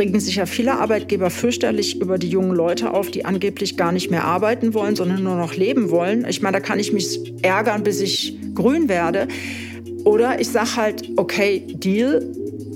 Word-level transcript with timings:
regen 0.00 0.18
sich 0.18 0.36
ja 0.36 0.46
viele 0.46 0.78
Arbeitgeber 0.78 1.30
fürchterlich 1.30 2.00
über 2.00 2.18
die 2.18 2.28
jungen 2.28 2.56
Leute 2.56 2.92
auf, 2.92 3.10
die 3.10 3.24
angeblich 3.24 3.76
gar 3.76 3.92
nicht 3.92 4.10
mehr 4.10 4.24
arbeiten 4.24 4.74
wollen, 4.74 4.96
sondern 4.96 5.22
nur 5.22 5.36
noch 5.36 5.54
leben 5.54 5.90
wollen. 5.90 6.26
Ich 6.28 6.42
meine, 6.42 6.56
da 6.56 6.60
kann 6.60 6.80
ich 6.80 6.92
mich 6.92 7.34
ärgern, 7.42 7.84
bis 7.84 8.00
ich 8.00 8.36
grün 8.54 8.88
werde. 8.88 9.28
Oder 10.04 10.40
ich 10.40 10.48
sage 10.48 10.76
halt, 10.76 11.10
okay, 11.16 11.62
Deal, 11.68 12.26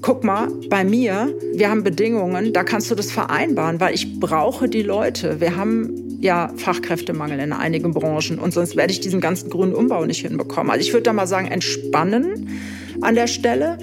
guck 0.02 0.22
mal, 0.22 0.48
bei 0.68 0.84
mir, 0.84 1.32
wir 1.54 1.70
haben 1.70 1.82
Bedingungen, 1.82 2.52
da 2.52 2.62
kannst 2.62 2.90
du 2.90 2.94
das 2.94 3.10
vereinbaren, 3.10 3.80
weil 3.80 3.94
ich 3.94 4.20
brauche 4.20 4.68
die 4.68 4.82
Leute. 4.82 5.40
Wir 5.40 5.56
haben 5.56 6.18
ja 6.20 6.52
Fachkräftemangel 6.56 7.38
in 7.40 7.52
einigen 7.54 7.94
Branchen 7.94 8.38
und 8.38 8.52
sonst 8.52 8.76
werde 8.76 8.92
ich 8.92 9.00
diesen 9.00 9.22
ganzen 9.22 9.48
grünen 9.48 9.74
Umbau 9.74 10.04
nicht 10.04 10.26
hinbekommen. 10.26 10.70
Also 10.70 10.86
ich 10.86 10.92
würde 10.92 11.04
da 11.04 11.14
mal 11.14 11.26
sagen, 11.26 11.48
entspannen 11.48 12.50
an 13.00 13.14
der 13.14 13.26
Stelle 13.26 13.78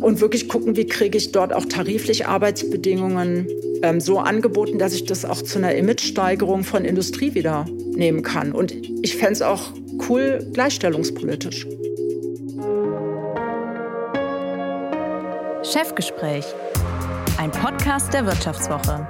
und 0.00 0.20
wirklich 0.20 0.48
gucken, 0.48 0.76
wie 0.76 0.86
kriege 0.86 1.16
ich 1.16 1.32
dort 1.32 1.52
auch 1.52 1.64
tariflich 1.64 2.26
Arbeitsbedingungen 2.26 3.48
ähm, 3.82 4.00
so 4.00 4.18
angeboten, 4.18 4.78
dass 4.78 4.92
ich 4.92 5.04
das 5.04 5.24
auch 5.24 5.42
zu 5.42 5.58
einer 5.58 5.74
Imagesteigerung 5.74 6.64
von 6.64 6.84
Industrie 6.84 7.34
wieder 7.34 7.66
nehmen 7.94 8.22
kann. 8.22 8.52
Und 8.52 8.74
ich 9.02 9.16
fände 9.16 9.32
es 9.32 9.42
auch 9.42 9.72
cool 10.08 10.46
gleichstellungspolitisch. 10.52 11.66
Chefgespräch, 15.62 16.44
ein 17.38 17.50
Podcast 17.50 18.12
der 18.14 18.24
Wirtschaftswoche. 18.24 19.06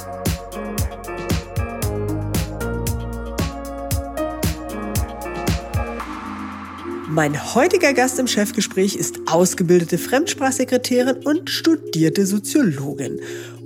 Mein 7.17 7.55
heutiger 7.55 7.95
Gast 7.95 8.19
im 8.19 8.27
Chefgespräch 8.27 8.95
ist 8.95 9.21
ausgebildete 9.25 9.97
Fremdsprachsekretärin 9.97 11.17
und 11.25 11.49
studierte 11.49 12.27
Soziologin 12.27 13.21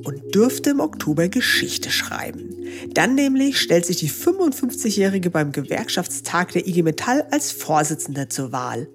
und 0.04 0.36
dürfte 0.36 0.70
im 0.70 0.78
Oktober 0.78 1.26
Geschichte 1.26 1.90
schreiben. 1.90 2.54
Dann 2.94 3.16
nämlich 3.16 3.60
stellt 3.60 3.86
sich 3.86 3.96
die 3.96 4.08
55-Jährige 4.08 5.30
beim 5.30 5.50
Gewerkschaftstag 5.50 6.52
der 6.52 6.68
IG 6.68 6.84
Metall 6.84 7.26
als 7.32 7.50
Vorsitzende 7.50 8.28
zur 8.28 8.52
Wahl. 8.52 8.86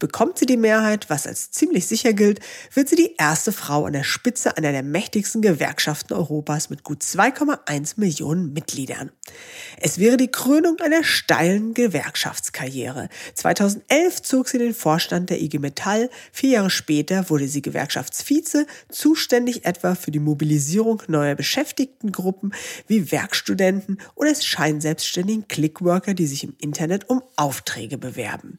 Bekommt 0.00 0.38
sie 0.38 0.46
die 0.46 0.56
Mehrheit, 0.56 1.08
was 1.08 1.26
als 1.26 1.52
ziemlich 1.52 1.86
sicher 1.86 2.12
gilt, 2.12 2.40
wird 2.72 2.88
sie 2.88 2.96
die 2.96 3.14
erste 3.16 3.52
Frau 3.52 3.84
an 3.84 3.92
der 3.92 4.02
Spitze 4.02 4.56
einer 4.56 4.72
der 4.72 4.82
mächtigsten 4.82 5.40
Gewerkschaften 5.40 6.14
Europas 6.14 6.68
mit 6.68 6.82
gut 6.82 7.02
2,1 7.02 7.94
Millionen 7.96 8.52
Mitgliedern. 8.52 9.12
Es 9.80 9.98
wäre 9.98 10.16
die 10.16 10.30
Krönung 10.30 10.80
einer 10.80 11.04
steilen 11.04 11.74
Gewerkschaftskarriere. 11.74 13.08
2011 13.34 14.22
zog 14.22 14.48
sie 14.48 14.58
den 14.58 14.74
Vorstand 14.74 15.30
der 15.30 15.40
IG 15.40 15.60
Metall. 15.60 16.10
Vier 16.32 16.50
Jahre 16.50 16.70
später 16.70 17.30
wurde 17.30 17.46
sie 17.46 17.62
Gewerkschaftsvize, 17.62 18.66
zuständig 18.88 19.64
etwa 19.64 19.94
für 19.94 20.10
die 20.10 20.18
Mobilisierung 20.18 21.02
neuer 21.06 21.36
Beschäftigtengruppen 21.36 22.52
wie 22.88 23.12
Werkstudenten 23.12 24.00
oder 24.16 24.34
scheinselbstständigen 24.34 25.46
Clickworker, 25.46 26.14
die 26.14 26.26
sich 26.26 26.42
im 26.42 26.56
Internet 26.60 27.08
um 27.08 27.22
Aufträge 27.36 27.96
bewerben. 27.96 28.58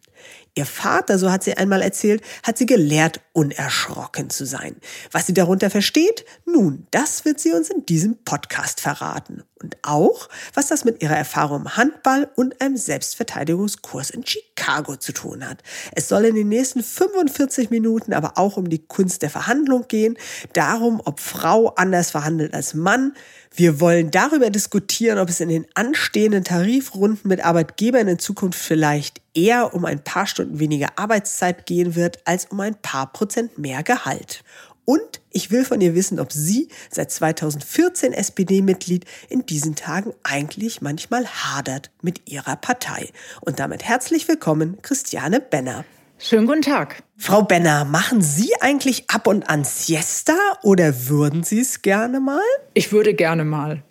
Ihr 0.55 0.65
Vater, 0.65 1.19
so 1.19 1.31
hat 1.31 1.43
sie 1.43 1.55
einmal 1.55 1.81
erzählt, 1.81 2.23
hat 2.43 2.57
sie 2.57 2.65
gelehrt, 2.65 3.19
unerschrocken 3.35 4.29
zu 4.29 4.45
sein. 4.45 4.77
Was 5.11 5.27
sie 5.27 5.33
darunter 5.33 5.69
versteht? 5.69 6.23
Nun, 6.45 6.87
das 6.91 7.25
wird 7.25 7.39
sie 7.39 7.51
uns 7.51 7.69
in 7.69 7.85
diesem 7.85 8.15
Podcast 8.23 8.79
verraten. 8.79 9.43
Und 9.61 9.77
auch, 9.81 10.29
was 10.53 10.67
das 10.67 10.85
mit 10.85 11.03
ihrer 11.03 11.17
Erfahrung 11.17 11.61
im 11.61 11.75
Handball 11.75 12.29
und 12.35 12.61
einem 12.61 12.77
Selbstverteidigungskurs 12.77 14.09
in 14.09 14.25
Chicago 14.25 14.95
zu 14.95 15.11
tun 15.11 15.47
hat. 15.47 15.63
Es 15.91 16.07
soll 16.07 16.25
in 16.25 16.35
den 16.35 16.47
nächsten 16.47 16.81
45 16.81 17.71
Minuten 17.71 18.13
aber 18.13 18.37
auch 18.37 18.55
um 18.55 18.69
die 18.69 18.85
Kunst 18.85 19.21
der 19.21 19.29
Verhandlung 19.29 19.85
gehen, 19.87 20.17
darum, 20.53 21.01
ob 21.03 21.19
Frau 21.19 21.69
anders 21.75 22.11
verhandelt 22.11 22.53
als 22.53 22.73
Mann, 22.73 23.13
wir 23.57 23.79
wollen 23.79 24.11
darüber 24.11 24.49
diskutieren, 24.49 25.17
ob 25.17 25.29
es 25.29 25.39
in 25.39 25.47
den 25.47 25.65
anstehenden 25.75 26.43
Tarifrunden 26.43 27.29
mit 27.29 27.45
Arbeitgebern 27.45 28.09
in 28.09 28.19
Zukunft 28.19 28.59
vielleicht 28.59 29.21
eher 29.33 29.73
um 29.73 29.85
ein 29.85 30.03
paar 30.03 30.27
Stunden 30.27 30.59
weniger 30.59 30.89
Arbeitszeit 30.97 31.65
gehen 31.65 31.95
wird, 31.95 32.19
als 32.25 32.45
um 32.45 32.59
ein 32.59 32.75
paar 32.75 33.13
Prozent 33.13 33.24
mehr 33.57 33.83
Gehalt. 33.83 34.43
Und 34.85 35.21
ich 35.31 35.49
will 35.49 35.65
von 35.65 35.81
ihr 35.81 35.95
wissen, 35.95 36.19
ob 36.19 36.31
sie 36.31 36.69
seit 36.91 37.11
2014 37.11 38.13
SPD-Mitglied 38.13 39.05
in 39.29 39.45
diesen 39.45 39.75
Tagen 39.75 40.13
eigentlich 40.23 40.81
manchmal 40.81 41.25
hadert 41.27 41.89
mit 42.01 42.29
ihrer 42.29 42.55
Partei. 42.55 43.09
Und 43.41 43.59
damit 43.59 43.83
herzlich 43.83 44.27
willkommen, 44.27 44.77
Christiane 44.83 45.39
Benner. 45.39 45.85
Schönen 46.19 46.45
guten 46.45 46.61
Tag. 46.61 47.03
Frau 47.17 47.41
Benner, 47.41 47.83
machen 47.83 48.21
Sie 48.21 48.51
eigentlich 48.61 49.09
ab 49.09 49.27
und 49.27 49.49
an 49.49 49.63
Siesta 49.63 50.37
oder 50.63 51.07
würden 51.09 51.43
Sie 51.43 51.59
es 51.59 51.81
gerne 51.81 52.19
mal? 52.19 52.39
Ich 52.73 52.91
würde 52.91 53.13
gerne 53.13 53.43
mal. 53.43 53.83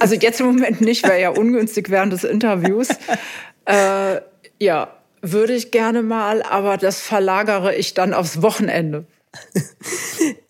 Also 0.00 0.16
jetzt 0.16 0.40
im 0.40 0.46
Moment 0.46 0.80
nicht, 0.80 1.04
wäre 1.04 1.20
ja 1.20 1.28
ungünstig 1.28 1.90
während 1.90 2.12
des 2.12 2.24
Interviews. 2.24 2.88
Äh, 3.68 4.20
ja, 4.60 4.95
würde 5.22 5.54
ich 5.54 5.70
gerne 5.70 6.02
mal, 6.02 6.42
aber 6.42 6.76
das 6.76 7.00
verlagere 7.00 7.74
ich 7.74 7.94
dann 7.94 8.14
aufs 8.14 8.42
Wochenende. 8.42 9.06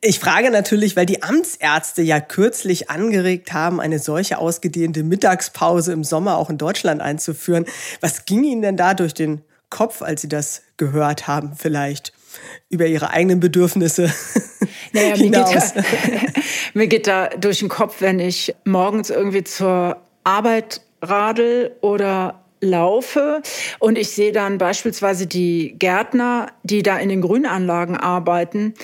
Ich 0.00 0.21
frage 0.21 0.50
natürlich, 0.50 0.97
weil 0.97 1.06
die 1.06 1.22
Amtsärzte 1.22 2.03
ja 2.03 2.21
kürzlich 2.21 2.91
angeregt 2.91 3.53
haben, 3.53 3.81
eine 3.81 3.99
solche 3.99 4.38
ausgedehnte 4.38 5.03
Mittagspause 5.03 5.93
im 5.93 6.05
Sommer 6.05 6.37
auch 6.37 6.50
in 6.50 6.59
Deutschland 6.59 7.00
einzuführen. 7.00 7.66
Was 8.00 8.25
ging 8.25 8.44
Ihnen 8.44 8.62
denn 8.62 8.76
da 8.76 8.94
durch 8.94 9.15
den 9.15 9.43
Kopf, 9.71 10.03
als 10.03 10.22
Sie 10.22 10.28
das 10.28 10.62
gehört 10.76 11.26
haben, 11.26 11.55
vielleicht 11.56 12.12
über 12.69 12.87
Ihre 12.87 13.10
eigenen 13.10 13.41
Bedürfnisse 13.41 14.12
naja? 14.93 15.16
Mir 15.16 15.31
geht, 15.31 15.34
da, 15.34 15.72
mir 16.75 16.87
geht 16.87 17.06
da 17.06 17.28
durch 17.28 17.59
den 17.59 17.69
Kopf, 17.69 17.97
wenn 18.00 18.21
ich 18.21 18.55
morgens 18.65 19.10
irgendwie 19.10 19.44
zur 19.44 19.97
Arbeit 20.22 20.82
radel 21.03 21.76
oder 21.81 22.46
laufe 22.69 23.43
und 23.78 23.97
ich 23.97 24.10
sehe 24.10 24.32
dann 24.32 24.59
beispielsweise 24.59 25.27
die 25.27 25.77
Gärtner, 25.78 26.49
die 26.62 26.82
da 26.82 26.99
in 26.99 27.09
den 27.09 27.21
Grünanlagen 27.21 27.97
arbeiten. 27.97 28.75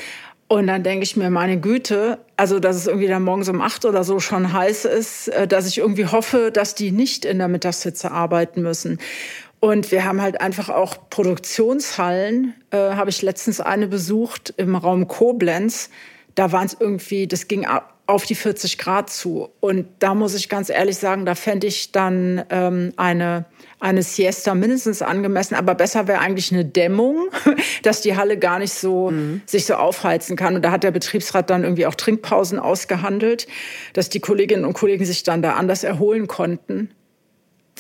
Und 0.49 0.67
dann 0.67 0.83
denke 0.83 1.05
ich 1.05 1.17
mir, 1.17 1.31
meine 1.31 1.59
Güte, 1.59 2.19
also 2.37 2.59
dass 2.59 2.77
es 2.77 2.87
irgendwie 2.87 3.09
dann 3.09 3.23
morgens 3.23 3.49
um 3.49 3.63
acht 3.63 3.87
oder 3.87 4.05
so 4.05 4.21
schon 4.21 4.53
heiß 4.53 4.85
ist, 4.85 5.29
äh, 5.29 5.49
dass 5.49 5.67
ich 5.67 5.79
irgendwie 5.79 6.07
hoffe, 6.07 6.51
dass 6.53 6.75
die 6.75 6.93
nicht 6.93 7.25
in 7.25 7.39
der 7.39 7.49
Mittagshitze 7.49 8.11
arbeiten 8.11 8.61
müssen. 8.61 8.99
Und 9.61 9.93
wir 9.93 10.05
haben 10.05 10.21
halt 10.21 10.41
einfach 10.41 10.69
auch 10.69 10.97
Produktionshallen. 11.09 12.53
Äh, 12.71 12.77
Habe 12.77 13.11
ich 13.11 13.23
letztens 13.23 13.61
eine 13.61 13.87
besucht 13.87 14.53
im 14.57 14.75
Raum 14.75 15.07
Koblenz. 15.09 15.89
Da 16.35 16.51
waren 16.51 16.67
es 16.67 16.77
irgendwie, 16.79 17.27
das 17.27 17.49
ging 17.49 17.65
auf 18.07 18.25
die 18.25 18.35
40 18.35 18.79
Grad 18.79 19.11
zu. 19.11 19.49
Und 19.61 19.87
da 20.01 20.15
muss 20.15 20.35
ich 20.35 20.49
ganz 20.49 20.71
ehrlich 20.71 20.99
sagen, 20.99 21.25
da 21.25 21.35
fände 21.35 21.67
ich 21.67 21.93
dann 21.93 22.45
ähm, 22.51 22.93
eine, 22.97 23.45
eine 23.81 24.03
Siesta 24.03 24.55
mindestens 24.55 25.03
angemessen. 25.03 25.55
Aber 25.55 25.75
besser 25.75 26.09
wäre 26.09 26.21
eigentlich 26.21 26.53
eine 26.53 26.65
Dämmung, 26.65 27.29
dass 27.83 28.01
die 28.01 28.17
Halle 28.17 28.39
gar 28.39 28.59
nicht 28.59 28.75
so 28.75 29.11
mhm. 29.11 29.43
sich 29.47 29.67
so 29.67 29.75
aufheizen 29.75 30.37
kann. 30.37 30.57
Und 30.57 30.63
da 30.63 30.73
hat 30.73 30.85
der 30.85 30.91
Betriebsrat 30.91 31.49
dann 31.49 31.63
irgendwie 31.63 31.87
auch 31.87 31.95
Trinkpausen 31.95 32.59
ausgehandelt, 32.59 33.47
dass 33.93 34.09
die 34.09 34.21
Kolleginnen 34.21 34.65
und 34.65 34.75
Kollegen 34.75 35.05
sich 35.05 35.23
dann 35.23 35.43
da 35.43 35.55
anders 35.55 35.85
erholen 35.85 36.27
konnten 36.27 36.91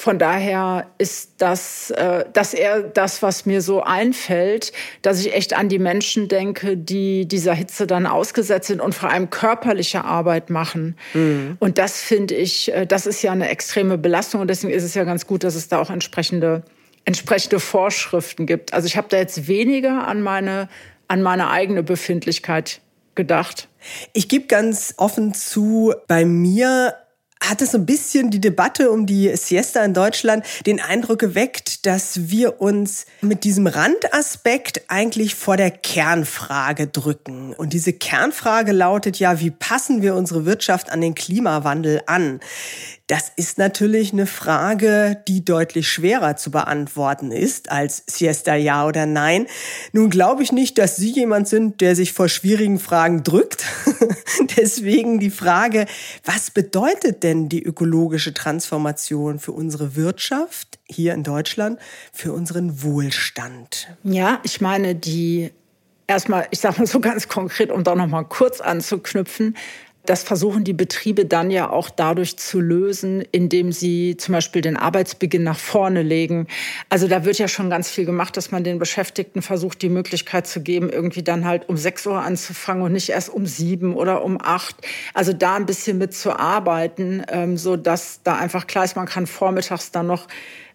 von 0.02 0.18
daher 0.18 0.90
ist 0.98 1.34
das, 1.38 1.92
äh, 1.92 2.24
das 2.32 2.54
eher 2.54 2.82
das, 2.82 3.22
was 3.22 3.46
mir 3.46 3.62
so 3.62 3.84
einfällt, 3.84 4.72
dass 5.00 5.20
ich 5.20 5.32
echt 5.32 5.54
an 5.54 5.68
die 5.68 5.78
Menschen 5.78 6.26
denke, 6.26 6.76
die 6.76 7.28
dieser 7.28 7.54
Hitze 7.54 7.86
dann 7.86 8.06
ausgesetzt 8.06 8.66
sind 8.66 8.80
und 8.80 8.96
vor 8.96 9.10
allem 9.10 9.30
körperliche 9.30 10.02
Arbeit 10.02 10.50
machen. 10.50 10.96
Mhm. 11.14 11.56
Und 11.60 11.78
das 11.78 12.02
finde 12.02 12.34
ich, 12.34 12.72
äh, 12.72 12.84
das 12.84 13.06
ist 13.06 13.22
ja 13.22 13.30
eine 13.30 13.48
extreme 13.48 13.96
Belastung 13.96 14.40
und 14.40 14.48
deswegen 14.48 14.72
ist 14.72 14.82
es 14.82 14.94
ja 14.94 15.04
ganz 15.04 15.28
gut, 15.28 15.44
dass 15.44 15.54
es 15.54 15.68
da 15.68 15.80
auch 15.80 15.88
entsprechende, 15.88 16.64
entsprechende 17.04 17.60
Vorschriften 17.60 18.46
gibt. 18.46 18.74
Also 18.74 18.88
ich 18.88 18.96
habe 18.96 19.06
da 19.08 19.18
jetzt 19.18 19.46
weniger 19.46 20.08
an 20.08 20.20
meine, 20.20 20.68
an 21.06 21.22
meine 21.22 21.48
eigene 21.48 21.84
Befindlichkeit 21.84 22.80
gedacht. 23.14 23.68
Ich 24.14 24.28
gebe 24.28 24.46
ganz 24.46 24.94
offen 24.96 25.32
zu, 25.32 25.94
bei 26.08 26.24
mir 26.24 26.96
hat 27.42 27.60
es 27.62 27.72
so 27.72 27.78
ein 27.78 27.86
bisschen 27.86 28.30
die 28.30 28.40
Debatte 28.40 28.90
um 28.90 29.06
die 29.06 29.34
Siesta 29.36 29.84
in 29.84 29.94
Deutschland 29.94 30.44
den 30.66 30.80
Eindruck 30.80 31.18
geweckt, 31.18 31.86
dass 31.86 32.30
wir 32.30 32.60
uns 32.60 33.06
mit 33.20 33.44
diesem 33.44 33.66
Randaspekt 33.66 34.82
eigentlich 34.88 35.34
vor 35.34 35.56
der 35.56 35.70
Kernfrage 35.70 36.86
drücken. 36.86 37.52
Und 37.54 37.72
diese 37.72 37.92
Kernfrage 37.92 38.72
lautet 38.72 39.18
ja, 39.18 39.40
wie 39.40 39.50
passen 39.50 40.02
wir 40.02 40.14
unsere 40.14 40.44
Wirtschaft 40.44 40.90
an 40.90 41.00
den 41.00 41.14
Klimawandel 41.14 42.02
an? 42.06 42.40
Das 43.12 43.30
ist 43.36 43.58
natürlich 43.58 44.14
eine 44.14 44.24
Frage, 44.24 45.22
die 45.28 45.44
deutlich 45.44 45.86
schwerer 45.86 46.36
zu 46.36 46.50
beantworten 46.50 47.30
ist 47.30 47.70
als 47.70 48.04
Siesta 48.06 48.54
ja 48.54 48.86
oder 48.86 49.04
nein. 49.04 49.48
Nun 49.92 50.08
glaube 50.08 50.42
ich 50.42 50.50
nicht, 50.50 50.78
dass 50.78 50.96
Sie 50.96 51.10
jemand 51.10 51.46
sind, 51.46 51.82
der 51.82 51.94
sich 51.94 52.14
vor 52.14 52.30
schwierigen 52.30 52.78
Fragen 52.78 53.22
drückt. 53.22 53.66
Deswegen 54.56 55.20
die 55.20 55.28
Frage, 55.28 55.84
was 56.24 56.50
bedeutet 56.50 57.22
denn 57.22 57.50
die 57.50 57.62
ökologische 57.62 58.32
Transformation 58.32 59.38
für 59.38 59.52
unsere 59.52 59.94
Wirtschaft 59.94 60.78
hier 60.86 61.12
in 61.12 61.22
Deutschland, 61.22 61.78
für 62.14 62.32
unseren 62.32 62.82
Wohlstand? 62.82 63.88
Ja, 64.04 64.40
ich 64.42 64.62
meine, 64.62 64.94
die 64.94 65.50
erstmal, 66.06 66.46
ich 66.50 66.60
sage 66.60 66.78
mal 66.78 66.86
so 66.86 66.98
ganz 66.98 67.28
konkret, 67.28 67.70
um 67.70 67.84
da 67.84 67.94
noch 67.94 68.06
mal 68.06 68.24
kurz 68.24 68.62
anzuknüpfen, 68.62 69.54
Das 70.04 70.24
versuchen 70.24 70.64
die 70.64 70.72
Betriebe 70.72 71.26
dann 71.26 71.52
ja 71.52 71.70
auch 71.70 71.88
dadurch 71.88 72.36
zu 72.36 72.60
lösen, 72.60 73.22
indem 73.30 73.70
sie 73.70 74.16
zum 74.16 74.32
Beispiel 74.32 74.60
den 74.60 74.76
Arbeitsbeginn 74.76 75.44
nach 75.44 75.58
vorne 75.58 76.02
legen. 76.02 76.48
Also 76.88 77.06
da 77.06 77.24
wird 77.24 77.38
ja 77.38 77.46
schon 77.46 77.70
ganz 77.70 77.88
viel 77.88 78.04
gemacht, 78.04 78.36
dass 78.36 78.50
man 78.50 78.64
den 78.64 78.80
Beschäftigten 78.80 79.42
versucht, 79.42 79.80
die 79.80 79.88
Möglichkeit 79.88 80.48
zu 80.48 80.60
geben, 80.60 80.90
irgendwie 80.90 81.22
dann 81.22 81.44
halt 81.44 81.68
um 81.68 81.76
sechs 81.76 82.04
Uhr 82.04 82.20
anzufangen 82.20 82.82
und 82.82 82.92
nicht 82.92 83.10
erst 83.10 83.28
um 83.28 83.46
sieben 83.46 83.94
oder 83.94 84.24
um 84.24 84.38
acht. 84.40 84.74
Also 85.14 85.32
da 85.32 85.54
ein 85.54 85.66
bisschen 85.66 85.98
mitzuarbeiten, 85.98 87.24
ähm, 87.28 87.56
so 87.56 87.76
dass 87.76 88.20
da 88.24 88.36
einfach 88.36 88.66
klar 88.66 88.84
ist, 88.84 88.96
man 88.96 89.06
kann 89.06 89.28
vormittags 89.28 89.92
dann 89.92 90.08
noch 90.08 90.26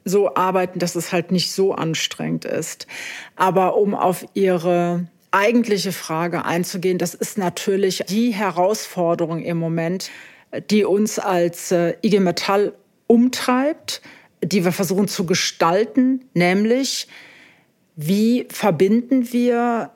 so 0.06 0.36
arbeiten, 0.36 0.80
dass 0.80 0.96
es 0.96 1.12
halt 1.12 1.32
nicht 1.32 1.52
so 1.52 1.74
anstrengend 1.74 2.46
ist. 2.46 2.88
Aber 3.36 3.76
um 3.76 3.94
auf 3.94 4.26
Ihre 4.34 5.08
eigentliche 5.32 5.92
Frage 5.92 6.46
einzugehen, 6.46 6.98
das 6.98 7.14
ist 7.14 7.38
natürlich 7.38 8.04
die 8.10 8.32
Herausforderung 8.32 9.42
im 9.44 9.58
Moment, 9.58 10.10
die 10.70 10.86
uns 10.86 11.20
als 11.20 11.72
äh, 11.72 11.96
IG 12.02 12.20
Metall 12.20 12.74
umtreibt, 13.08 14.02
die 14.44 14.64
wir 14.64 14.72
versuchen 14.72 15.08
zu 15.08 15.26
gestalten, 15.26 16.26
nämlich 16.34 17.08
wie 17.96 18.48
verbinden 18.50 19.34
wir 19.34 19.92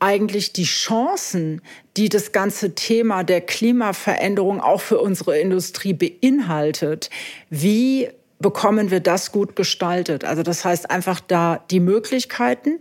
eigentlich 0.00 0.52
die 0.52 0.64
Chancen, 0.64 1.62
die 1.96 2.08
das 2.08 2.32
ganze 2.32 2.74
Thema 2.74 3.22
der 3.22 3.40
Klimaveränderung 3.40 4.60
auch 4.60 4.80
für 4.80 4.98
unsere 4.98 5.38
Industrie 5.38 5.94
beinhaltet, 5.94 7.08
wie 7.48 8.08
bekommen 8.38 8.90
wir 8.90 9.00
das 9.00 9.32
gut 9.32 9.56
gestaltet? 9.56 10.24
Also 10.24 10.42
das 10.42 10.64
heißt 10.64 10.90
einfach 10.90 11.20
da 11.20 11.64
die 11.70 11.80
Möglichkeiten, 11.80 12.80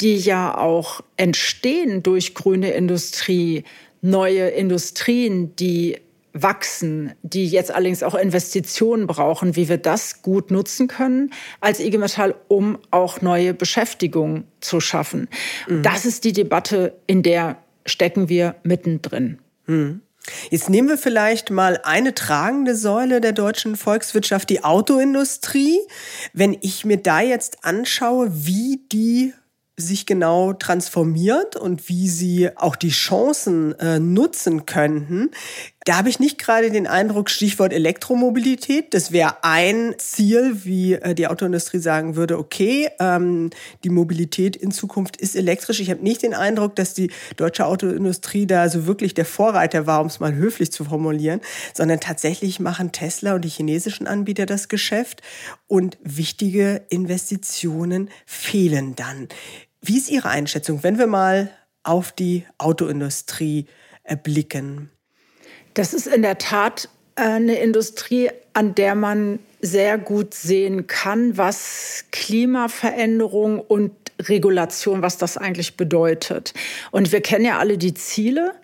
die 0.00 0.16
ja 0.16 0.56
auch 0.56 1.00
entstehen 1.16 2.02
durch 2.02 2.34
grüne 2.34 2.70
Industrie, 2.70 3.64
neue 4.02 4.48
Industrien, 4.48 5.56
die 5.56 5.98
wachsen, 6.42 7.12
die 7.22 7.46
jetzt 7.46 7.70
allerdings 7.70 8.02
auch 8.02 8.14
Investitionen 8.14 9.06
brauchen, 9.06 9.56
wie 9.56 9.68
wir 9.68 9.78
das 9.78 10.22
gut 10.22 10.50
nutzen 10.50 10.86
können 10.86 11.32
als 11.60 11.80
IG 11.80 11.96
Metall, 11.96 12.34
um 12.48 12.78
auch 12.90 13.22
neue 13.22 13.54
Beschäftigung 13.54 14.44
zu 14.60 14.80
schaffen. 14.80 15.28
Mhm. 15.66 15.82
Das 15.82 16.04
ist 16.04 16.24
die 16.24 16.34
Debatte, 16.34 16.94
in 17.06 17.22
der 17.22 17.56
stecken 17.86 18.28
wir 18.28 18.56
mittendrin. 18.64 19.38
Mhm. 19.66 20.02
Jetzt 20.50 20.68
nehmen 20.68 20.88
wir 20.88 20.98
vielleicht 20.98 21.50
mal 21.50 21.80
eine 21.84 22.12
tragende 22.12 22.74
Säule 22.74 23.20
der 23.20 23.32
deutschen 23.32 23.76
Volkswirtschaft, 23.76 24.50
die 24.50 24.64
Autoindustrie. 24.64 25.78
Wenn 26.32 26.56
ich 26.60 26.84
mir 26.84 26.96
da 26.96 27.20
jetzt 27.20 27.64
anschaue, 27.64 28.28
wie 28.32 28.80
die 28.92 29.32
sich 29.76 30.06
genau 30.06 30.54
transformiert 30.54 31.54
und 31.56 31.88
wie 31.88 32.08
sie 32.08 32.50
auch 32.56 32.76
die 32.76 32.90
Chancen 32.90 33.78
äh, 33.78 33.98
nutzen 33.98 34.64
könnten. 34.64 35.30
Da 35.84 35.98
habe 35.98 36.08
ich 36.08 36.18
nicht 36.18 36.38
gerade 36.38 36.72
den 36.72 36.88
Eindruck, 36.88 37.30
Stichwort 37.30 37.72
Elektromobilität, 37.72 38.92
das 38.92 39.12
wäre 39.12 39.44
ein 39.44 39.94
Ziel, 39.98 40.64
wie 40.64 40.94
äh, 40.94 41.14
die 41.14 41.28
Autoindustrie 41.28 41.78
sagen 41.78 42.16
würde, 42.16 42.38
okay, 42.38 42.88
ähm, 42.98 43.50
die 43.84 43.90
Mobilität 43.90 44.56
in 44.56 44.72
Zukunft 44.72 45.16
ist 45.18 45.36
elektrisch. 45.36 45.78
Ich 45.78 45.90
habe 45.90 46.02
nicht 46.02 46.22
den 46.22 46.34
Eindruck, 46.34 46.74
dass 46.74 46.94
die 46.94 47.12
deutsche 47.36 47.66
Autoindustrie 47.66 48.46
da 48.46 48.68
so 48.68 48.86
wirklich 48.86 49.14
der 49.14 49.26
Vorreiter 49.26 49.86
war, 49.86 50.00
um 50.00 50.08
es 50.08 50.18
mal 50.18 50.34
höflich 50.34 50.72
zu 50.72 50.84
formulieren, 50.84 51.40
sondern 51.74 52.00
tatsächlich 52.00 52.58
machen 52.58 52.92
Tesla 52.92 53.34
und 53.34 53.44
die 53.44 53.50
chinesischen 53.50 54.06
Anbieter 54.06 54.46
das 54.46 54.68
Geschäft 54.68 55.22
und 55.68 55.98
wichtige 56.02 56.82
Investitionen 56.88 58.10
fehlen 58.24 58.96
dann. 58.96 59.28
Wie 59.86 59.98
ist 59.98 60.10
Ihre 60.10 60.30
Einschätzung, 60.30 60.82
wenn 60.82 60.98
wir 60.98 61.06
mal 61.06 61.52
auf 61.84 62.10
die 62.10 62.44
Autoindustrie 62.58 63.66
blicken? 64.24 64.90
Das 65.74 65.94
ist 65.94 66.08
in 66.08 66.22
der 66.22 66.38
Tat 66.38 66.88
äh, 67.14 67.22
eine 67.22 67.54
Industrie, 67.60 68.30
an 68.52 68.74
der 68.74 68.96
man 68.96 69.38
sehr 69.60 69.96
gut 69.96 70.34
sehen 70.34 70.88
kann, 70.88 71.38
was 71.38 72.04
Klimaveränderung 72.10 73.60
und 73.60 73.92
Regulation, 74.22 75.02
was 75.02 75.18
das 75.18 75.36
eigentlich 75.36 75.76
bedeutet. 75.76 76.52
Und 76.90 77.12
wir 77.12 77.20
kennen 77.20 77.44
ja 77.44 77.58
alle 77.58 77.78
die 77.78 77.94
Ziele, 77.94 78.54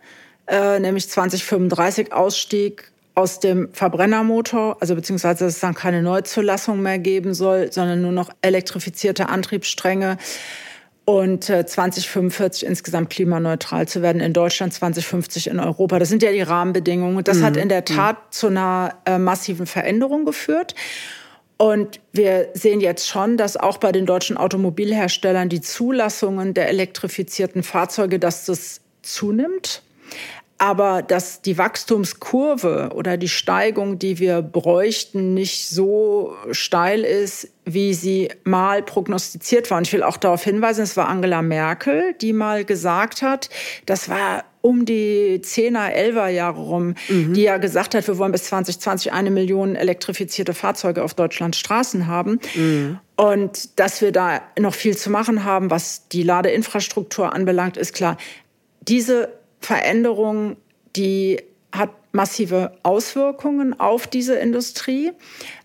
äh, 0.49 0.81
nämlich 0.81 1.09
2035 1.09 2.13
Ausstieg 2.13 2.91
aus 3.15 3.39
dem 3.39 3.73
Verbrennermotor, 3.73 4.79
also 4.81 4.97
beziehungsweise 4.97 5.45
dass 5.45 5.55
es 5.55 5.61
dann 5.61 5.75
keine 5.75 6.03
Neuzulassung 6.03 6.83
mehr 6.83 6.99
geben 6.99 7.33
soll, 7.33 7.71
sondern 7.71 8.03
nur 8.03 8.13
noch 8.13 8.31
elektrifizierte 8.41 9.29
Antriebsstränge 9.29 10.19
und 11.05 11.45
2045 11.45 12.63
äh, 12.63 12.67
insgesamt 12.69 13.11
klimaneutral 13.11 13.89
zu 13.89 14.03
werden 14.03 14.21
in 14.21 14.33
Deutschland, 14.33 14.73
2050 14.73 15.49
in 15.49 15.59
Europa. 15.59 15.99
Das 15.99 16.09
sind 16.09 16.23
ja 16.23 16.31
die 16.31 16.43
Rahmenbedingungen. 16.43 17.25
Das 17.25 17.39
mhm. 17.39 17.45
hat 17.45 17.57
in 17.57 17.69
der 17.69 17.81
mhm. 17.81 17.97
Tat 17.97 18.17
mhm. 18.17 18.31
zu 18.31 18.47
einer 18.47 18.95
äh, 19.05 19.19
massiven 19.19 19.67
Veränderung 19.67 20.25
geführt. 20.25 20.75
Und 21.57 22.01
wir 22.13 22.49
sehen 22.55 22.81
jetzt 22.81 23.09
schon, 23.09 23.37
dass 23.37 23.57
auch 23.57 23.79
bei 23.79 23.93
den 23.93 24.07
deutschen 24.07 24.37
Automobilherstellern 24.37 25.49
die 25.49 25.61
Zulassungen 25.61 26.55
der 26.55 26.69
elektrifizierten 26.69 27.63
Fahrzeuge, 27.63 28.19
dass 28.19 28.47
das 28.47 28.81
zunimmt 29.03 29.83
aber 30.63 31.03
dass 31.03 31.43
die 31.43 31.59
Wachstumskurve 31.59 32.91
oder 32.95 33.17
die 33.17 33.29
Steigung, 33.29 33.99
die 33.99 34.21
wir 34.21 34.43
bräuchten, 34.43 35.35
nicht 35.35 35.69
so 35.69 36.37
steil 36.53 37.01
ist, 37.03 37.49
wie 37.65 37.95
sie 37.95 38.29
mal 38.45 38.85
prognostiziert 38.85 39.73
war. 39.73 39.79
Und 39.79 39.89
ich 39.89 39.93
will 39.93 40.05
auch 40.05 40.17
darauf 40.17 40.45
hinweisen, 40.45 40.83
es 40.83 40.97
war 40.97 41.09
Angela 41.09 41.43
Merkel, 41.43 42.15
die 42.21 42.33
mal 42.33 42.65
gesagt 42.65 43.23
hat, 43.23 43.51
das 43.87 44.09
war 44.09 44.45
um 44.61 44.85
die 44.85 45.41
10er, 45.43 45.93
11er 45.97 46.29
Jahre 46.29 46.61
rum, 46.61 46.95
mhm. 47.09 47.35
die 47.35 47.43
ja 47.43 47.57
gesagt 47.57 47.97
hat, 47.97 48.07
wir 48.07 48.17
wollen 48.19 48.31
bis 48.31 48.45
2020 48.45 49.13
eine 49.13 49.33
Million 49.33 49.75
elektrifizierte 49.75 50.55
Fahrzeuge 50.55 51.03
auf 51.03 51.15
Deutschlands 51.15 51.59
Straßen 51.59 52.07
haben. 52.07 52.39
Mhm. 52.55 53.01
Und 53.17 53.81
dass 53.81 54.01
wir 54.01 54.13
da 54.13 54.43
noch 54.57 54.75
viel 54.75 54.97
zu 54.97 55.11
machen 55.11 55.43
haben, 55.43 55.73
was 55.73 56.07
die 56.07 56.23
Ladeinfrastruktur 56.23 57.35
anbelangt, 57.35 57.77
ist 57.77 57.95
klar. 57.95 58.17
Diese 58.83 59.42
Veränderung, 59.63 60.57
die 60.97 61.41
hat 61.73 61.91
massive 62.13 62.73
Auswirkungen 62.83 63.79
auf 63.81 64.07
diese 64.07 64.35
Industrie, 64.35 65.13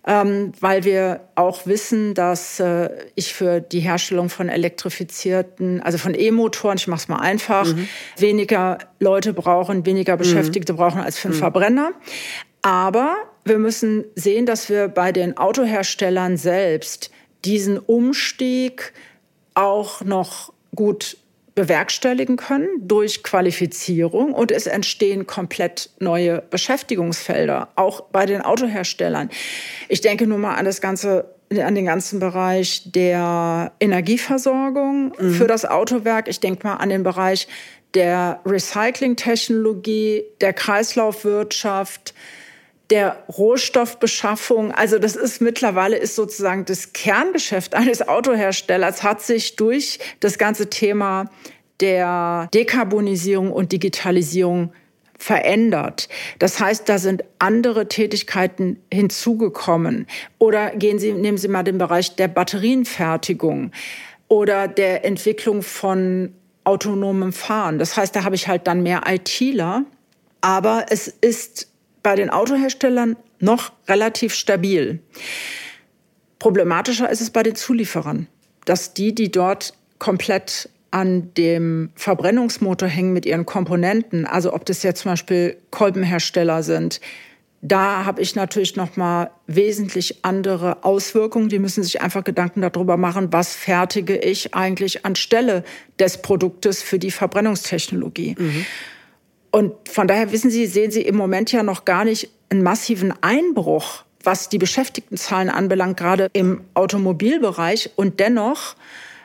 ähm, 0.06 0.54
weil 0.62 0.86
wir 0.86 1.28
auch 1.36 1.66
wissen, 1.66 2.14
dass 2.14 2.62
äh, 2.62 2.90
ich 3.16 3.34
für 3.34 3.60
die 3.60 3.82
Herstellung 3.82 4.30
von 4.30 4.48
elektrifizierten, 4.48 5.82
also 5.82 5.98
von 5.98 6.16
E-Motoren, 6.18 6.78
ich 6.78 6.88
mache 6.88 7.02
es 7.02 7.08
mal 7.10 7.20
einfach, 7.20 7.66
mhm. 7.66 7.90
weniger 8.18 8.78
Leute 9.00 9.34
brauchen, 9.34 9.86
weniger 9.86 10.14
mhm. 10.14 10.20
Beschäftigte 10.20 10.74
mhm. 10.74 10.78
brauchen 10.78 11.02
als 11.02 11.20
für 11.20 11.28
einen 11.28 11.36
mhm. 11.36 11.42
Verbrenner. 11.42 11.92
Aber 12.62 13.16
wir 13.44 13.60
müssen 13.60 14.06
sehen, 14.16 14.46
dass 14.46 14.70
wir 14.70 14.88
bei 14.88 15.12
den 15.12 15.38
Autoherstellern 15.38 16.38
selbst 16.38 17.12
diesen 17.44 17.78
Umstieg 17.78 18.94
auch 19.54 20.02
noch 20.02 20.54
gut 20.76 21.18
bewerkstelligen 21.58 22.38
können 22.38 22.88
durch 22.88 23.24
Qualifizierung 23.24 24.32
und 24.32 24.52
es 24.52 24.68
entstehen 24.68 25.26
komplett 25.26 25.90
neue 26.00 26.44
Beschäftigungsfelder, 26.52 27.70
auch 27.76 28.02
bei 28.02 28.28
den 28.28 28.44
Autoherstellern. 28.44 29.32
Ich 29.90 30.02
denke 30.02 30.28
nur 30.28 30.38
mal 30.38 30.54
an 30.54 30.66
das 30.66 30.82
ganze 30.82 31.36
an 31.50 31.74
den 31.76 31.86
ganzen 31.86 32.20
Bereich 32.20 32.84
der 32.92 33.72
Energieversorgung 33.80 35.14
mhm. 35.18 35.32
für 35.32 35.48
das 35.48 35.66
Autowerk. 35.66 36.28
Ich 36.28 36.40
denke 36.42 36.68
mal 36.68 36.76
an 36.76 36.90
den 36.90 37.02
Bereich 37.04 37.48
der 37.96 38.40
Recyclingtechnologie, 38.46 40.26
der 40.42 40.54
Kreislaufwirtschaft, 40.54 42.14
der 42.90 43.24
Rohstoffbeschaffung. 43.30 44.72
Also 44.72 45.00
das 45.00 45.16
ist 45.16 45.42
mittlerweile 45.42 45.98
ist 45.98 46.16
sozusagen 46.16 46.66
das 46.66 46.94
Kerngeschäft 46.94 47.76
eines 47.76 48.08
Autoherstellers 48.08 49.04
hat 49.04 49.22
sich 49.22 49.56
durch 49.56 50.00
das 50.20 50.38
ganze 50.38 50.70
Thema 50.70 51.30
der 51.80 52.48
Dekarbonisierung 52.54 53.52
und 53.52 53.72
Digitalisierung 53.72 54.72
verändert. 55.18 56.10
Das 56.40 56.60
heißt, 56.60 56.88
da 56.88 57.00
sind 57.00 57.24
andere 57.40 57.88
Tätigkeiten 57.88 58.80
hinzugekommen. 58.94 60.08
Oder 60.38 60.72
gehen 60.72 61.00
Sie, 61.00 61.12
nehmen 61.12 61.38
Sie 61.38 61.48
mal 61.48 61.64
den 61.64 61.78
Bereich 61.78 62.16
der 62.16 62.28
Batterienfertigung 62.28 63.72
oder 64.28 64.68
der 64.68 65.06
Entwicklung 65.06 65.64
von 65.64 66.34
autonomem 66.64 67.34
Fahren. 67.34 67.80
Das 67.80 67.98
heißt, 67.98 68.16
da 68.16 68.24
habe 68.24 68.36
ich 68.36 68.48
halt 68.48 68.68
dann 68.68 68.84
mehr 68.84 69.04
ITler. 69.08 69.84
Aber 70.42 70.86
es 70.90 71.08
ist 71.08 71.68
bei 72.08 72.16
den 72.16 72.30
Autoherstellern 72.30 73.18
noch 73.42 73.74
relativ 73.90 74.34
stabil. 74.34 75.02
Problematischer 76.40 77.10
ist 77.10 77.20
es 77.20 77.32
bei 77.32 77.44
den 77.44 77.56
Zulieferern, 77.56 78.28
dass 78.64 78.94
die, 78.94 79.14
die 79.14 79.30
dort 79.30 79.74
komplett 80.00 80.70
an 80.90 81.34
dem 81.34 81.90
Verbrennungsmotor 81.96 82.88
hängen 82.88 83.12
mit 83.12 83.26
ihren 83.26 83.46
Komponenten, 83.46 84.26
also 84.26 84.54
ob 84.54 84.66
das 84.66 84.84
jetzt 84.84 85.02
zum 85.02 85.12
Beispiel 85.12 85.58
Kolbenhersteller 85.70 86.64
sind, 86.64 87.02
da 87.62 88.06
habe 88.06 88.22
ich 88.22 88.36
natürlich 88.36 88.78
noch 88.78 88.96
mal 88.96 89.32
wesentlich 89.48 90.24
andere 90.24 90.86
Auswirkungen. 90.86 91.50
Die 91.50 91.60
müssen 91.60 91.84
sich 91.84 92.02
einfach 92.02 92.24
Gedanken 92.24 92.62
darüber 92.62 92.96
machen, 92.96 93.34
was 93.34 93.54
fertige 93.54 94.16
ich 94.16 94.56
eigentlich 94.56 95.06
anstelle 95.06 95.66
des 96.00 96.22
Produktes 96.22 96.82
für 96.82 97.00
die 97.00 97.12
Verbrennungstechnologie. 97.12 98.38
Mhm. 98.40 98.66
Und 99.52 99.74
von 99.90 100.08
daher 100.08 100.32
wissen 100.32 100.50
Sie, 100.50 100.66
sehen 100.66 100.92
Sie 100.92 101.02
im 101.02 101.16
Moment 101.16 101.52
ja 101.52 101.64
noch 101.64 101.86
gar 101.86 102.06
nicht 102.06 102.30
einen 102.50 102.64
massiven 102.64 103.14
Einbruch, 103.22 104.04
was 104.24 104.50
die 104.50 104.58
Beschäftigtenzahlen 104.58 105.50
anbelangt, 105.50 105.98
gerade 105.98 106.30
im 106.34 106.62
Automobilbereich. 106.74 107.92
Und 107.96 108.20
dennoch 108.20 108.76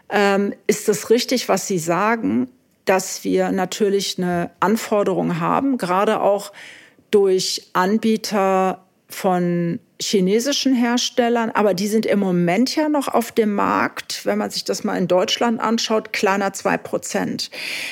ähm, 0.08 0.54
ist 0.66 0.88
es 0.88 1.10
richtig, 1.10 1.48
was 1.48 1.66
Sie 1.66 1.78
sagen, 1.78 2.48
dass 2.84 3.24
wir 3.24 3.52
natürlich 3.52 4.18
eine 4.18 4.50
Anforderung 4.60 5.40
haben, 5.40 5.78
gerade 5.78 6.20
auch 6.20 6.52
durch 7.10 7.68
Anbieter 7.72 8.84
von 9.08 9.78
chinesischen 10.02 10.74
Herstellern, 10.74 11.50
aber 11.50 11.74
die 11.74 11.86
sind 11.86 12.06
im 12.06 12.18
Moment 12.18 12.74
ja 12.76 12.88
noch 12.88 13.08
auf 13.08 13.32
dem 13.32 13.54
Markt, 13.54 14.26
wenn 14.26 14.38
man 14.38 14.50
sich 14.50 14.64
das 14.64 14.84
mal 14.84 14.96
in 14.96 15.08
Deutschland 15.08 15.60
anschaut, 15.60 16.12
kleiner 16.12 16.52
zwei 16.52 16.76
Prozent. 16.76 17.50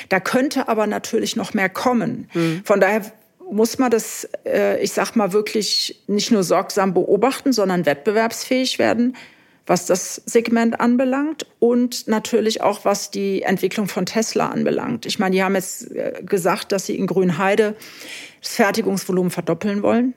Da 0.09 0.19
könnte 0.19 0.67
aber 0.67 0.87
natürlich 0.87 1.35
noch 1.35 1.53
mehr 1.53 1.69
kommen. 1.69 2.29
Mhm. 2.33 2.61
Von 2.65 2.79
daher 2.79 3.11
muss 3.51 3.77
man 3.77 3.91
das, 3.91 4.27
äh, 4.45 4.81
ich 4.81 4.93
sag 4.93 5.15
mal, 5.15 5.33
wirklich 5.33 6.01
nicht 6.07 6.31
nur 6.31 6.43
sorgsam 6.43 6.93
beobachten, 6.93 7.51
sondern 7.53 7.85
wettbewerbsfähig 7.85 8.79
werden, 8.79 9.15
was 9.65 9.85
das 9.85 10.21
Segment 10.25 10.79
anbelangt 10.79 11.45
und 11.59 12.07
natürlich 12.07 12.61
auch 12.61 12.85
was 12.85 13.11
die 13.11 13.43
Entwicklung 13.43 13.87
von 13.87 14.05
Tesla 14.05 14.49
anbelangt. 14.49 15.05
Ich 15.05 15.19
meine, 15.19 15.35
die 15.35 15.43
haben 15.43 15.55
jetzt 15.55 15.91
äh, 15.91 16.21
gesagt, 16.25 16.71
dass 16.71 16.85
sie 16.85 16.95
in 16.95 17.07
Grünheide 17.07 17.75
das 18.41 18.55
Fertigungsvolumen 18.55 19.31
verdoppeln 19.31 19.83
wollen 19.83 20.13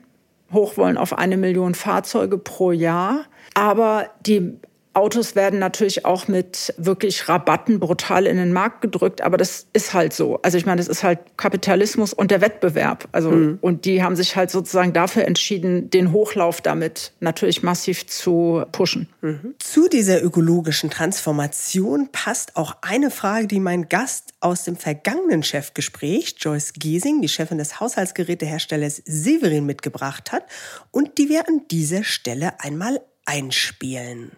hoch 0.54 0.76
wollen 0.76 0.96
auf 0.96 1.18
eine 1.18 1.36
Million 1.36 1.74
Fahrzeuge 1.74 2.38
pro 2.38 2.72
Jahr. 2.72 3.24
Aber 3.54 4.10
die 4.24 4.58
Autos 4.94 5.34
werden 5.34 5.58
natürlich 5.58 6.04
auch 6.04 6.28
mit 6.28 6.72
wirklich 6.76 7.28
Rabatten 7.28 7.80
brutal 7.80 8.26
in 8.26 8.36
den 8.36 8.52
Markt 8.52 8.80
gedrückt, 8.80 9.20
aber 9.20 9.36
das 9.36 9.66
ist 9.72 9.92
halt 9.92 10.12
so. 10.12 10.38
Also 10.42 10.56
ich 10.56 10.66
meine, 10.66 10.78
das 10.78 10.88
ist 10.88 11.02
halt 11.02 11.18
Kapitalismus 11.36 12.12
und 12.12 12.30
der 12.30 12.40
Wettbewerb. 12.40 13.08
Also 13.12 13.30
mhm. 13.30 13.58
und 13.60 13.84
die 13.84 14.02
haben 14.02 14.14
sich 14.14 14.36
halt 14.36 14.50
sozusagen 14.50 14.92
dafür 14.92 15.24
entschieden, 15.24 15.90
den 15.90 16.12
Hochlauf 16.12 16.60
damit 16.60 17.12
natürlich 17.20 17.62
massiv 17.62 18.06
zu 18.06 18.64
pushen. 18.72 19.08
Mhm. 19.20 19.54
Zu 19.58 19.88
dieser 19.88 20.22
ökologischen 20.22 20.90
Transformation 20.90 22.08
passt 22.12 22.56
auch 22.56 22.76
eine 22.82 23.10
Frage, 23.10 23.48
die 23.48 23.60
mein 23.60 23.88
Gast 23.88 24.32
aus 24.40 24.64
dem 24.64 24.76
vergangenen 24.76 25.42
Chefgespräch, 25.42 26.36
Joyce 26.38 26.72
Giesing, 26.74 27.20
die 27.20 27.28
Chefin 27.28 27.58
des 27.58 27.80
Haushaltsgeräteherstellers 27.80 29.02
Severin, 29.04 29.66
mitgebracht 29.66 30.32
hat 30.32 30.44
und 30.90 31.18
die 31.18 31.28
wir 31.28 31.48
an 31.48 31.62
dieser 31.70 32.04
Stelle 32.04 32.60
einmal 32.60 33.00
einspielen. 33.24 34.32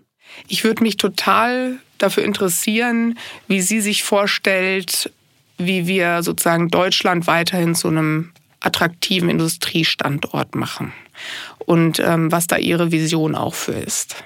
Ich 0.49 0.65
würde 0.65 0.83
mich 0.83 0.97
total 0.97 1.79
dafür 1.99 2.25
interessieren, 2.25 3.19
wie 3.49 3.61
sie 3.61 3.81
sich 3.81 4.03
vorstellt, 4.03 5.11
wie 5.59 5.87
wir 5.87 6.23
sozusagen 6.23 6.69
Deutschland 6.69 7.27
weiterhin 7.27 7.75
zu 7.75 7.89
einem 7.89 8.33
attraktiven 8.61 9.29
Industriestandort 9.29 10.55
machen 10.55 10.93
und 11.59 12.01
ähm, 12.01 12.31
was 12.33 12.47
da 12.47 12.57
ihre 12.57 12.93
Vision 12.93 13.35
auch 13.35 13.55
für 13.55 13.73
ist. 13.73 14.17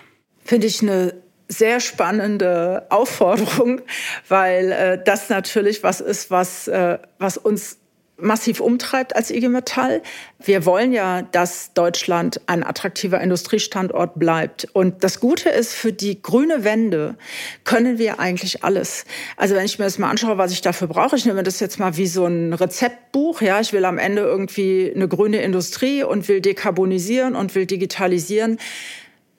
Finde 0.44 0.66
ich 0.66 0.82
eine 0.82 1.14
sehr 1.48 1.80
spannende 1.80 2.86
Aufforderung, 2.90 3.82
weil 4.28 4.72
äh, 4.72 5.02
das 5.04 5.28
natürlich 5.28 5.82
was 5.82 6.00
ist, 6.00 6.30
was, 6.30 6.68
äh, 6.68 6.98
was 7.18 7.36
uns 7.36 7.79
massiv 8.22 8.60
umtreibt 8.60 9.16
als 9.16 9.30
IG 9.30 9.48
Metall. 9.48 10.02
Wir 10.38 10.64
wollen 10.64 10.92
ja, 10.92 11.22
dass 11.22 11.72
Deutschland 11.74 12.40
ein 12.46 12.64
attraktiver 12.64 13.20
Industriestandort 13.20 14.18
bleibt. 14.18 14.68
Und 14.72 15.04
das 15.04 15.20
Gute 15.20 15.50
ist, 15.50 15.74
für 15.74 15.92
die 15.92 16.22
grüne 16.22 16.64
Wende 16.64 17.16
können 17.64 17.98
wir 17.98 18.20
eigentlich 18.20 18.64
alles. 18.64 19.04
Also 19.36 19.54
wenn 19.54 19.64
ich 19.64 19.78
mir 19.78 19.84
das 19.84 19.98
mal 19.98 20.10
anschaue, 20.10 20.38
was 20.38 20.52
ich 20.52 20.60
dafür 20.60 20.88
brauche, 20.88 21.16
ich 21.16 21.26
nehme 21.26 21.42
das 21.42 21.60
jetzt 21.60 21.78
mal 21.78 21.96
wie 21.96 22.06
so 22.06 22.26
ein 22.26 22.52
Rezeptbuch. 22.52 23.42
Ja, 23.42 23.60
ich 23.60 23.72
will 23.72 23.84
am 23.84 23.98
Ende 23.98 24.22
irgendwie 24.22 24.92
eine 24.94 25.08
grüne 25.08 25.42
Industrie 25.42 26.02
und 26.02 26.28
will 26.28 26.40
dekarbonisieren 26.40 27.36
und 27.36 27.54
will 27.54 27.66
digitalisieren. 27.66 28.58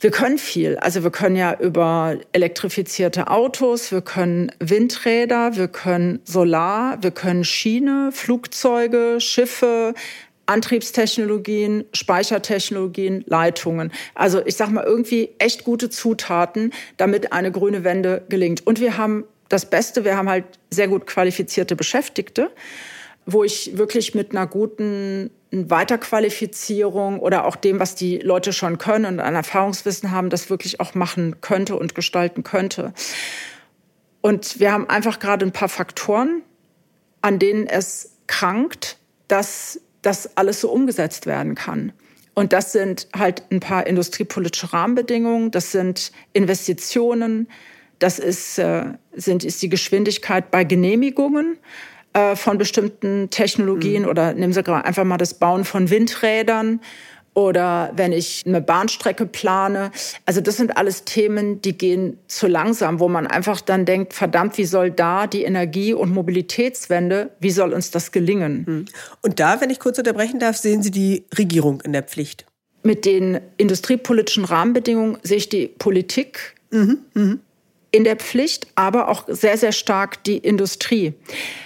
Wir 0.02 0.10
können 0.10 0.40
viel. 0.40 0.78
Also 0.78 1.04
wir 1.04 1.12
können 1.12 1.36
ja 1.36 1.56
über 1.60 2.18
elektrifizierte 2.32 3.28
Autos, 3.28 3.92
wir 3.92 4.02
können 4.02 4.52
Windräder, 4.60 5.56
wir 5.56 5.68
können 5.68 6.22
Solar, 6.24 7.04
wir 7.04 7.12
können 7.12 7.44
Schiene, 7.44 8.10
Flugzeuge, 8.12 9.18
Schiffe, 9.20 9.94
Antriebstechnologien, 10.48 11.86
Speichertechnologien, 11.94 13.24
Leitungen. 13.28 13.94
Also 14.16 14.44
ich 14.44 14.56
sage 14.56 14.72
mal 14.72 14.86
irgendwie 14.86 15.30
echt 15.38 15.66
gute 15.66 15.92
Zutaten, 15.92 16.74
damit 16.98 17.32
eine 17.32 17.52
grüne 17.52 17.84
Wende 17.84 18.24
gelingt. 18.28 18.66
Und 18.66 18.80
wir 18.80 18.98
haben 18.98 19.26
das 19.50 19.70
Beste, 19.70 20.04
wir 20.04 20.18
haben 20.18 20.30
halt 20.30 20.46
sehr 20.72 20.88
gut 20.88 21.06
qualifizierte 21.06 21.76
Beschäftigte, 21.76 22.50
wo 23.26 23.44
ich 23.44 23.78
wirklich 23.78 24.16
mit 24.16 24.32
einer 24.32 24.48
guten 24.48 25.30
Weiterqualifizierung 25.52 27.20
oder 27.20 27.46
auch 27.46 27.56
dem, 27.56 27.80
was 27.80 27.96
die 27.96 28.18
Leute 28.18 28.54
schon 28.54 28.78
können 28.78 29.06
und 29.06 29.20
ein 29.20 29.36
Erfahrungswissen 29.36 30.12
haben, 30.12 30.30
das 30.30 30.50
wirklich 30.50 30.80
auch 30.80 30.96
machen 30.96 31.42
könnte 31.42 31.76
und 31.76 31.94
gestalten 31.94 32.44
könnte. 32.44 32.94
Und 34.22 34.60
wir 34.60 34.72
haben 34.72 34.90
einfach 34.90 35.20
gerade 35.20 35.46
ein 35.46 35.52
paar 35.52 35.70
Faktoren, 35.70 36.44
an 37.22 37.40
denen 37.40 37.68
es 37.68 38.18
krankt, 38.28 38.98
dass 39.28 39.82
das 40.02 40.38
alles 40.38 40.62
so 40.62 40.72
umgesetzt 40.72 41.26
werden 41.26 41.56
kann. 41.56 41.92
Und 42.34 42.54
das 42.54 42.72
sind 42.72 43.08
halt 43.14 43.44
ein 43.52 43.60
paar 43.60 43.86
industriepolitische 43.86 44.72
Rahmenbedingungen, 44.72 45.52
das 45.52 45.72
sind 45.72 46.12
Investitionen, 46.34 47.48
das 48.00 48.20
ist, 48.20 48.58
äh, 48.58 48.86
sind, 49.14 49.44
ist 49.44 49.62
die 49.62 49.70
Geschwindigkeit 49.70 50.50
bei 50.50 50.64
Genehmigungen. 50.64 51.58
Äh, 52.14 52.36
von 52.36 52.58
bestimmten 52.58 53.30
Technologien 53.30 54.04
mhm. 54.04 54.10
oder 54.10 54.34
nehmen 54.34 54.52
Sie 54.52 54.66
einfach 54.66 55.06
mal 55.06 55.18
das 55.18 55.34
Bauen 55.34 55.64
von 55.64 55.90
Windrädern 55.90 56.82
oder 57.34 57.94
wenn 57.96 58.12
ich 58.12 58.44
eine 58.46 58.60
Bahnstrecke 58.60 59.26
plane. 59.26 59.92
Also 60.26 60.42
das 60.42 60.58
sind 60.58 60.76
alles 60.76 61.06
Themen, 61.06 61.62
die 61.62 61.78
gehen 61.78 62.18
zu 62.28 62.48
langsam, 62.48 63.00
wo 63.00 63.08
man 63.08 63.28
einfach 63.28 63.62
dann 63.62 63.86
denkt, 63.86 64.14
verdammt, 64.14 64.58
wie 64.58 64.66
soll 64.66 64.92
da 64.92 65.26
die 65.26 65.44
Energie- 65.44 65.94
und 65.94 66.12
Mobilitätswende, 66.12 67.32
wie 67.40 67.52
soll 67.52 67.72
uns 67.72 67.92
das 67.92 68.12
gelingen? 68.12 68.66
Mhm. 68.68 68.86
Und 69.22 69.40
da, 69.40 69.62
wenn 69.62 69.70
ich 69.70 69.80
kurz 69.80 69.98
unterbrechen 69.98 70.38
darf, 70.38 70.58
sehen 70.58 70.84
Sie 70.84 70.92
die 70.92 71.24
Regierung 71.38 71.80
in 71.80 71.94
der 71.94 72.04
Pflicht. 72.04 72.46
Mit 72.84 73.06
den 73.06 73.40
industriepolitischen 73.56 74.44
Rahmenbedingungen 74.44 75.18
sehe 75.24 75.38
ich 75.38 75.48
die 75.48 75.68
Politik 75.68 76.56
mhm. 76.72 76.98
Mhm. 77.14 77.40
in 77.92 78.04
der 78.04 78.18
Pflicht, 78.18 78.68
aber 78.76 79.08
auch 79.08 79.30
sehr, 79.30 79.58
sehr 79.58 79.72
stark 79.72 80.26
die 80.26 80.40
Industrie. 80.40 81.14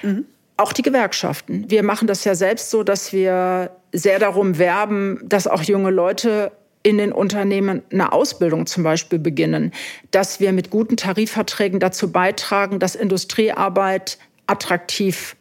Mhm 0.04 0.25
auch 0.58 0.74
die 0.74 0.82
Gewerkschaften. 0.82 1.66
Wir 1.70 1.84
machen 1.84 2.08
das 2.08 2.24
ja 2.24 2.36
selbst 2.36 2.70
so, 2.70 2.84
dass 2.84 3.12
wir 3.12 3.72
sehr 3.92 4.20
darum 4.20 4.58
werben, 4.58 5.20
dass 5.24 5.48
auch 5.48 5.64
junge 5.64 5.92
Leute 5.92 6.52
in 6.84 6.98
den 6.98 7.12
Unternehmen 7.12 7.82
eine 7.92 8.12
Ausbildung 8.12 8.68
zum 8.68 8.84
Beispiel 8.84 9.18
beginnen, 9.18 9.74
dass 10.12 10.40
wir 10.40 10.54
mit 10.54 10.70
guten 10.70 10.98
Tarifverträgen 10.98 11.80
dazu 11.80 12.12
beitragen, 12.12 12.80
dass 12.80 12.96
Industriearbeit 12.96 14.20
attraktiv 14.46 15.36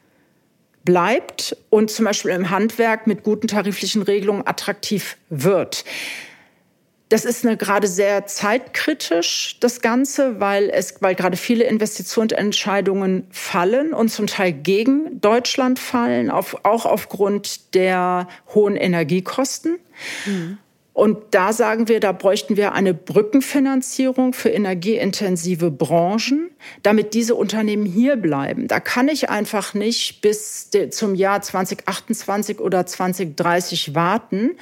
bleibt 0.85 1.57
und 1.71 1.91
zum 1.91 2.07
Beispiel 2.07 2.31
im 2.31 2.51
Handwerk 2.51 3.07
mit 3.07 3.23
guten 3.23 3.47
tariflichen 3.47 4.03
Regelungen 4.03 4.47
attraktiv 4.47 5.17
wird. 5.29 5.85
Das 7.11 7.25
ist 7.25 7.45
eine, 7.45 7.57
gerade 7.57 7.87
sehr 7.87 8.27
zeitkritisch, 8.27 9.59
das 9.61 9.83
Ganze, 9.83 10.41
weil 10.41 10.71
es, 10.71 10.97
weil 11.01 11.15
gerade 11.15 11.37
viele 11.37 11.65
Investitionsentscheidungen 11.65 13.27
fallen 13.31 13.93
und 13.93 14.09
zum 14.09 14.27
Teil 14.27 14.53
gegen 14.53 15.21
Deutschland 15.21 15.79
fallen, 15.79 16.31
auf, 16.31 16.65
auch 16.65 16.87
aufgrund 16.87 17.75
der 17.75 18.27
hohen 18.55 18.77
Energiekosten. 18.77 19.79
Mhm. 20.25 20.59
Und 20.95 21.19
da 21.33 21.53
sagen 21.53 21.89
wir, 21.89 21.99
da 21.99 22.13
bräuchten 22.13 22.57
wir 22.57 22.73
eine 22.73 22.95
Brückenfinanzierung 22.95 24.33
für 24.33 24.51
energieintensive 24.51 25.73
Branchen, 25.73 26.51
damit 26.85 27.15
diese 27.15 27.35
Unternehmen 27.35 27.85
hier 27.85 28.15
bleiben. 28.15 28.69
Da 28.69 28.79
kann 28.79 29.09
ich 29.09 29.29
einfach 29.29 29.75
nicht 29.75 30.23
bis 30.23 30.71
zum 30.91 31.17
Jahr 31.17 31.43
2028 31.43 32.61
oder 32.61 32.87
2030 32.87 33.97
warten, 33.97 34.53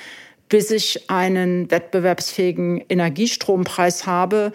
bis 0.52 0.70
ich 0.70 1.08
einen 1.08 1.70
wettbewerbsfähigen 1.70 2.84
Energiestrompreis 2.90 4.04
habe, 4.04 4.52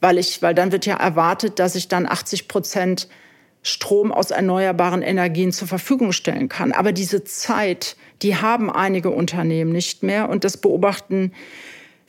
weil 0.00 0.16
ich, 0.16 0.40
weil 0.40 0.54
dann 0.54 0.72
wird 0.72 0.86
ja 0.86 0.96
erwartet, 0.96 1.58
dass 1.58 1.74
ich 1.74 1.88
dann 1.88 2.06
80 2.06 2.48
Prozent 2.48 3.06
Strom 3.62 4.12
aus 4.12 4.30
erneuerbaren 4.30 5.02
Energien 5.02 5.52
zur 5.52 5.68
Verfügung 5.68 6.12
stellen 6.12 6.48
kann. 6.48 6.72
Aber 6.72 6.90
diese 6.92 7.22
Zeit, 7.24 7.96
die 8.22 8.36
haben 8.36 8.72
einige 8.72 9.10
Unternehmen 9.10 9.72
nicht 9.72 10.02
mehr 10.02 10.30
und 10.30 10.42
das 10.42 10.56
beobachten 10.56 11.32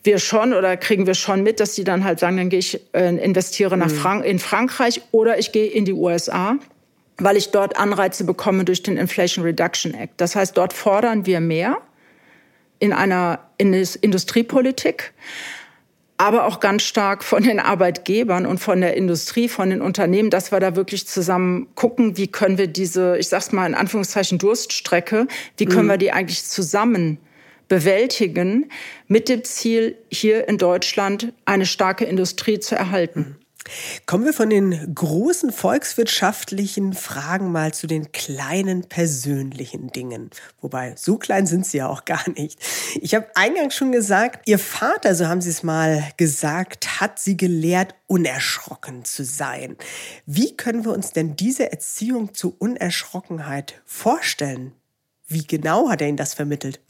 wir 0.04 0.20
schon 0.20 0.54
oder 0.54 0.78
kriegen 0.78 1.06
wir 1.06 1.14
schon 1.14 1.44
mit, 1.44 1.60
dass 1.60 1.76
die 1.76 1.84
dann 1.84 2.06
halt 2.06 2.20
sagen, 2.20 2.38
dann 2.38 2.48
gehe 2.48 2.60
ich 2.60 2.80
äh, 2.94 3.14
investiere 3.14 3.76
nach 3.76 3.90
mhm. 3.90 3.96
Frank 3.96 4.26
in 4.26 4.40
Frankreich 4.40 5.02
oder 5.12 5.38
ich 5.38 5.52
gehe 5.52 5.68
in 5.68 5.84
die 5.84 5.92
USA, 5.92 6.56
weil 7.18 7.36
ich 7.36 7.52
dort 7.52 7.78
Anreize 7.78 8.24
bekomme 8.24 8.64
durch 8.64 8.84
den 8.84 8.96
Inflation 8.96 9.44
Reduction 9.44 9.94
Act. 9.94 10.14
Das 10.16 10.38
heißt, 10.38 10.56
dort 10.56 10.72
fordern 10.72 11.26
wir 11.26 11.42
mehr 11.42 11.82
in 12.80 12.94
einer 12.94 13.40
Industriepolitik. 13.58 15.14
aber 16.20 16.46
auch 16.46 16.60
ganz 16.60 16.82
stark 16.82 17.24
von 17.24 17.44
den 17.44 17.60
Arbeitgebern 17.60 18.48
und 18.48 18.58
von 18.58 18.82
der 18.82 18.98
Industrie, 18.98 19.48
von 19.48 19.70
den 19.70 19.84
Unternehmen, 19.84 20.32
dass 20.32 20.52
wir 20.52 20.60
da 20.60 20.76
wirklich 20.76 21.08
zusammen 21.08 21.68
gucken, 21.76 22.18
wie 22.18 22.26
können 22.26 22.58
wir 22.58 22.66
diese, 22.66 23.18
ich 23.20 23.28
sag's 23.28 23.52
mal 23.52 23.68
in 23.68 23.76
Anführungszeichen 23.76 24.40
Durststrecke, 24.40 25.28
wie 25.58 25.66
können 25.66 25.86
mhm. 25.86 25.92
wir 25.92 25.98
die 25.98 26.12
eigentlich 26.12 26.44
zusammen 26.44 27.20
bewältigen, 27.68 28.72
mit 29.08 29.30
dem 29.30 29.44
Ziel, 29.44 29.96
hier 30.10 30.48
in 30.48 30.58
Deutschland 30.58 31.34
eine 31.46 31.66
starke 31.66 32.06
Industrie 32.06 32.60
zu 32.60 32.76
erhalten. 32.76 33.36
Kommen 34.06 34.26
wir 34.26 34.34
von 34.34 34.50
den 34.50 34.94
großen 34.94 35.52
volkswirtschaftlichen 35.52 36.94
Fragen 36.94 37.52
mal 37.52 37.74
zu 37.74 37.88
den 37.88 38.12
kleinen 38.12 38.84
persönlichen 38.84 39.92
Dingen. 39.92 40.30
Wobei, 40.62 40.94
so 40.96 41.18
klein 41.18 41.48
sind 41.48 41.66
sie 41.66 41.78
ja 41.78 41.88
auch 41.88 42.06
gar 42.06 42.30
nicht. 42.30 42.60
Ich 43.02 43.16
habe 43.16 43.28
eingangs 43.36 43.76
schon 43.76 43.92
gesagt, 43.92 44.48
Ihr 44.48 44.60
Vater, 44.60 45.16
so 45.16 45.28
haben 45.28 45.42
Sie 45.42 45.50
es 45.50 45.64
mal 45.64 46.04
gesagt, 46.18 47.02
hat 47.02 47.20
Sie 47.20 47.38
gelehrt, 47.38 47.96
unerschrocken 48.08 49.06
zu 49.06 49.24
sein. 49.24 49.78
Wie 50.26 50.56
können 50.56 50.86
wir 50.86 50.94
uns 50.94 51.12
denn 51.12 51.36
diese 51.36 51.72
Erziehung 51.72 52.34
zur 52.34 52.54
Unerschrockenheit 52.60 53.82
vorstellen? 53.86 54.74
Wie 55.28 55.46
genau 55.46 55.90
hat 55.90 56.02
er 56.02 56.08
Ihnen 56.08 56.18
das 56.18 56.34
vermittelt? 56.34 56.80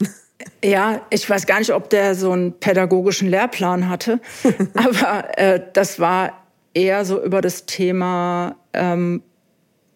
Ja, 0.64 1.04
ich 1.10 1.28
weiß 1.28 1.46
gar 1.46 1.58
nicht, 1.58 1.72
ob 1.72 1.90
der 1.90 2.14
so 2.14 2.30
einen 2.30 2.52
pädagogischen 2.52 3.28
Lehrplan 3.28 3.88
hatte, 3.88 4.20
aber 4.74 5.36
äh, 5.36 5.60
das 5.72 5.98
war 5.98 6.47
eher 6.78 7.04
so 7.04 7.22
über 7.22 7.40
das 7.40 7.66
Thema, 7.66 8.56
ähm, 8.72 9.22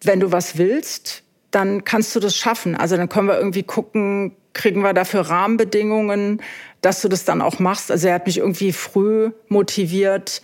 wenn 0.01 0.19
du 0.19 0.31
was 0.31 0.57
willst, 0.57 1.23
dann 1.51 1.83
kannst 1.83 2.15
du 2.15 2.19
das 2.19 2.35
schaffen. 2.35 2.75
Also 2.75 2.97
dann 2.97 3.09
können 3.09 3.27
wir 3.27 3.37
irgendwie 3.37 3.63
gucken, 3.63 4.35
kriegen 4.53 4.81
wir 4.81 4.93
dafür 4.93 5.21
Rahmenbedingungen, 5.21 6.41
dass 6.81 7.01
du 7.01 7.07
das 7.07 7.25
dann 7.25 7.41
auch 7.41 7.59
machst. 7.59 7.89
Also 7.89 8.07
er 8.07 8.15
hat 8.15 8.25
mich 8.25 8.39
irgendwie 8.39 8.73
früh 8.73 9.31
motiviert, 9.47 10.41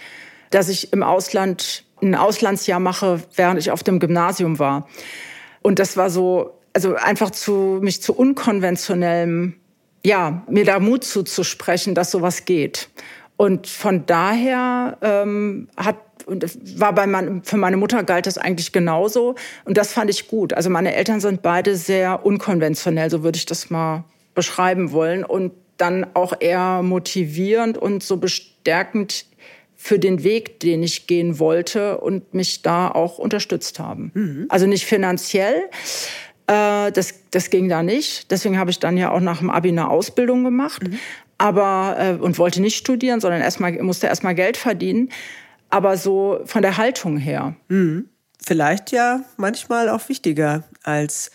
dass 0.49 0.69
ich 0.69 0.93
im 0.93 1.03
Ausland 1.03 1.83
ein 2.01 2.15
Auslandsjahr 2.15 2.79
mache, 2.79 3.21
während 3.35 3.59
ich 3.59 3.71
auf 3.71 3.83
dem 3.83 3.99
Gymnasium 3.99 4.57
war. 4.57 4.87
Und 5.61 5.79
das 5.79 5.97
war 5.97 6.09
so, 6.09 6.57
also 6.73 6.95
einfach 6.95 7.31
zu 7.31 7.79
mich 7.81 8.01
zu 8.01 8.15
unkonventionellem, 8.15 9.55
ja, 10.05 10.43
mir 10.49 10.63
da 10.63 10.79
Mut 10.79 11.03
zuzusprechen, 11.03 11.93
dass 11.93 12.11
sowas 12.11 12.45
geht. 12.45 12.89
Und 13.35 13.67
von 13.67 14.05
daher 14.05 14.97
ähm, 15.01 15.69
hat 15.75 15.97
und 16.29 16.79
war 16.79 16.93
bei 16.93 17.07
mein, 17.07 17.43
für 17.43 17.57
meine 17.57 17.77
Mutter 17.77 18.03
galt 18.03 18.27
das 18.27 18.37
eigentlich 18.37 18.71
genauso. 18.71 19.35
Und 19.65 19.77
das 19.77 19.91
fand 19.93 20.09
ich 20.09 20.27
gut. 20.27 20.53
Also 20.53 20.69
meine 20.69 20.95
Eltern 20.95 21.19
sind 21.19 21.41
beide 21.41 21.75
sehr 21.75 22.25
unkonventionell, 22.25 23.09
so 23.09 23.23
würde 23.23 23.37
ich 23.37 23.45
das 23.45 23.69
mal 23.69 24.03
beschreiben 24.35 24.91
wollen. 24.91 25.23
Und 25.23 25.51
dann 25.77 26.05
auch 26.13 26.33
eher 26.39 26.81
motivierend 26.83 27.77
und 27.77 28.03
so 28.03 28.17
bestärkend 28.17 29.25
für 29.75 29.97
den 29.97 30.23
Weg, 30.23 30.59
den 30.59 30.83
ich 30.83 31.07
gehen 31.07 31.39
wollte 31.39 31.99
und 31.99 32.33
mich 32.33 32.61
da 32.61 32.89
auch 32.89 33.17
unterstützt 33.17 33.79
haben. 33.79 34.11
Mhm. 34.13 34.45
Also 34.49 34.67
nicht 34.67 34.85
finanziell, 34.85 35.55
äh, 36.47 36.91
das, 36.91 37.13
das 37.31 37.49
ging 37.49 37.69
da 37.69 37.81
nicht. 37.81 38.29
Deswegen 38.29 38.59
habe 38.59 38.71
ich 38.71 38.79
dann 38.79 38.97
ja 38.97 39.11
auch 39.11 39.21
nach 39.21 39.39
dem 39.39 39.49
Abi 39.49 39.69
eine 39.69 39.89
Ausbildung 39.89 40.43
gemacht. 40.43 40.83
Mhm. 40.83 40.99
Aber, 41.37 41.95
äh, 41.97 42.21
und 42.21 42.37
wollte 42.37 42.61
nicht 42.61 42.75
studieren, 42.75 43.21
sondern 43.21 43.39
erstmal, 43.41 43.71
musste 43.81 44.07
erstmal 44.07 44.35
Geld 44.35 44.57
verdienen 44.57 45.09
aber 45.69 45.97
so 45.97 46.41
von 46.45 46.61
der 46.61 46.77
Haltung 46.77 47.17
her. 47.17 47.55
Mhm. 47.67 48.09
Vielleicht 48.41 48.91
ja 48.91 49.21
manchmal 49.35 49.89
auch 49.89 50.07
wichtiger 50.07 50.63
als 50.83 51.29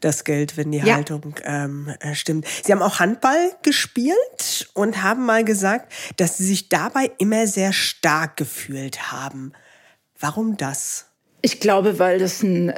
das 0.00 0.24
Geld, 0.24 0.56
wenn 0.56 0.72
die 0.72 0.78
ja. 0.78 0.96
Haltung 0.96 1.34
ähm, 1.44 1.94
äh, 2.00 2.14
stimmt. 2.14 2.46
Sie 2.64 2.72
haben 2.72 2.82
auch 2.82 2.98
Handball 2.98 3.52
gespielt 3.62 4.68
und 4.72 5.02
haben 5.02 5.26
mal 5.26 5.44
gesagt, 5.44 5.92
dass 6.16 6.38
Sie 6.38 6.46
sich 6.46 6.70
dabei 6.70 7.10
immer 7.18 7.46
sehr 7.46 7.72
stark 7.72 8.36
gefühlt 8.36 9.12
haben. 9.12 9.52
Warum 10.18 10.56
das? 10.56 11.06
Ich 11.42 11.60
glaube, 11.60 11.98
weil 11.98 12.18
das 12.18 12.42
ein 12.42 12.72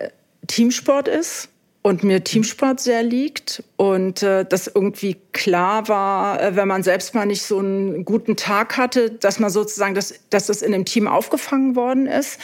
Teamsport 0.48 1.06
ist 1.06 1.48
und 1.88 2.04
mir 2.04 2.22
Teamsport 2.22 2.80
sehr 2.80 3.02
liegt 3.02 3.62
und 3.78 4.22
äh, 4.22 4.44
das 4.44 4.66
irgendwie 4.66 5.16
klar 5.32 5.88
war, 5.88 6.38
äh, 6.38 6.54
wenn 6.54 6.68
man 6.68 6.82
selbst 6.82 7.14
mal 7.14 7.24
nicht 7.24 7.40
so 7.40 7.60
einen 7.60 8.04
guten 8.04 8.36
Tag 8.36 8.76
hatte, 8.76 9.10
dass 9.10 9.38
man 9.38 9.48
sozusagen, 9.48 9.94
das, 9.94 10.12
dass 10.28 10.48
das 10.48 10.60
in 10.60 10.72
dem 10.72 10.84
Team 10.84 11.08
aufgefangen 11.08 11.76
worden 11.76 12.06
ist. 12.06 12.38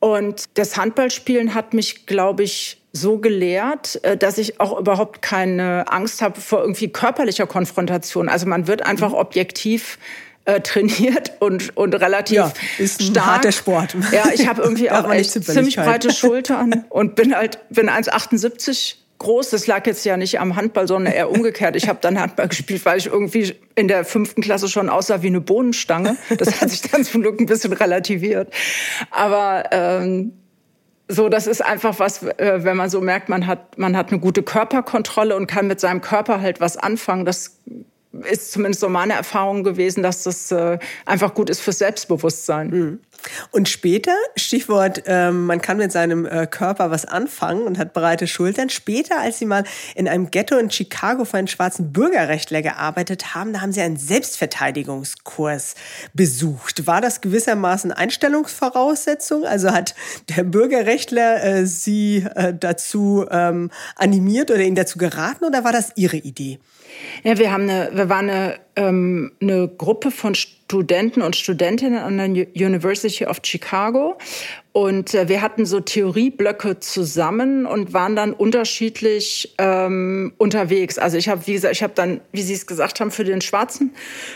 Und 0.00 0.46
das 0.54 0.76
Handballspielen 0.76 1.54
hat 1.54 1.72
mich, 1.72 2.06
glaube 2.06 2.42
ich, 2.42 2.82
so 2.92 3.18
gelehrt, 3.18 4.02
äh, 4.02 4.16
dass 4.16 4.38
ich 4.38 4.58
auch 4.58 4.76
überhaupt 4.76 5.22
keine 5.22 5.84
Angst 5.86 6.20
habe 6.20 6.40
vor 6.40 6.62
irgendwie 6.62 6.88
körperlicher 6.88 7.46
Konfrontation. 7.46 8.28
Also 8.28 8.46
man 8.46 8.66
wird 8.66 8.84
einfach 8.84 9.10
mhm. 9.10 9.18
objektiv 9.18 10.00
äh, 10.44 10.60
trainiert 10.60 11.32
und, 11.40 11.76
und 11.76 11.94
relativ 11.94 12.36
ja, 12.36 12.52
ist 12.78 13.00
ein 13.00 13.06
stark. 13.06 13.26
harter 13.26 13.52
Sport. 13.52 13.96
Ja, 14.12 14.24
ich 14.34 14.46
habe 14.46 14.62
irgendwie 14.62 14.90
auch 14.92 15.10
echt 15.10 15.30
ziemlich 15.30 15.76
breite 15.76 16.10
Schultern 16.14 16.84
und 16.90 17.14
bin 17.14 17.34
halt 17.34 17.58
bin 17.70 17.88
1,78 17.88 18.96
groß. 19.18 19.50
Das 19.50 19.66
lag 19.66 19.86
jetzt 19.86 20.04
ja 20.04 20.16
nicht 20.16 20.40
am 20.40 20.56
Handball, 20.56 20.86
sondern 20.86 21.12
eher 21.12 21.30
umgekehrt. 21.30 21.76
Ich 21.76 21.88
habe 21.88 21.98
dann 22.02 22.20
Handball 22.20 22.48
gespielt, 22.48 22.84
weil 22.84 22.98
ich 22.98 23.06
irgendwie 23.06 23.54
in 23.74 23.88
der 23.88 24.04
fünften 24.04 24.42
Klasse 24.42 24.68
schon 24.68 24.90
aussah 24.90 25.22
wie 25.22 25.28
eine 25.28 25.40
Bohnenstange. 25.40 26.16
Das 26.38 26.60
hat 26.60 26.70
sich 26.70 26.82
dann 26.82 27.04
zum 27.04 27.22
Glück 27.22 27.40
ein 27.40 27.46
bisschen 27.46 27.72
relativiert. 27.72 28.52
Aber 29.10 29.64
ähm, 29.70 30.32
so, 31.08 31.28
das 31.28 31.46
ist 31.46 31.62
einfach 31.62 31.98
was, 31.98 32.22
äh, 32.22 32.64
wenn 32.64 32.76
man 32.76 32.90
so 32.90 33.00
merkt, 33.00 33.28
man 33.28 33.46
hat, 33.46 33.78
man 33.78 33.96
hat 33.96 34.10
eine 34.10 34.20
gute 34.20 34.42
Körperkontrolle 34.42 35.36
und 35.36 35.46
kann 35.46 35.66
mit 35.66 35.80
seinem 35.80 36.00
Körper 36.00 36.40
halt 36.40 36.60
was 36.60 36.76
anfangen. 36.76 37.24
Das 37.24 37.58
ist 38.22 38.52
zumindest 38.52 38.80
so 38.80 38.88
meine 38.88 39.14
Erfahrung 39.14 39.64
gewesen, 39.64 40.02
dass 40.02 40.22
das 40.22 40.50
äh, 40.50 40.78
einfach 41.06 41.34
gut 41.34 41.50
ist 41.50 41.60
fürs 41.60 41.78
Selbstbewusstsein. 41.78 42.68
Mhm. 42.68 43.00
Und 43.50 43.68
später, 43.68 44.14
Stichwort, 44.36 45.02
ähm, 45.06 45.46
man 45.46 45.62
kann 45.62 45.78
mit 45.78 45.92
seinem 45.92 46.26
äh, 46.26 46.46
Körper 46.46 46.90
was 46.90 47.06
anfangen 47.06 47.62
und 47.62 47.78
hat 47.78 47.92
breite 47.92 48.26
Schultern. 48.26 48.68
Später, 48.68 49.20
als 49.20 49.38
Sie 49.38 49.46
mal 49.46 49.64
in 49.94 50.08
einem 50.08 50.30
Ghetto 50.30 50.56
in 50.56 50.70
Chicago 50.70 51.24
für 51.24 51.38
einen 51.38 51.48
schwarzen 51.48 51.92
Bürgerrechtler 51.92 52.62
gearbeitet 52.62 53.34
haben, 53.34 53.52
da 53.52 53.60
haben 53.60 53.72
Sie 53.72 53.80
einen 53.80 53.96
Selbstverteidigungskurs 53.96 55.74
besucht. 56.12 56.86
War 56.86 57.00
das 57.00 57.20
gewissermaßen 57.20 57.92
Einstellungsvoraussetzung? 57.92 59.44
Also 59.44 59.70
hat 59.70 59.94
der 60.36 60.44
Bürgerrechtler 60.44 61.42
äh, 61.42 61.66
Sie 61.66 62.26
äh, 62.34 62.52
dazu 62.58 63.26
ähm, 63.30 63.70
animiert 63.96 64.50
oder 64.50 64.60
Ihnen 64.60 64.76
dazu 64.76 64.98
geraten 64.98 65.44
oder 65.44 65.64
war 65.64 65.72
das 65.72 65.92
Ihre 65.96 66.16
Idee? 66.16 66.58
Ja, 67.22 67.38
wir 67.38 67.52
haben 67.52 67.64
eine, 67.64 67.90
wir 67.92 68.08
waren 68.08 68.28
eine, 68.28 68.58
ähm, 68.76 69.32
eine 69.40 69.68
Gruppe 69.68 70.10
von 70.10 70.34
Studenten 70.34 71.22
und 71.22 71.36
Studentinnen 71.36 71.98
an 71.98 72.16
der 72.34 72.46
University 72.54 73.26
of 73.26 73.38
Chicago 73.42 74.18
und 74.72 75.14
äh, 75.14 75.28
wir 75.28 75.40
hatten 75.40 75.66
so 75.66 75.80
Theorieblöcke 75.80 76.80
zusammen 76.80 77.64
und 77.64 77.92
waren 77.92 78.16
dann 78.16 78.32
unterschiedlich 78.32 79.54
ähm, 79.58 80.32
unterwegs. 80.36 80.98
Also 80.98 81.16
ich 81.16 81.28
habe, 81.28 81.46
wie 81.46 81.52
gesagt, 81.52 81.74
ich 81.74 81.82
habe 81.82 81.92
dann, 81.94 82.20
wie 82.32 82.42
Sie 82.42 82.54
es 82.54 82.66
gesagt 82.66 82.98
haben, 83.00 83.10
für 83.10 83.24
den 83.24 83.40
schwarzen 83.40 83.94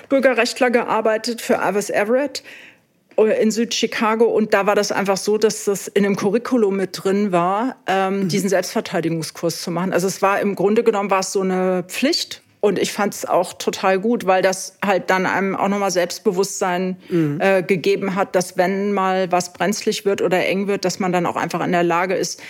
Bürgerrechtler 0.08 0.70
gearbeitet, 0.70 1.40
für 1.40 1.60
Avis 1.60 1.90
Everett 1.90 2.44
äh, 3.16 3.42
in 3.42 3.50
Südchicago 3.50 4.26
und 4.26 4.54
da 4.54 4.66
war 4.66 4.76
das 4.76 4.92
einfach 4.92 5.16
so, 5.16 5.38
dass 5.38 5.64
das 5.64 5.88
in 5.88 6.04
dem 6.04 6.14
Curriculum 6.14 6.76
mit 6.76 6.90
drin 6.92 7.32
war, 7.32 7.76
ähm, 7.86 8.20
mhm. 8.20 8.28
diesen 8.28 8.48
Selbstverteidigungskurs 8.48 9.60
zu 9.62 9.70
machen. 9.70 9.92
Also 9.92 10.06
es 10.06 10.22
war 10.22 10.40
im 10.40 10.54
Grunde 10.54 10.84
genommen 10.84 11.10
war 11.10 11.20
es 11.20 11.32
so 11.32 11.40
eine 11.40 11.84
Pflicht 11.88 12.42
und 12.60 12.78
ich 12.78 12.92
fand 12.92 13.14
es 13.14 13.24
auch 13.24 13.52
total 13.52 14.00
gut, 14.00 14.26
weil 14.26 14.42
das 14.42 14.76
halt 14.84 15.10
dann 15.10 15.26
einem 15.26 15.54
auch 15.54 15.68
nochmal 15.68 15.90
Selbstbewusstsein 15.90 16.96
mhm. 17.08 17.38
äh, 17.40 17.62
gegeben 17.62 18.14
hat, 18.16 18.34
dass 18.34 18.56
wenn 18.56 18.92
mal 18.92 19.30
was 19.30 19.52
brenzlig 19.52 20.04
wird 20.04 20.22
oder 20.22 20.44
eng 20.44 20.66
wird, 20.66 20.84
dass 20.84 20.98
man 20.98 21.12
dann 21.12 21.26
auch 21.26 21.36
einfach 21.36 21.64
in 21.64 21.72
der 21.72 21.84
Lage 21.84 22.14
ist, 22.14 22.42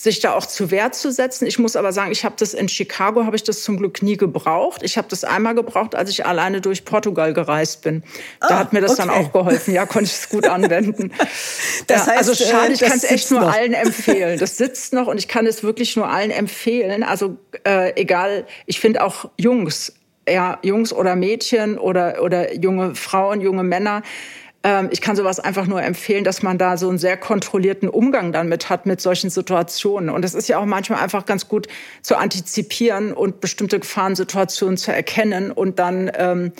sich 0.00 0.20
da 0.20 0.32
auch 0.34 0.46
zu 0.46 0.70
Wehr 0.70 0.92
zu 0.92 1.10
setzen. 1.10 1.44
Ich 1.46 1.58
muss 1.58 1.74
aber 1.74 1.92
sagen, 1.92 2.12
ich 2.12 2.24
habe 2.24 2.36
das 2.38 2.54
in 2.54 2.68
Chicago, 2.68 3.24
habe 3.24 3.34
ich 3.34 3.42
das 3.42 3.62
zum 3.62 3.78
Glück 3.78 4.00
nie 4.00 4.16
gebraucht. 4.16 4.82
Ich 4.84 4.96
habe 4.96 5.08
das 5.10 5.24
einmal 5.24 5.56
gebraucht, 5.56 5.96
als 5.96 6.08
ich 6.08 6.24
alleine 6.24 6.60
durch 6.60 6.84
Portugal 6.84 7.34
gereist 7.34 7.82
bin. 7.82 8.04
Da 8.40 8.46
ah, 8.48 8.58
hat 8.60 8.72
mir 8.72 8.80
das 8.80 8.92
okay. 8.92 9.08
dann 9.08 9.10
auch 9.10 9.32
geholfen. 9.32 9.74
Ja, 9.74 9.86
konnte 9.86 10.04
ich 10.04 10.12
es 10.12 10.28
gut 10.28 10.46
anwenden. 10.46 11.12
das 11.88 12.06
ja, 12.06 12.12
heißt, 12.12 12.28
also 12.28 12.34
schade, 12.34 12.72
ich 12.72 12.80
kann 12.80 12.96
es 12.96 13.02
echt 13.02 13.32
nur 13.32 13.40
noch. 13.40 13.52
allen 13.52 13.72
empfehlen. 13.74 14.38
Das 14.38 14.56
sitzt 14.56 14.92
noch 14.92 15.08
und 15.08 15.18
ich 15.18 15.26
kann 15.26 15.46
es 15.46 15.64
wirklich 15.64 15.96
nur 15.96 16.08
allen 16.08 16.30
empfehlen. 16.30 17.02
Also 17.02 17.36
äh, 17.66 17.92
egal, 18.00 18.46
ich 18.66 18.78
finde 18.78 19.02
auch 19.02 19.28
Jungs, 19.36 19.94
ja, 20.28 20.60
Jungs 20.62 20.92
oder 20.92 21.16
Mädchen 21.16 21.76
oder, 21.76 22.22
oder 22.22 22.54
junge 22.54 22.94
Frauen, 22.94 23.40
junge 23.40 23.64
Männer, 23.64 24.02
ich 24.90 25.00
kann 25.00 25.16
sowas 25.16 25.40
einfach 25.40 25.66
nur 25.66 25.82
empfehlen, 25.82 26.24
dass 26.24 26.42
man 26.42 26.58
da 26.58 26.76
so 26.76 26.88
einen 26.88 26.98
sehr 26.98 27.16
kontrollierten 27.16 27.88
Umgang 27.88 28.32
dann 28.32 28.48
mit 28.48 28.68
hat, 28.68 28.86
mit 28.86 29.00
solchen 29.00 29.30
Situationen. 29.30 30.10
Und 30.10 30.24
es 30.24 30.34
ist 30.34 30.48
ja 30.48 30.58
auch 30.58 30.64
manchmal 30.64 31.02
einfach 31.02 31.26
ganz 31.26 31.48
gut 31.48 31.68
zu 32.02 32.16
antizipieren 32.16 33.12
und 33.12 33.40
bestimmte 33.40 33.78
Gefahrensituationen 33.78 34.76
zu 34.76 34.92
erkennen 34.92 35.50
und 35.52 35.78
dann, 35.78 36.10
ähm, 36.16 36.52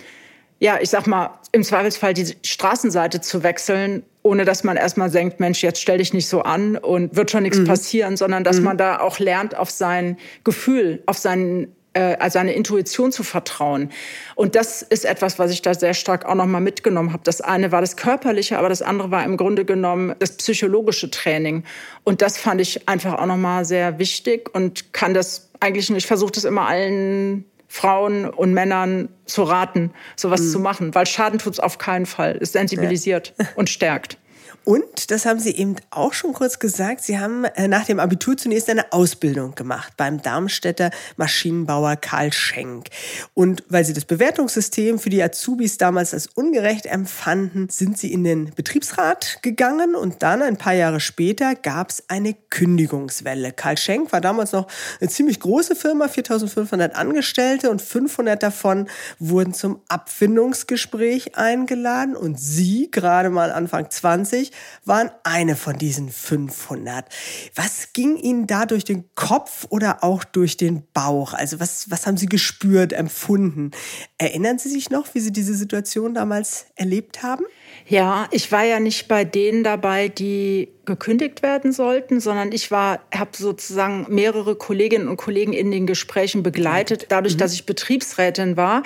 ja, 0.61 0.79
ich 0.81 0.90
sag 0.90 1.07
mal, 1.07 1.38
im 1.53 1.62
Zweifelsfall 1.62 2.14
die 2.14 2.35
Straßenseite 2.44 3.21
zu 3.21 3.42
wechseln, 3.42 4.03
ohne 4.23 4.44
dass 4.44 4.64
man 4.64 4.77
erstmal 4.77 5.11
denkt, 5.11 5.40
Mensch, 5.40 5.62
jetzt 5.62 5.81
stell 5.81 5.99
dich 5.99 6.12
nicht 6.12 6.29
so 6.29 6.42
an 6.42 6.77
und 6.77 7.16
wird 7.16 7.31
schon 7.31 7.44
nichts 7.44 7.59
mhm. 7.59 7.64
passieren, 7.64 8.16
sondern 8.16 8.44
dass 8.44 8.59
mhm. 8.59 8.64
man 8.64 8.77
da 8.77 9.01
auch 9.01 9.18
lernt, 9.18 9.57
auf 9.57 9.71
sein 9.71 10.18
Gefühl, 10.44 11.03
auf 11.07 11.16
seinen 11.16 11.75
äh, 11.98 12.30
seine 12.30 12.52
Intuition 12.52 13.12
zu 13.12 13.22
vertrauen. 13.22 13.90
Und 14.34 14.54
das 14.54 14.82
ist 14.82 15.04
etwas, 15.04 15.38
was 15.38 15.50
ich 15.50 15.62
da 15.62 15.74
sehr 15.74 15.94
stark 15.94 16.24
auch 16.24 16.34
nochmal 16.34 16.61
mitgenommen 16.61 17.12
habe. 17.12 17.22
Das 17.24 17.40
eine 17.40 17.72
war 17.72 17.80
das 17.80 17.96
Körperliche, 17.96 18.58
aber 18.58 18.68
das 18.68 18.82
andere 18.82 19.11
war 19.11 19.24
im 19.24 19.37
Grunde 19.37 19.64
genommen 19.64 20.14
das 20.18 20.32
psychologische 20.37 21.11
Training. 21.11 21.64
Und 22.04 22.22
das 22.22 22.38
fand 22.38 22.61
ich 22.61 22.88
einfach 22.88 23.18
auch 23.18 23.26
nochmal 23.26 23.64
sehr 23.64 23.98
wichtig 23.98 24.54
und 24.54 24.92
kann 24.92 25.14
das 25.14 25.50
eigentlich, 25.61 25.90
ich 25.90 26.06
versuche 26.06 26.32
das 26.32 26.44
immer 26.44 26.68
allen 26.68 27.44
Frauen 27.66 28.28
und 28.28 28.54
Männern 28.54 29.08
zu 29.26 29.42
raten, 29.42 29.90
sowas 30.16 30.40
mhm. 30.40 30.50
zu 30.50 30.61
machen, 30.61 30.94
weil 30.94 31.06
Schaden 31.06 31.38
tut's 31.38 31.61
auf 31.61 31.78
keinen 31.78 32.06
Fall. 32.06 32.38
Es 32.40 32.52
sensibilisiert 32.52 33.34
ja. 33.38 33.46
und 33.56 33.68
stärkt. 33.68 34.18
Und, 34.64 35.11
das 35.11 35.25
haben 35.25 35.40
Sie 35.40 35.57
eben 35.57 35.77
auch 35.90 36.12
schon 36.12 36.35
kurz 36.35 36.59
gesagt, 36.59 37.03
Sie 37.03 37.18
haben 37.18 37.44
äh, 37.44 37.68
nach 37.68 37.87
dem 37.87 37.99
Abitur 37.99 38.37
zunächst 38.37 38.68
eine 38.68 38.92
Ausbildung 38.92 39.55
gemacht 39.55 39.94
beim 39.97 40.21
Darmstädter 40.21 40.90
Maschinenbauer 41.16 41.97
Karl 41.97 42.33
Schenk. 42.33 42.88
Und 43.33 43.64
weil 43.71 43.85
Sie 43.85 43.94
das 43.94 44.05
Bewertungssystem 44.05 44.99
für 44.99 45.09
die 45.09 45.23
Azubis 45.23 45.79
damals 45.79 46.12
als 46.12 46.27
ungerecht 46.27 46.85
empfanden, 46.85 47.71
sind 47.71 47.97
Sie 47.97 48.12
in 48.12 48.25
den 48.25 48.53
Betriebsrat 48.55 49.38
gegangen 49.42 49.94
und 49.94 50.23
dann 50.23 50.42
ein 50.42 50.59
paar 50.59 50.75
Jahre 50.75 51.01
später 51.01 51.55
gab 51.55 51.88
es 51.88 52.05
eine 52.09 52.35
Kündigungswelle. 52.51 53.53
Karl 53.53 53.79
Schenk 53.79 54.12
war 54.12 54.21
damals 54.21 54.53
noch 54.53 54.66
eine 55.01 55.09
ziemlich 55.09 55.40
große 55.40 55.77
Firma, 55.77 56.09
4500 56.09 56.94
Angestellte 56.94 57.71
und 57.71 57.81
500 57.81 58.42
davon 58.42 58.88
wurden 59.18 59.55
zum 59.55 59.81
Abfindungsgespräch 59.88 61.37
eingeladen 61.37 62.16
und 62.16 62.38
Sie, 62.38 62.90
gerade 62.90 63.31
mal 63.31 63.51
Anfang 63.51 63.90
20, 63.90 64.47
waren 64.84 65.11
eine 65.24 65.56
von 65.56 65.78
diesen 65.78 66.11
500. 66.11 67.06
Was 67.54 67.92
ging 67.92 68.16
Ihnen 68.16 68.46
da 68.46 68.66
durch 68.66 68.84
den 68.84 69.04
Kopf 69.14 69.66
oder 69.70 70.02
auch 70.04 70.24
durch 70.24 70.56
den 70.56 70.84
Bauch? 70.92 71.34
Also 71.34 71.61
was, 71.61 71.90
was 71.90 72.06
haben 72.06 72.16
Sie 72.16 72.26
gespürt, 72.26 72.92
empfunden? 72.92 73.70
Erinnern 74.18 74.58
Sie 74.58 74.68
sich 74.68 74.90
noch, 74.90 75.14
wie 75.14 75.20
Sie 75.20 75.32
diese 75.32 75.54
Situation 75.54 76.14
damals 76.14 76.66
erlebt 76.76 77.22
haben? 77.22 77.44
Ja, 77.87 78.28
ich 78.30 78.52
war 78.52 78.64
ja 78.64 78.80
nicht 78.80 79.08
bei 79.08 79.24
denen 79.24 79.64
dabei, 79.64 80.08
die 80.08 80.68
gekündigt 80.84 81.42
werden 81.42 81.72
sollten, 81.72 82.20
sondern 82.20 82.52
ich 82.52 82.70
war, 82.70 83.00
habe 83.14 83.30
sozusagen 83.34 84.06
mehrere 84.08 84.56
Kolleginnen 84.56 85.08
und 85.08 85.16
Kollegen 85.16 85.52
in 85.52 85.70
den 85.70 85.87
Gesprächen 85.87 86.42
begleitet, 86.42 87.06
dadurch, 87.08 87.34
mhm. 87.34 87.38
dass 87.38 87.52
ich 87.52 87.66
Betriebsrätin 87.66 88.56
war. 88.56 88.82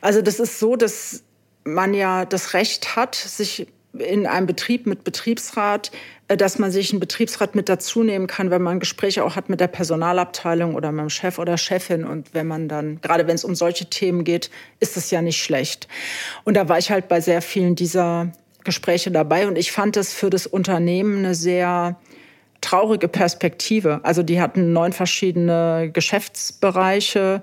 Also 0.00 0.22
das 0.22 0.40
ist 0.40 0.58
so, 0.58 0.76
dass 0.76 1.22
man 1.64 1.94
ja 1.94 2.24
das 2.24 2.54
Recht 2.54 2.96
hat, 2.96 3.14
sich 3.14 3.66
in 3.98 4.26
einem 4.26 4.46
Betrieb 4.46 4.86
mit 4.86 5.04
Betriebsrat, 5.04 5.90
äh, 6.28 6.36
dass 6.36 6.58
man 6.58 6.70
sich 6.70 6.90
einen 6.92 7.00
Betriebsrat 7.00 7.54
mit 7.54 7.68
dazu 7.68 8.02
nehmen 8.02 8.26
kann, 8.26 8.50
wenn 8.50 8.62
man 8.62 8.80
Gespräche 8.80 9.24
auch 9.24 9.36
hat 9.36 9.48
mit 9.48 9.60
der 9.60 9.68
Personalabteilung 9.68 10.74
oder 10.74 10.92
mit 10.92 11.02
dem 11.02 11.10
Chef 11.10 11.38
oder 11.38 11.58
Chefin. 11.58 12.04
Und 12.04 12.32
wenn 12.34 12.46
man 12.46 12.68
dann, 12.68 13.00
gerade 13.00 13.26
wenn 13.26 13.34
es 13.34 13.44
um 13.44 13.54
solche 13.54 13.86
Themen 13.86 14.24
geht, 14.24 14.50
ist 14.78 14.96
das 14.96 15.10
ja 15.10 15.22
nicht 15.22 15.42
schlecht. 15.42 15.88
Und 16.44 16.56
da 16.56 16.68
war 16.68 16.78
ich 16.78 16.90
halt 16.90 17.08
bei 17.08 17.20
sehr 17.20 17.42
vielen 17.42 17.74
dieser 17.74 18.32
Gespräche 18.64 19.10
dabei. 19.10 19.48
Und 19.48 19.56
ich 19.56 19.72
fand 19.72 19.96
es 19.96 20.12
für 20.12 20.30
das 20.30 20.46
Unternehmen 20.46 21.18
eine 21.18 21.34
sehr 21.34 21.96
traurige 22.60 23.08
Perspektive. 23.08 24.00
Also 24.02 24.22
die 24.22 24.40
hatten 24.40 24.72
neun 24.72 24.92
verschiedene 24.92 25.90
Geschäftsbereiche 25.92 27.42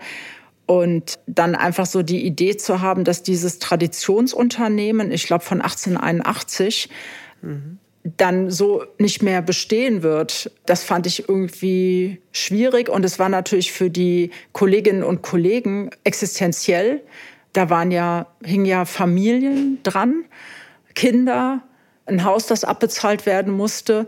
und 0.68 1.18
dann 1.26 1.56
einfach 1.56 1.86
so 1.86 2.04
die 2.04 2.26
Idee 2.26 2.58
zu 2.58 2.82
haben, 2.82 3.06
dass 3.06 3.24
dieses 3.24 3.58
Traditionsunternehmen, 3.58 5.12
ich 5.12 5.26
glaube 5.26 5.44
von 5.44 5.62
1881, 5.62 6.90
mhm. 7.42 7.80
dann 8.04 8.52
so 8.52 8.84
nicht 9.00 9.24
mehr 9.24 9.42
bestehen 9.42 10.04
wird, 10.04 10.52
das 10.66 10.84
fand 10.84 11.08
ich 11.08 11.30
irgendwie 11.30 12.22
schwierig. 12.34 12.90
Und 12.90 13.06
es 13.06 13.18
war 13.18 13.30
natürlich 13.30 13.72
für 13.72 13.90
die 13.90 14.32
Kolleginnen 14.52 15.04
und 15.04 15.22
Kollegen 15.22 15.90
existenziell. 16.04 17.02
Da 17.54 17.70
waren 17.70 17.90
ja, 17.90 18.28
hingen 18.44 18.66
ja 18.66 18.84
Familien 18.84 19.80
dran, 19.84 20.26
Kinder, 20.96 21.64
ein 22.06 22.26
Haus, 22.26 22.46
das 22.46 22.66
abbezahlt 22.66 23.26
werden 23.26 23.54
musste. 23.54 24.06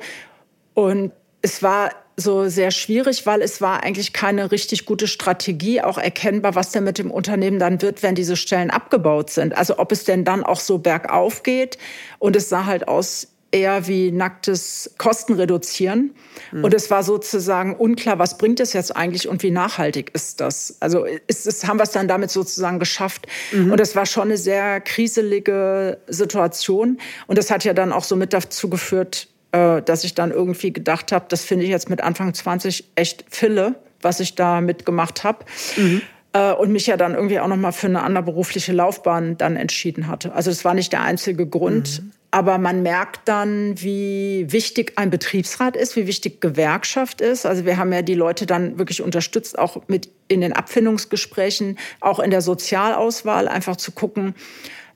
Und 0.74 1.14
es 1.42 1.64
war 1.64 1.92
so 2.20 2.48
sehr 2.50 2.72
schwierig, 2.72 3.26
weil 3.26 3.42
es 3.42 3.62
war 3.62 3.84
eigentlich 3.84 4.14
keine 4.14 4.52
richtig 4.52 4.86
gute 4.86 5.08
Strategie, 5.08 5.82
auch 5.82 5.98
erkennbar, 5.98 6.56
was 6.56 6.72
denn 6.72 6.84
mit 6.84 6.98
dem 6.98 7.12
Unternehmen 7.12 7.60
dann 7.60 7.82
wird, 7.82 8.04
wenn 8.04 8.16
diese 8.16 8.36
Stellen 8.36 8.70
abgebaut 8.70 9.30
sind. 9.30 9.58
Also 9.58 9.80
ob 9.80 9.92
es 9.92 10.04
denn 10.04 10.26
dann 10.26 10.44
auch 10.44 10.60
so 10.60 10.78
bergauf 10.78 11.44
geht. 11.44 11.78
Und 12.20 12.36
es 12.36 12.50
sah 12.50 12.66
halt 12.66 12.88
aus 12.88 13.28
eher 13.52 13.88
wie 13.88 14.12
nacktes 14.12 14.94
Kostenreduzieren. 14.98 16.14
Mhm. 16.52 16.64
Und 16.64 16.74
es 16.74 16.92
war 16.92 17.04
sozusagen 17.04 17.76
unklar, 17.76 18.20
was 18.20 18.38
bringt 18.38 18.60
es 18.60 18.74
jetzt 18.74 18.96
eigentlich 18.96 19.28
und 19.28 19.44
wie 19.44 19.52
nachhaltig 19.52 20.12
ist 20.14 20.40
das? 20.40 20.78
Also 20.80 21.06
ist 21.28 21.48
es, 21.48 21.66
haben 21.68 21.80
wir 21.80 21.84
es 21.84 21.92
dann 21.92 22.08
damit 22.08 22.32
sozusagen 22.32 22.80
geschafft. 22.80 23.28
Mhm. 23.52 23.72
Und 23.72 23.80
es 23.80 23.96
war 23.96 24.06
schon 24.06 24.24
eine 24.24 24.38
sehr 24.38 24.82
kriselige 24.82 25.98
Situation. 26.08 27.00
Und 27.28 27.38
das 27.38 27.50
hat 27.50 27.64
ja 27.64 27.74
dann 27.74 27.92
auch 27.92 28.04
so 28.04 28.16
mit 28.16 28.34
dazu 28.34 28.70
geführt, 28.70 29.28
dass 29.52 30.04
ich 30.04 30.14
dann 30.14 30.32
irgendwie 30.32 30.72
gedacht 30.72 31.12
habe, 31.12 31.26
das 31.30 31.44
finde 31.44 31.66
ich 31.66 31.72
jetzt 31.72 31.90
mit 31.90 32.02
Anfang 32.02 32.34
20 32.34 32.92
echt 32.96 33.26
Fille, 33.30 33.76
was 34.02 34.20
ich 34.20 34.36
da 34.36 34.62
mitgemacht 34.62 35.24
habe. 35.24 35.46
Mhm. 35.76 36.02
Äh, 36.34 36.54
und 36.54 36.72
mich 36.72 36.88
ja 36.88 36.98
dann 36.98 37.16
irgendwie 37.16 37.40
auch 37.40 37.48
nochmal 37.48 37.72
für 37.72 37.88
eine 37.88 38.04
andere 38.04 38.24
berufliche 38.24 38.72
Laufbahn 38.72 39.38
dann 39.38 39.56
entschieden 39.56 40.08
hatte. 40.08 40.34
Also 40.34 40.52
es 40.52 40.64
war 40.64 40.74
nicht 40.74 40.94
der 40.94 41.02
einzige 41.02 41.48
Grund. 41.48 42.04
Mhm. 42.04 42.12
Aber 42.32 42.60
man 42.60 42.84
merkt 42.84 43.22
dann, 43.28 43.82
wie 43.82 44.46
wichtig 44.50 44.94
ein 44.98 45.10
Betriebsrat 45.10 45.76
ist, 45.76 45.96
wie 45.96 46.06
wichtig 46.06 46.42
Gewerkschaft 46.42 47.22
ist. 47.22 47.48
Also 47.48 47.66
wir 47.66 47.78
haben 47.78 47.92
ja 47.92 48.04
die 48.04 48.14
Leute 48.14 48.46
dann 48.46 48.78
wirklich 48.78 49.02
unterstützt, 49.02 49.58
auch 49.58 49.82
mit 49.88 50.10
in 50.28 50.42
den 50.42 50.54
Abfindungsgesprächen, 50.54 51.80
auch 52.02 52.20
in 52.20 52.30
der 52.30 52.42
Sozialauswahl, 52.42 53.48
einfach 53.48 53.78
zu 53.78 53.92
gucken, 53.94 54.36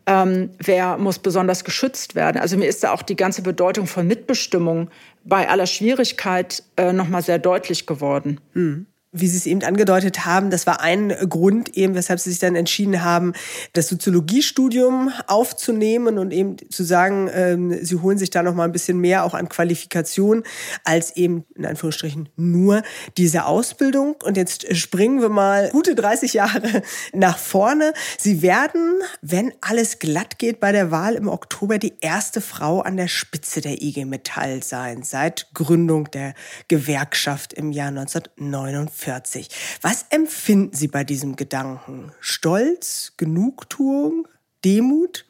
ähm, 0.05 0.51
wer 0.59 0.97
muss 0.97 1.19
besonders 1.19 1.63
geschützt 1.63 2.15
werden. 2.15 2.41
Also 2.41 2.57
mir 2.57 2.67
ist 2.67 2.83
da 2.83 2.91
auch 2.91 3.01
die 3.01 3.15
ganze 3.15 3.41
Bedeutung 3.41 3.87
von 3.87 4.07
Mitbestimmung 4.07 4.89
bei 5.23 5.47
aller 5.49 5.65
Schwierigkeit 5.65 6.63
äh, 6.75 6.91
nochmal 6.93 7.21
sehr 7.21 7.39
deutlich 7.39 7.85
geworden. 7.85 8.39
Mhm 8.53 8.87
wie 9.13 9.27
Sie 9.27 9.37
es 9.37 9.45
eben 9.45 9.63
angedeutet 9.63 10.25
haben, 10.25 10.49
das 10.49 10.65
war 10.65 10.81
ein 10.81 11.09
Grund 11.29 11.77
eben, 11.77 11.93
weshalb 11.93 12.19
Sie 12.19 12.31
sich 12.31 12.39
dann 12.39 12.55
entschieden 12.55 13.03
haben, 13.03 13.33
das 13.73 13.87
Soziologiestudium 13.87 15.11
aufzunehmen 15.27 16.17
und 16.17 16.33
eben 16.33 16.57
zu 16.69 16.83
sagen, 16.83 17.29
ähm, 17.31 17.77
Sie 17.85 17.95
holen 17.97 18.17
sich 18.17 18.31
da 18.31 18.41
noch 18.41 18.55
mal 18.55 18.65
ein 18.65 18.71
bisschen 18.71 18.97
mehr 18.97 19.23
auch 19.23 19.35
an 19.35 19.49
Qualifikation 19.49 20.43
als 20.83 21.15
eben 21.15 21.45
in 21.55 21.65
Anführungsstrichen 21.67 22.29
nur 22.35 22.81
diese 23.17 23.45
Ausbildung. 23.45 24.15
Und 24.23 24.35
jetzt 24.35 24.75
springen 24.75 25.21
wir 25.21 25.29
mal 25.29 25.69
gute 25.69 25.93
30 25.93 26.33
Jahre 26.33 26.81
nach 27.13 27.37
vorne. 27.37 27.93
Sie 28.17 28.41
werden, 28.41 28.99
wenn 29.21 29.53
alles 29.61 29.99
glatt 29.99 30.39
geht 30.39 30.59
bei 30.59 30.71
der 30.71 30.89
Wahl 30.89 31.13
im 31.13 31.27
Oktober, 31.27 31.77
die 31.77 31.93
erste 32.01 32.41
Frau 32.41 32.81
an 32.81 32.97
der 32.97 33.07
Spitze 33.07 33.61
der 33.61 33.81
IG 33.81 34.05
Metall 34.05 34.63
sein, 34.63 35.03
seit 35.03 35.53
Gründung 35.53 36.09
der 36.09 36.33
Gewerkschaft 36.67 37.53
im 37.53 37.71
Jahr 37.71 37.89
1949. 37.89 39.02
40. 39.03 39.49
Was 39.81 40.05
empfinden 40.09 40.75
Sie 40.75 40.87
bei 40.87 41.03
diesem 41.03 41.35
Gedanken? 41.35 42.11
Stolz, 42.19 43.13
Genugtuung, 43.17 44.27
Demut? 44.63 45.25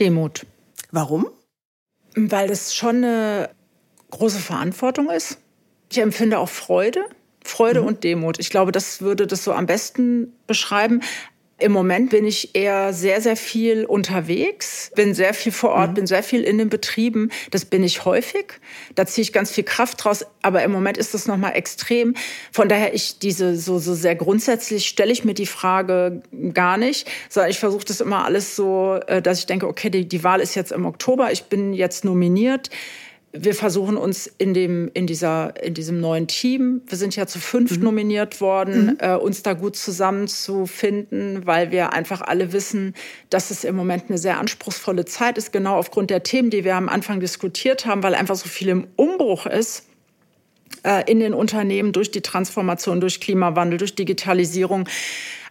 Demut. 0.00 0.46
Warum? 0.90 1.28
Weil 2.16 2.50
es 2.50 2.74
schon 2.74 2.96
eine 2.96 3.50
große 4.10 4.38
Verantwortung 4.38 5.10
ist. 5.10 5.38
Ich 5.90 5.98
empfinde 5.98 6.38
auch 6.38 6.48
Freude. 6.48 7.04
Freude 7.44 7.82
mhm. 7.82 7.86
und 7.86 8.04
Demut. 8.04 8.38
Ich 8.40 8.50
glaube, 8.50 8.72
das 8.72 9.00
würde 9.00 9.26
das 9.26 9.44
so 9.44 9.52
am 9.52 9.66
besten 9.66 10.32
beschreiben. 10.46 11.02
Im 11.58 11.70
Moment 11.70 12.10
bin 12.10 12.26
ich 12.26 12.56
eher 12.56 12.92
sehr, 12.92 13.20
sehr 13.20 13.36
viel 13.36 13.84
unterwegs, 13.84 14.90
bin 14.96 15.14
sehr 15.14 15.34
viel 15.34 15.52
vor 15.52 15.70
Ort, 15.70 15.90
mhm. 15.90 15.94
bin 15.94 16.06
sehr 16.08 16.24
viel 16.24 16.42
in 16.42 16.58
den 16.58 16.68
Betrieben. 16.68 17.30
Das 17.52 17.64
bin 17.64 17.84
ich 17.84 18.04
häufig. 18.04 18.46
Da 18.96 19.06
ziehe 19.06 19.22
ich 19.22 19.32
ganz 19.32 19.52
viel 19.52 19.62
Kraft 19.62 20.04
draus. 20.04 20.26
Aber 20.42 20.64
im 20.64 20.72
Moment 20.72 20.98
ist 20.98 21.14
das 21.14 21.26
nochmal 21.26 21.52
extrem. 21.54 22.14
Von 22.50 22.68
daher, 22.68 22.92
ich 22.92 23.20
diese 23.20 23.56
so, 23.56 23.78
so 23.78 23.94
sehr 23.94 24.16
grundsätzlich 24.16 24.88
stelle 24.88 25.12
ich 25.12 25.24
mir 25.24 25.34
die 25.34 25.46
Frage 25.46 26.22
gar 26.52 26.76
nicht, 26.76 27.08
sondern 27.28 27.50
ich 27.50 27.60
versuche 27.60 27.84
das 27.84 28.00
immer 28.00 28.24
alles 28.24 28.56
so, 28.56 28.98
äh, 29.06 29.22
dass 29.22 29.38
ich 29.38 29.46
denke, 29.46 29.68
okay, 29.68 29.90
die, 29.90 30.08
die 30.08 30.24
Wahl 30.24 30.40
ist 30.40 30.56
jetzt 30.56 30.72
im 30.72 30.84
Oktober. 30.84 31.30
Ich 31.30 31.44
bin 31.44 31.72
jetzt 31.72 32.04
nominiert 32.04 32.70
wir 33.36 33.54
versuchen 33.54 33.96
uns 33.96 34.28
in 34.38 34.54
dem 34.54 34.90
in 34.94 35.08
dieser 35.08 35.60
in 35.62 35.74
diesem 35.74 36.00
neuen 36.00 36.28
Team, 36.28 36.82
wir 36.86 36.96
sind 36.96 37.16
ja 37.16 37.26
zu 37.26 37.40
fünf 37.40 37.76
mhm. 37.76 37.82
nominiert 37.82 38.40
worden, 38.40 38.86
mhm. 38.86 38.96
äh, 39.00 39.16
uns 39.16 39.42
da 39.42 39.54
gut 39.54 39.74
zusammenzufinden, 39.74 41.44
weil 41.44 41.72
wir 41.72 41.92
einfach 41.92 42.22
alle 42.22 42.52
wissen, 42.52 42.94
dass 43.30 43.50
es 43.50 43.64
im 43.64 43.74
Moment 43.74 44.04
eine 44.08 44.18
sehr 44.18 44.38
anspruchsvolle 44.38 45.04
Zeit 45.04 45.36
ist, 45.36 45.52
genau 45.52 45.76
aufgrund 45.76 46.10
der 46.10 46.22
Themen, 46.22 46.50
die 46.50 46.64
wir 46.64 46.76
am 46.76 46.88
Anfang 46.88 47.18
diskutiert 47.18 47.86
haben, 47.86 48.04
weil 48.04 48.14
einfach 48.14 48.36
so 48.36 48.48
viel 48.48 48.68
im 48.68 48.86
Umbruch 48.94 49.46
ist 49.46 49.86
äh, 50.84 51.10
in 51.10 51.18
den 51.18 51.34
Unternehmen 51.34 51.92
durch 51.92 52.12
die 52.12 52.20
Transformation, 52.20 53.00
durch 53.00 53.20
Klimawandel, 53.20 53.78
durch 53.78 53.96
Digitalisierung 53.96 54.88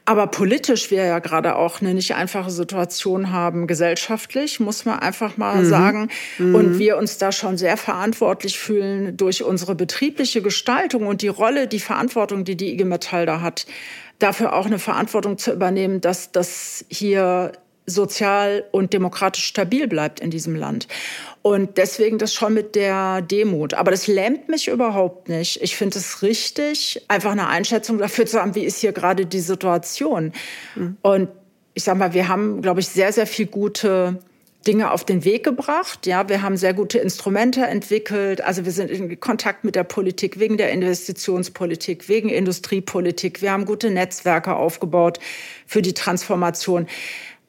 aber 0.06 0.28
politisch 0.28 0.92
wir 0.92 1.06
ja 1.06 1.20
gerade 1.20 1.56
auch 1.56 1.80
eine 1.80 1.94
nicht 1.94 2.14
einfache 2.16 2.52
Situation 2.52 3.32
haben, 3.32 3.68
gesellschaftlich, 3.68 4.60
muss 4.60 4.84
man 4.84 5.00
einfach 5.00 5.38
mal 5.38 5.64
mhm. 5.64 5.70
sagen. 5.70 6.10
Mhm. 6.38 6.56
Und 6.56 6.80
wir 6.80 6.98
uns 6.98 7.18
da 7.18 7.32
schon 7.32 7.58
sehr 7.58 7.78
verantwortlich 7.78 8.60
fühlen 8.60 9.16
durch 9.16 9.44
unsere 9.44 9.76
betriebliche 9.76 10.42
Gestaltung 10.42 11.08
und 11.08 11.22
die 11.22 11.30
Rolle, 11.30 11.68
die 11.68 11.80
Verantwortung, 11.80 12.44
die 12.44 12.58
die 12.58 12.74
IG 12.74 12.84
Metall 12.84 13.26
da 13.26 13.40
hat, 13.40 13.66
dafür 14.20 14.54
auch 14.54 14.66
eine 14.66 14.80
Verantwortung 14.80 15.38
zu 15.38 15.54
übernehmen, 15.54 16.02
dass 16.02 16.32
das 16.32 16.86
hier 16.90 17.54
sozial 17.86 18.66
und 18.72 18.94
demokratisch 18.94 19.46
stabil 19.46 19.88
bleibt 19.88 20.20
in 20.20 20.32
diesem 20.32 20.56
Land. 20.56 20.88
Und 21.44 21.78
deswegen 21.78 22.18
das 22.18 22.34
schon 22.34 22.54
mit 22.54 22.74
der 22.74 23.22
Demut. 23.22 23.74
Aber 23.74 23.92
das 23.92 24.08
lähmt 24.08 24.48
mich 24.48 24.70
überhaupt 24.70 25.28
nicht. 25.28 25.62
Ich 25.62 25.76
finde 25.76 26.00
es 26.00 26.22
richtig, 26.22 27.04
einfach 27.10 27.34
eine 27.34 27.48
Einschätzung 27.48 27.98
dafür 27.98 28.26
zu 28.26 28.40
haben, 28.42 28.56
wie 28.56 28.64
ist 28.64 28.78
hier 28.80 28.94
gerade 28.94 29.26
die 29.26 29.42
Situation. 29.42 30.32
Mhm. 30.76 30.98
Und 31.02 31.28
ich 31.74 31.84
sage 31.84 32.00
mal, 32.00 32.14
wir 32.14 32.30
haben, 32.30 32.62
glaube 32.62 32.80
ich, 32.80 32.88
sehr, 32.88 33.12
sehr 33.12 33.28
viel 33.28 33.48
gute 33.48 34.20
Dinge 34.66 34.92
auf 34.92 35.04
den 35.04 35.26
Weg 35.26 35.44
gebracht. 35.44 36.06
Ja, 36.06 36.30
wir 36.30 36.42
haben 36.42 36.56
sehr 36.56 36.74
gute 36.74 37.00
Instrumente 37.00 37.66
entwickelt. 37.66 38.42
Also 38.42 38.64
wir 38.64 38.72
sind 38.72 38.90
in 38.90 39.20
Kontakt 39.20 39.66
mit 39.66 39.76
der 39.76 39.84
Politik 39.84 40.40
wegen 40.40 40.56
der 40.56 40.72
Investitionspolitik, 40.72 42.08
wegen 42.08 42.30
Industriepolitik. 42.30 43.42
Wir 43.42 43.52
haben 43.52 43.66
gute 43.66 43.90
Netzwerke 43.90 44.56
aufgebaut 44.56 45.20
für 45.68 45.82
die 45.82 45.94
Transformation. 45.94 46.88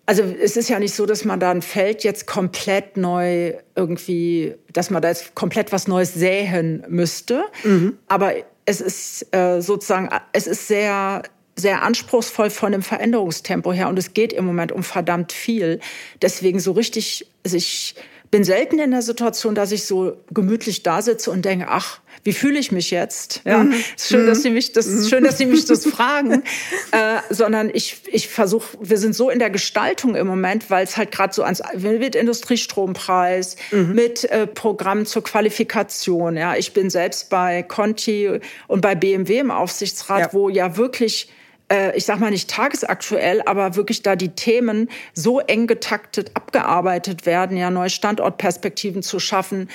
Also 0.06 0.22
es 0.22 0.56
ist 0.56 0.68
ja 0.68 0.78
nicht 0.78 0.94
so, 0.94 1.06
dass 1.06 1.24
man 1.24 1.40
da 1.40 1.50
ein 1.50 1.62
Feld 1.62 2.04
jetzt 2.04 2.26
komplett 2.26 2.96
neu 2.96 3.54
irgendwie, 3.74 4.54
dass 4.72 4.90
man 4.90 5.00
da 5.00 5.08
jetzt 5.08 5.34
komplett 5.34 5.72
was 5.72 5.88
Neues 5.88 6.12
säen 6.12 6.84
müsste. 6.88 7.44
Mhm. 7.62 7.96
Aber 8.08 8.34
es 8.66 8.80
ist 8.80 9.34
äh, 9.34 9.60
sozusagen, 9.60 10.10
es 10.32 10.46
ist 10.46 10.68
sehr 10.68 11.22
sehr 11.56 11.82
anspruchsvoll 11.82 12.50
von 12.50 12.72
dem 12.72 12.82
Veränderungstempo 12.82 13.72
her 13.72 13.88
und 13.88 13.98
es 13.98 14.12
geht 14.12 14.32
im 14.32 14.44
Moment 14.44 14.72
um 14.72 14.82
verdammt 14.82 15.32
viel. 15.32 15.80
Deswegen 16.20 16.58
so 16.58 16.72
richtig, 16.72 17.28
also 17.44 17.56
ich 17.56 17.94
bin 18.34 18.42
selten 18.42 18.80
in 18.80 18.90
der 18.90 19.02
Situation, 19.02 19.54
dass 19.54 19.70
ich 19.70 19.84
so 19.84 20.16
gemütlich 20.32 20.82
da 20.82 21.02
sitze 21.02 21.30
und 21.30 21.44
denke, 21.44 21.66
ach, 21.68 22.00
wie 22.24 22.32
fühle 22.32 22.58
ich 22.58 22.72
mich 22.72 22.90
jetzt? 22.90 23.42
Ja, 23.44 23.58
mhm. 23.58 23.72
ist 23.94 24.08
schön, 24.08 24.26
dass 24.26 24.42
Sie 24.42 24.50
mich 24.50 24.72
das, 24.72 24.88
mhm. 24.88 25.08
schön, 25.08 25.22
dass 25.22 25.38
Sie 25.38 25.46
mich 25.46 25.66
das 25.66 25.86
fragen. 25.86 26.42
Äh, 26.90 27.18
sondern 27.30 27.70
ich, 27.72 27.98
ich 28.08 28.26
versuche, 28.26 28.76
wir 28.80 28.98
sind 28.98 29.14
so 29.14 29.30
in 29.30 29.38
der 29.38 29.50
Gestaltung 29.50 30.16
im 30.16 30.26
Moment, 30.26 30.68
weil 30.68 30.82
es 30.82 30.96
halt 30.96 31.12
gerade 31.12 31.32
so 31.32 31.44
ans 31.44 31.62
mit 31.78 32.16
Industriestrompreis, 32.16 33.54
mhm. 33.70 33.94
mit 33.94 34.24
äh, 34.24 34.48
Programmen 34.48 35.06
zur 35.06 35.22
Qualifikation. 35.22 36.36
Ja, 36.36 36.56
ich 36.56 36.72
bin 36.72 36.90
selbst 36.90 37.30
bei 37.30 37.62
Conti 37.62 38.40
und 38.66 38.80
bei 38.80 38.96
BMW 38.96 39.38
im 39.38 39.52
Aufsichtsrat, 39.52 40.18
ja. 40.18 40.32
wo 40.32 40.48
ja 40.48 40.76
wirklich 40.76 41.28
äh, 41.74 41.96
ich 41.96 42.04
sag 42.04 42.20
mal 42.20 42.30
nicht 42.30 42.48
tagesaktuell, 42.48 43.42
aber 43.46 43.74
wirklich 43.74 44.02
da 44.02 44.16
die 44.16 44.30
Themen 44.30 44.88
so 45.12 45.40
eng 45.40 45.66
getaktet 45.66 46.30
abgearbeitet 46.34 47.26
werden, 47.26 47.56
ja 47.56 47.70
neue 47.70 47.90
Standortperspektiven 47.90 49.02
zu 49.02 49.18
schaffen, 49.18 49.68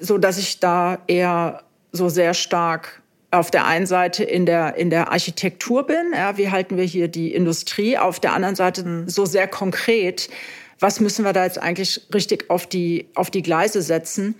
so 0.00 0.18
dass 0.18 0.38
ich 0.38 0.60
da 0.60 0.98
eher 1.06 1.62
so 1.92 2.08
sehr 2.08 2.34
stark 2.34 3.02
auf 3.30 3.50
der 3.50 3.66
einen 3.66 3.86
Seite 3.86 4.24
in 4.24 4.46
der, 4.46 4.76
in 4.76 4.90
der 4.90 5.12
Architektur 5.12 5.86
bin, 5.86 6.12
ja, 6.14 6.38
wie 6.38 6.50
halten 6.50 6.76
wir 6.76 6.84
hier 6.84 7.08
die 7.08 7.34
Industrie, 7.34 7.98
auf 7.98 8.20
der 8.20 8.32
anderen 8.32 8.54
Seite 8.54 8.84
mhm. 8.84 9.08
so 9.08 9.26
sehr 9.26 9.48
konkret, 9.48 10.30
was 10.78 11.00
müssen 11.00 11.24
wir 11.24 11.32
da 11.32 11.44
jetzt 11.44 11.60
eigentlich 11.60 12.06
richtig 12.14 12.48
auf 12.48 12.66
die, 12.66 13.08
auf 13.14 13.30
die 13.30 13.42
Gleise 13.42 13.82
setzen, 13.82 14.36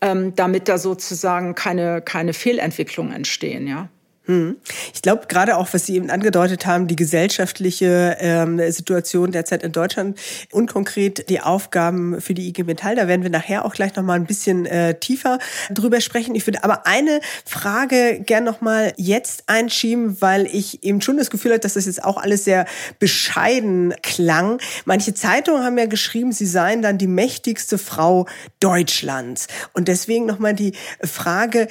ähm, 0.00 0.34
damit 0.36 0.68
da 0.68 0.78
sozusagen 0.78 1.54
keine, 1.54 2.02
keine 2.02 2.32
Fehlentwicklungen 2.32 3.12
entstehen, 3.12 3.66
ja. 3.66 3.88
Hm. 4.28 4.56
Ich 4.92 5.00
glaube, 5.00 5.22
gerade 5.26 5.56
auch, 5.56 5.68
was 5.72 5.86
Sie 5.86 5.96
eben 5.96 6.10
angedeutet 6.10 6.66
haben, 6.66 6.86
die 6.86 6.96
gesellschaftliche 6.96 8.18
ähm, 8.20 8.60
Situation 8.70 9.32
derzeit 9.32 9.62
in 9.62 9.72
Deutschland 9.72 10.18
und 10.52 10.70
konkret 10.70 11.30
die 11.30 11.40
Aufgaben 11.40 12.20
für 12.20 12.34
die 12.34 12.46
IG 12.46 12.64
Metall, 12.64 12.94
da 12.94 13.08
werden 13.08 13.22
wir 13.22 13.30
nachher 13.30 13.64
auch 13.64 13.72
gleich 13.72 13.96
nochmal 13.96 14.16
ein 14.16 14.26
bisschen 14.26 14.66
äh, 14.66 14.98
tiefer 15.00 15.38
drüber 15.70 16.02
sprechen. 16.02 16.34
Ich 16.34 16.46
würde 16.46 16.62
aber 16.62 16.86
eine 16.86 17.20
Frage 17.46 18.20
gern 18.20 18.44
nochmal 18.44 18.92
jetzt 18.98 19.44
einschieben, 19.46 20.20
weil 20.20 20.44
ich 20.44 20.84
eben 20.84 21.00
schon 21.00 21.16
das 21.16 21.30
Gefühl 21.30 21.52
habe, 21.52 21.60
dass 21.60 21.72
das 21.72 21.86
jetzt 21.86 22.04
auch 22.04 22.18
alles 22.18 22.44
sehr 22.44 22.66
bescheiden 22.98 23.94
klang. 24.02 24.60
Manche 24.84 25.14
Zeitungen 25.14 25.64
haben 25.64 25.78
ja 25.78 25.86
geschrieben, 25.86 26.32
sie 26.32 26.44
seien 26.44 26.82
dann 26.82 26.98
die 26.98 27.06
mächtigste 27.06 27.78
Frau 27.78 28.26
Deutschlands. 28.60 29.46
Und 29.72 29.88
deswegen 29.88 30.26
nochmal 30.26 30.52
die 30.52 30.72
Frage, 31.02 31.68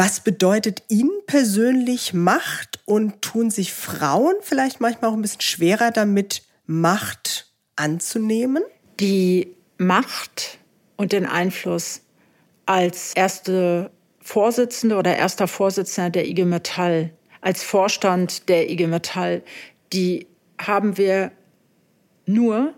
was 0.00 0.20
bedeutet 0.20 0.82
Ihnen 0.88 1.12
persönlich 1.26 2.14
Macht 2.14 2.80
und 2.86 3.20
tun 3.20 3.50
sich 3.50 3.74
Frauen 3.74 4.32
vielleicht 4.40 4.80
manchmal 4.80 5.10
auch 5.10 5.14
ein 5.14 5.20
bisschen 5.20 5.42
schwerer 5.42 5.90
damit, 5.90 6.42
Macht 6.64 7.52
anzunehmen? 7.76 8.62
Die 8.98 9.54
Macht 9.76 10.58
und 10.96 11.12
den 11.12 11.26
Einfluss 11.26 12.00
als 12.64 13.12
erste 13.12 13.90
Vorsitzende 14.22 14.96
oder 14.96 15.14
erster 15.16 15.46
Vorsitzender 15.46 16.08
der 16.08 16.26
IG 16.26 16.46
Metall, 16.46 17.10
als 17.42 17.62
Vorstand 17.62 18.48
der 18.48 18.70
IG 18.70 18.86
Metall, 18.86 19.42
die 19.92 20.26
haben 20.58 20.96
wir 20.96 21.30
nur, 22.24 22.72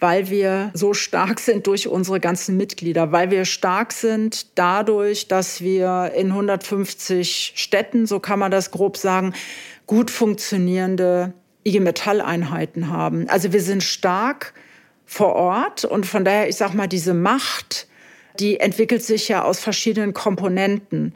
weil 0.00 0.30
wir 0.30 0.70
so 0.74 0.94
stark 0.94 1.40
sind 1.40 1.66
durch 1.66 1.88
unsere 1.88 2.20
ganzen 2.20 2.56
Mitglieder, 2.56 3.10
weil 3.12 3.30
wir 3.30 3.44
stark 3.44 3.92
sind 3.92 4.58
dadurch, 4.58 5.28
dass 5.28 5.60
wir 5.60 6.12
in 6.14 6.28
150 6.28 7.54
Städten, 7.56 8.06
so 8.06 8.20
kann 8.20 8.38
man 8.38 8.50
das 8.50 8.70
grob 8.70 8.96
sagen, 8.96 9.34
gut 9.86 10.10
funktionierende 10.10 11.32
IG 11.64 11.80
Metall-Einheiten 11.80 12.88
haben. 12.88 13.28
Also 13.28 13.52
wir 13.52 13.62
sind 13.62 13.82
stark 13.82 14.54
vor 15.04 15.34
Ort 15.34 15.84
und 15.84 16.06
von 16.06 16.24
daher, 16.24 16.48
ich 16.48 16.56
sag 16.56 16.74
mal, 16.74 16.86
diese 16.86 17.14
Macht, 17.14 17.88
die 18.38 18.60
entwickelt 18.60 19.02
sich 19.02 19.28
ja 19.28 19.42
aus 19.42 19.58
verschiedenen 19.58 20.14
Komponenten. 20.14 21.14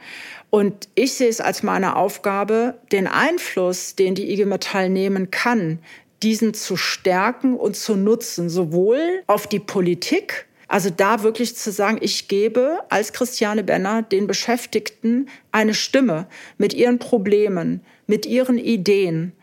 Und 0.49 0.89
ich 0.95 1.13
sehe 1.13 1.29
es 1.29 1.41
als 1.41 1.63
meine 1.63 1.95
Aufgabe, 1.95 2.75
den 2.91 3.07
Einfluss, 3.07 3.95
den 3.95 4.13
die 4.13 4.31
IG 4.31 4.45
Metall 4.45 4.89
nehmen 4.89 5.31
kann, 5.31 5.79
diesen 6.23 6.53
zu 6.53 6.77
stärken 6.77 7.55
und 7.55 7.75
zu 7.75 7.95
nutzen, 7.95 8.49
sowohl 8.49 9.23
auf 9.27 9.47
die 9.47 9.59
Politik, 9.59 10.47
also 10.67 10.89
da 10.89 11.23
wirklich 11.23 11.55
zu 11.55 11.71
sagen, 11.71 11.97
ich 12.01 12.27
gebe 12.27 12.79
als 12.89 13.13
Christiane 13.13 13.63
Benner 13.63 14.01
den 14.01 14.27
Beschäftigten 14.27 15.27
eine 15.51 15.73
Stimme 15.73 16.27
mit 16.57 16.73
ihren 16.73 16.99
Problemen, 16.99 17.81
mit 18.07 18.25
ihren 18.25 18.57
Ideen 18.57 19.33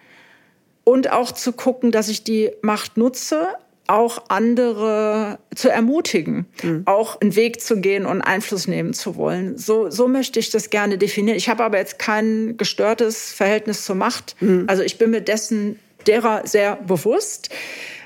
und 0.84 1.12
auch 1.12 1.32
zu 1.32 1.52
gucken, 1.52 1.92
dass 1.92 2.08
ich 2.08 2.24
die 2.24 2.50
Macht 2.62 2.96
nutze, 2.96 3.48
auch 3.86 4.24
andere 4.28 5.38
zu 5.54 5.68
ermutigen, 5.68 6.46
mhm. 6.62 6.82
auch 6.86 7.20
einen 7.20 7.34
Weg 7.34 7.60
zu 7.60 7.80
gehen 7.80 8.06
und 8.06 8.22
Einfluss 8.22 8.68
nehmen 8.68 8.94
zu 8.94 9.16
wollen. 9.16 9.58
So, 9.58 9.90
so 9.90 10.06
möchte 10.06 10.38
ich 10.38 10.50
das 10.50 10.70
gerne 10.70 10.96
definieren. 10.96 11.36
Ich 11.36 11.48
habe 11.48 11.64
aber 11.64 11.78
jetzt 11.78 11.98
kein 11.98 12.56
gestörtes 12.56 13.32
Verhältnis 13.32 13.84
zur 13.84 13.96
Macht. 13.96 14.36
Mhm. 14.40 14.64
Also 14.68 14.84
ich 14.84 14.96
bin 14.96 15.10
mir 15.10 15.20
dessen 15.20 15.78
derer 16.06 16.46
sehr 16.46 16.76
bewusst 16.76 17.50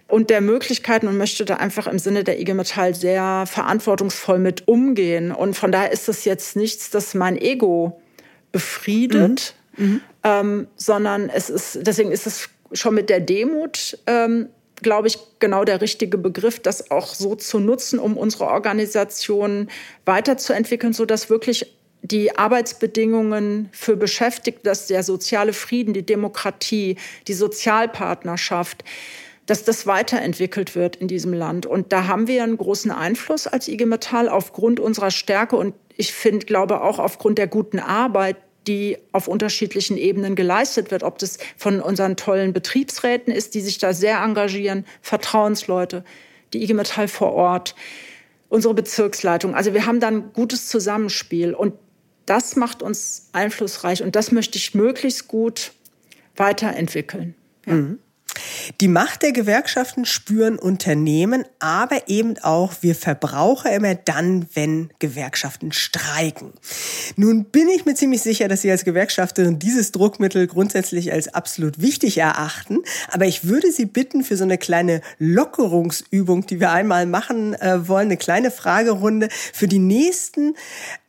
und 0.09 0.31
der 0.31 0.41
Möglichkeiten 0.41 1.09
und 1.09 1.17
möchte 1.17 1.45
da 1.45 1.57
einfach 1.57 1.87
im 1.87 1.99
Sinne 1.99 2.25
der 2.25 2.41
IG 2.41 2.55
Metall 2.55 2.95
sehr 2.95 3.45
verantwortungsvoll 3.47 4.39
mit 4.39 4.69
umgehen. 4.69 5.33
Und 5.33 5.55
von 5.55 5.73
daher 5.73 5.93
ist 5.93 6.09
es 6.09 6.25
jetzt 6.25 6.57
nichts, 6.57 6.91
das 6.91 7.15
mein 7.15 7.37
Ego 7.37 8.01
befriedet, 8.53 9.55
mhm. 9.77 9.85
Mhm. 9.85 10.01
Ähm, 10.23 10.67
sondern 10.77 11.29
es 11.29 11.51
ist, 11.51 11.81
deswegen 11.83 12.13
ist 12.13 12.27
es 12.27 12.49
schon 12.73 12.95
mit 12.95 13.11
der 13.11 13.21
Demut, 13.21 13.99
ähm, 14.07 14.49
glaube 14.83 15.09
ich, 15.09 15.19
genau 15.39 15.65
der 15.65 15.81
richtige 15.81 16.19
Begriff, 16.19 16.61
das 16.61 16.91
auch 16.91 17.15
so 17.15 17.35
zu 17.35 17.59
nutzen, 17.59 17.99
um 17.99 18.17
unsere 18.17 18.47
Organisation 18.47 19.69
weiterzuentwickeln, 20.05 20.93
sodass 20.93 21.31
wirklich 21.31 21.75
die 22.05 22.37
Arbeitsbedingungen 22.37 23.71
für 23.73 23.97
Beschäftigte, 23.97 24.63
dass 24.63 24.87
der 24.87 25.03
soziale 25.03 25.55
Frieden, 25.55 25.95
die 25.95 26.05
Demokratie, 26.05 26.97
die 27.27 27.33
Sozialpartnerschaft, 27.33 28.85
dass 29.47 29.65
das 29.65 29.87
weiterentwickelt 29.87 30.75
wird 30.75 30.97
in 30.97 31.09
diesem 31.09 31.33
Land. 31.33 31.65
Und 31.65 31.93
da 31.93 32.07
haben 32.07 32.29
wir 32.29 32.43
einen 32.43 32.59
großen 32.59 32.91
Einfluss 32.91 33.47
als 33.47 33.69
IG 33.69 33.87
Metall 33.87 34.29
aufgrund 34.29 34.81
unserer 34.81 35.11
Stärke 35.11 35.57
und 35.57 35.75
ich 35.97 36.13
finde, 36.13 36.45
glaube 36.45 36.83
auch 36.83 36.99
aufgrund 36.99 37.39
der 37.39 37.47
guten 37.47 37.79
Arbeit, 37.79 38.37
die 38.67 38.99
auf 39.13 39.27
unterschiedlichen 39.27 39.97
Ebenen 39.97 40.35
geleistet 40.35 40.91
wird, 40.91 41.05
ob 41.05 41.19
das 41.19 41.39
von 41.57 41.81
unseren 41.81 42.17
tollen 42.17 42.53
Betriebsräten 42.53 43.33
ist, 43.33 43.55
die 43.55 43.61
sich 43.61 43.79
da 43.79 43.95
sehr 43.95 44.19
engagieren, 44.19 44.85
Vertrauensleute, 45.01 46.05
die 46.53 46.63
IG 46.63 46.75
Metall 46.75 47.09
vor 47.09 47.33
Ort, 47.33 47.75
unsere 48.49 48.75
Bezirksleitung. 48.75 49.55
Also 49.55 49.73
wir 49.75 49.87
haben 49.87 50.01
dann 50.01 50.33
gutes 50.33 50.69
Zusammenspiel 50.69 51.55
und 51.55 51.75
das 52.27 52.57
macht 52.57 52.83
uns 52.83 53.29
einflussreich 53.33 54.03
und 54.03 54.17
das 54.17 54.33
möchte 54.33 54.59
ich 54.59 54.75
möglichst 54.75 55.29
gut 55.29 55.73
weiterentwickeln. 56.37 57.35
Ja. 57.67 57.75
Mhm. 57.75 57.99
Die 58.81 58.89
Macht 58.89 59.23
der 59.23 59.33
Gewerkschaften 59.33 60.05
spüren 60.05 60.59
Unternehmen, 60.59 61.45
aber 61.59 62.09
eben 62.09 62.39
auch 62.39 62.75
wir 62.81 62.95
Verbraucher 62.95 63.73
immer 63.75 63.95
dann, 63.95 64.47
wenn 64.55 64.91
Gewerkschaften 64.99 65.73
streiken. 65.73 66.53
Nun 67.17 67.45
bin 67.45 67.69
ich 67.69 67.85
mir 67.85 67.95
ziemlich 67.95 68.23
sicher, 68.23 68.49
dass 68.49 68.63
Sie 68.63 68.71
als 68.71 68.85
Gewerkschafterin 68.85 69.59
dieses 69.59 69.93
Druckmittel 69.93 70.47
grundsätzlich 70.47 71.13
als 71.13 71.33
absolut 71.33 71.81
wichtig 71.81 72.19
erachten, 72.19 72.79
aber 73.11 73.27
ich 73.27 73.45
würde 73.45 73.71
Sie 73.73 73.87
bitten 73.87 74.25
für 74.25 74.37
so 74.37 74.45
eine 74.45 74.59
kleine 74.59 75.01
Lockerungsübung, 75.19 76.47
die 76.47 76.61
wir 76.61 76.71
einmal 76.71 77.07
machen 77.07 77.55
äh, 77.55 77.89
wollen, 77.89 78.07
eine 78.07 78.17
kleine 78.17 78.51
Fragerunde 78.51 79.29
für 79.53 79.69
die 79.69 79.79
nächsten 79.79 80.55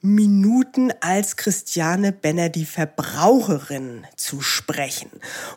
Minuten 0.06 0.94
als 1.00 1.36
Christiane 1.36 2.12
Benner 2.12 2.50
die 2.50 2.66
Verbraucherin 2.66 4.06
zu 4.16 4.40
sprechen 4.40 5.10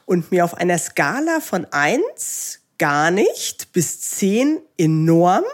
und 0.07 0.31
mir 0.31 0.45
auf 0.45 0.55
einer 0.55 0.79
Skala 0.79 1.41
von 1.41 1.58
eins 1.67 2.61
gar 2.79 3.11
nicht 3.11 3.73
bis 3.73 4.01
zehn 4.01 4.61
enorm 4.77 5.45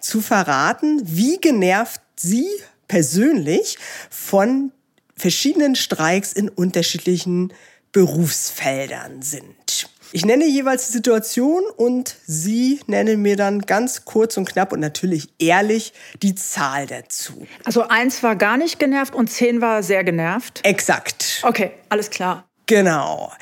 zu 0.00 0.20
verraten, 0.20 1.00
wie 1.04 1.38
genervt 1.38 2.00
sie 2.16 2.48
persönlich 2.88 3.78
von 4.10 4.72
verschiedenen 5.16 5.76
Streiks 5.76 6.32
in 6.32 6.48
unterschiedlichen 6.48 7.52
Berufsfeldern 7.92 9.22
sind. 9.22 9.88
Ich 10.12 10.24
nenne 10.24 10.46
jeweils 10.46 10.86
die 10.86 10.92
Situation 10.92 11.62
und 11.76 12.14
Sie 12.24 12.78
nennen 12.86 13.20
mir 13.22 13.36
dann 13.36 13.62
ganz 13.62 14.04
kurz 14.04 14.36
und 14.36 14.48
knapp 14.48 14.72
und 14.72 14.78
natürlich 14.78 15.28
ehrlich 15.40 15.92
die 16.22 16.36
Zahl 16.36 16.86
dazu. 16.86 17.46
Also 17.64 17.88
eins 17.88 18.22
war 18.22 18.36
gar 18.36 18.56
nicht 18.56 18.78
genervt 18.78 19.14
und 19.14 19.28
zehn 19.28 19.60
war 19.60 19.82
sehr 19.82 20.04
genervt. 20.04 20.60
Exakt. 20.62 21.40
Okay, 21.42 21.72
alles 21.88 22.10
klar. 22.10 22.48
Genau. 22.66 23.32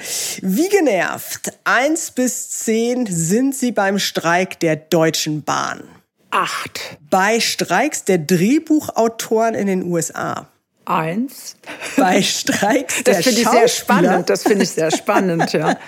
Wie 0.40 0.68
genervt, 0.68 1.52
eins 1.64 2.10
bis 2.10 2.50
zehn 2.50 3.06
sind 3.06 3.54
Sie 3.54 3.72
beim 3.72 3.98
Streik 3.98 4.58
der 4.60 4.76
Deutschen 4.76 5.42
Bahn? 5.42 5.82
Acht. 6.30 6.98
Bei 7.10 7.40
Streiks 7.40 8.04
der 8.04 8.18
Drehbuchautoren 8.18 9.54
in 9.54 9.66
den 9.66 9.84
USA? 9.84 10.48
Eins. 10.84 11.56
Bei 11.96 12.22
Streiks 12.22 13.04
der 13.04 13.14
Das 13.14 13.24
finde 13.24 13.40
ich 13.42 13.48
sehr 13.48 13.68
spannend. 13.68 14.30
Das 14.30 14.42
finde 14.42 14.64
ich 14.64 14.70
sehr 14.70 14.90
spannend, 14.90 15.52
ja. 15.52 15.78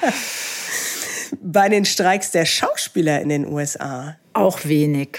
Bei 1.42 1.68
den 1.68 1.84
Streiks 1.84 2.30
der 2.30 2.44
Schauspieler 2.44 3.20
in 3.20 3.30
den 3.30 3.46
USA? 3.46 4.16
Auch 4.34 4.64
wenig. 4.64 5.18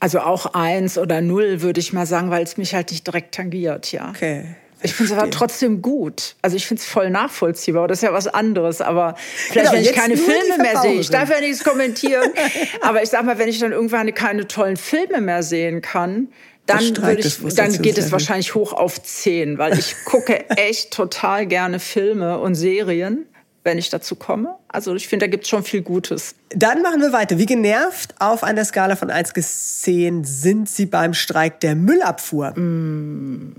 Also 0.00 0.20
auch 0.20 0.52
eins 0.52 0.98
oder 0.98 1.22
null, 1.22 1.62
würde 1.62 1.80
ich 1.80 1.92
mal 1.94 2.04
sagen, 2.04 2.30
weil 2.30 2.42
es 2.42 2.58
mich 2.58 2.74
halt 2.74 2.90
nicht 2.90 3.06
direkt 3.06 3.34
tangiert, 3.34 3.90
ja. 3.92 4.10
Okay. 4.10 4.56
Ich 4.84 4.94
finde 4.94 5.12
es 5.12 5.18
aber 5.18 5.30
trotzdem 5.30 5.82
gut. 5.82 6.36
Also 6.42 6.56
ich 6.56 6.66
finde 6.66 6.82
es 6.82 6.86
voll 6.86 7.10
nachvollziehbar. 7.10 7.88
Das 7.88 7.98
ist 7.98 8.02
ja 8.02 8.12
was 8.12 8.26
anderes. 8.26 8.80
Aber 8.80 9.16
vielleicht, 9.16 9.70
genau, 9.70 9.72
wenn 9.72 9.82
ich 9.82 9.92
keine 9.92 10.16
Filme 10.16 10.58
mehr 10.58 10.80
sehe, 10.80 11.00
ich 11.00 11.10
darf 11.10 11.30
ja 11.30 11.40
nichts 11.40 11.64
kommentieren. 11.64 12.30
aber 12.82 13.02
ich 13.02 13.08
sag 13.08 13.24
mal, 13.24 13.38
wenn 13.38 13.48
ich 13.48 13.58
dann 13.58 13.72
irgendwann 13.72 14.12
keine 14.14 14.46
tollen 14.46 14.76
Filme 14.76 15.20
mehr 15.20 15.42
sehen 15.42 15.80
kann, 15.80 16.28
dann, 16.66 16.80
ich, 17.18 17.38
dann 17.54 17.82
geht 17.82 17.98
es 17.98 18.12
wahrscheinlich 18.12 18.54
hoch 18.54 18.72
auf 18.72 19.02
zehn, 19.02 19.58
weil 19.58 19.78
ich 19.78 19.96
gucke 20.04 20.48
echt 20.56 20.92
total 20.92 21.46
gerne 21.46 21.80
Filme 21.80 22.38
und 22.38 22.54
Serien 22.54 23.26
wenn 23.64 23.78
ich 23.78 23.88
dazu 23.88 24.14
komme. 24.14 24.56
Also 24.68 24.94
ich 24.94 25.08
finde, 25.08 25.26
da 25.26 25.30
gibt 25.30 25.44
es 25.44 25.50
schon 25.50 25.64
viel 25.64 25.82
Gutes. 25.82 26.34
Dann 26.50 26.82
machen 26.82 27.00
wir 27.00 27.12
weiter. 27.12 27.38
Wie 27.38 27.46
genervt 27.46 28.14
auf 28.18 28.44
einer 28.44 28.64
Skala 28.64 28.94
von 28.94 29.10
1 29.10 29.32
bis 29.32 29.80
10 29.80 30.24
sind 30.24 30.68
Sie 30.68 30.86
beim 30.86 31.14
Streik 31.14 31.60
der 31.60 31.74
Müllabfuhr? 31.74 32.50
Mm, 32.58 33.54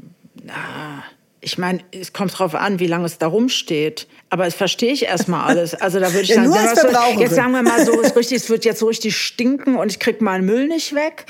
na, 0.46 1.04
ich 1.42 1.58
meine, 1.58 1.82
es 1.92 2.14
kommt 2.14 2.38
drauf 2.38 2.56
an, 2.56 2.80
wie 2.80 2.88
lange 2.88 3.06
es 3.06 3.18
da 3.18 3.28
rumsteht. 3.28 4.08
Aber 4.30 4.46
das 4.46 4.56
verstehe 4.56 4.92
ich 4.92 5.06
erstmal 5.06 5.48
alles. 5.48 5.76
Also 5.80 6.00
da 6.00 6.12
würde 6.12 6.24
ich 6.24 6.30
ja, 6.30 6.36
sagen, 6.36 6.48
nur 6.48 6.60
als 6.60 6.82
so, 6.82 7.22
jetzt 7.22 7.36
sagen 7.36 7.52
wir 7.52 7.62
mal 7.62 7.86
so, 7.86 8.02
es, 8.02 8.16
richtig, 8.16 8.38
es 8.38 8.50
wird 8.50 8.66
jetzt 8.66 8.80
so 8.80 8.88
richtig 8.88 9.16
stinken 9.16 9.76
und 9.76 9.92
ich 9.92 10.00
kriege 10.00 10.24
meinen 10.24 10.46
Müll 10.46 10.68
nicht 10.68 10.96
weg. 10.96 11.26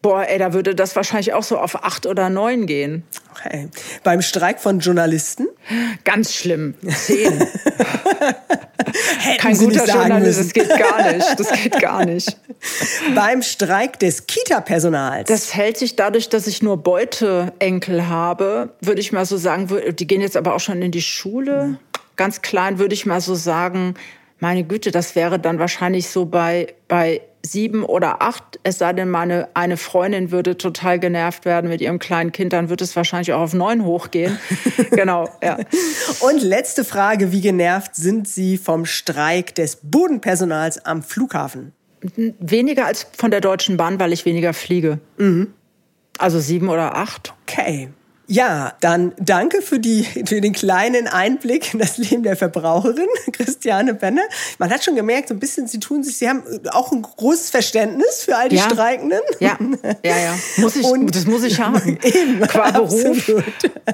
Boah, 0.00 0.24
ey, 0.26 0.38
da 0.38 0.52
würde 0.52 0.74
das 0.74 0.94
wahrscheinlich 0.96 1.32
auch 1.34 1.42
so 1.42 1.58
auf 1.58 1.84
acht 1.84 2.06
oder 2.06 2.30
neun 2.30 2.66
gehen. 2.66 3.02
Okay. 3.32 3.68
Beim 4.04 4.22
Streik 4.22 4.60
von 4.60 4.78
Journalisten? 4.78 5.48
Ganz 6.04 6.34
schlimm. 6.34 6.74
Zehn. 6.88 7.44
Kein 9.38 9.54
Sie 9.54 9.66
guter 9.66 9.86
Journalist, 9.86 10.40
das 10.40 10.52
geht 10.52 10.68
gar 10.68 11.12
nicht. 11.12 11.40
Das 11.40 11.52
geht 11.52 11.80
gar 11.80 12.04
nicht. 12.04 12.36
Beim 13.14 13.42
Streik 13.42 13.98
des 13.98 14.26
Kita-Personals? 14.26 15.28
Das 15.28 15.54
hält 15.54 15.76
sich 15.76 15.96
dadurch, 15.96 16.28
dass 16.28 16.46
ich 16.46 16.62
nur 16.62 16.76
Beuteenkel 16.76 18.08
habe, 18.08 18.70
würde 18.80 19.00
ich 19.00 19.12
mal 19.12 19.26
so 19.26 19.36
sagen, 19.36 19.68
die 19.98 20.06
gehen 20.06 20.20
jetzt 20.20 20.36
aber 20.36 20.54
auch 20.54 20.60
schon 20.60 20.82
in 20.82 20.90
die 20.90 21.02
Schule. 21.02 21.78
Ganz 22.16 22.42
klein 22.42 22.78
würde 22.78 22.94
ich 22.94 23.06
mal 23.06 23.20
so 23.20 23.34
sagen, 23.34 23.94
meine 24.40 24.64
Güte, 24.64 24.90
das 24.90 25.14
wäre 25.14 25.38
dann 25.38 25.58
wahrscheinlich 25.58 26.08
so 26.08 26.24
bei, 26.26 26.74
bei 26.86 27.20
sieben 27.42 27.84
oder 27.84 28.22
acht, 28.22 28.58
es 28.62 28.78
sei 28.78 28.92
denn, 28.92 29.10
meine 29.10 29.48
eine 29.54 29.76
Freundin 29.76 30.30
würde 30.30 30.58
total 30.58 30.98
genervt 30.98 31.44
werden 31.44 31.70
mit 31.70 31.80
ihrem 31.80 31.98
kleinen 31.98 32.32
Kind, 32.32 32.52
dann 32.52 32.68
wird 32.68 32.82
es 32.82 32.94
wahrscheinlich 32.96 33.32
auch 33.32 33.40
auf 33.40 33.54
neun 33.54 33.84
hochgehen. 33.84 34.38
genau, 34.90 35.28
ja. 35.42 35.58
Und 36.20 36.42
letzte 36.42 36.84
Frage, 36.84 37.32
wie 37.32 37.40
genervt 37.40 37.94
sind 37.94 38.28
Sie 38.28 38.58
vom 38.58 38.84
Streik 38.84 39.54
des 39.54 39.78
Bodenpersonals 39.82 40.84
am 40.84 41.02
Flughafen? 41.02 41.72
Weniger 42.38 42.86
als 42.86 43.06
von 43.16 43.30
der 43.30 43.40
Deutschen 43.40 43.76
Bahn, 43.76 43.98
weil 43.98 44.12
ich 44.12 44.24
weniger 44.24 44.52
fliege. 44.52 44.98
Mhm. 45.16 45.52
Also 46.18 46.40
sieben 46.40 46.68
oder 46.68 46.96
acht. 46.96 47.34
Okay. 47.42 47.88
Ja, 48.30 48.74
dann 48.80 49.14
danke 49.18 49.62
für, 49.62 49.78
die, 49.78 50.04
für 50.04 50.42
den 50.42 50.52
kleinen 50.52 51.08
Einblick 51.08 51.72
in 51.72 51.78
das 51.78 51.96
Leben 51.96 52.22
der 52.22 52.36
Verbraucherin, 52.36 53.08
Christiane 53.32 53.94
Benner. 53.94 54.20
Man 54.58 54.68
hat 54.70 54.84
schon 54.84 54.96
gemerkt, 54.96 55.28
so 55.28 55.34
ein 55.34 55.40
bisschen, 55.40 55.66
Sie 55.66 55.80
tun 55.80 56.04
sich, 56.04 56.18
Sie 56.18 56.28
haben 56.28 56.42
auch 56.72 56.92
ein 56.92 57.00
großes 57.00 57.48
Verständnis 57.48 58.24
für 58.24 58.36
all 58.36 58.50
die 58.50 58.56
ja. 58.56 58.64
Streikenden. 58.64 59.20
Ja, 59.40 59.56
ja, 60.04 60.18
ja. 60.18 60.38
Muss 60.58 60.76
ich, 60.76 60.84
und, 60.84 61.14
das 61.14 61.24
muss 61.24 61.42
ich 61.42 61.58
haben. 61.64 61.98
Eben, 62.02 62.40
Qua 62.40 62.70
Beruf. 62.72 63.32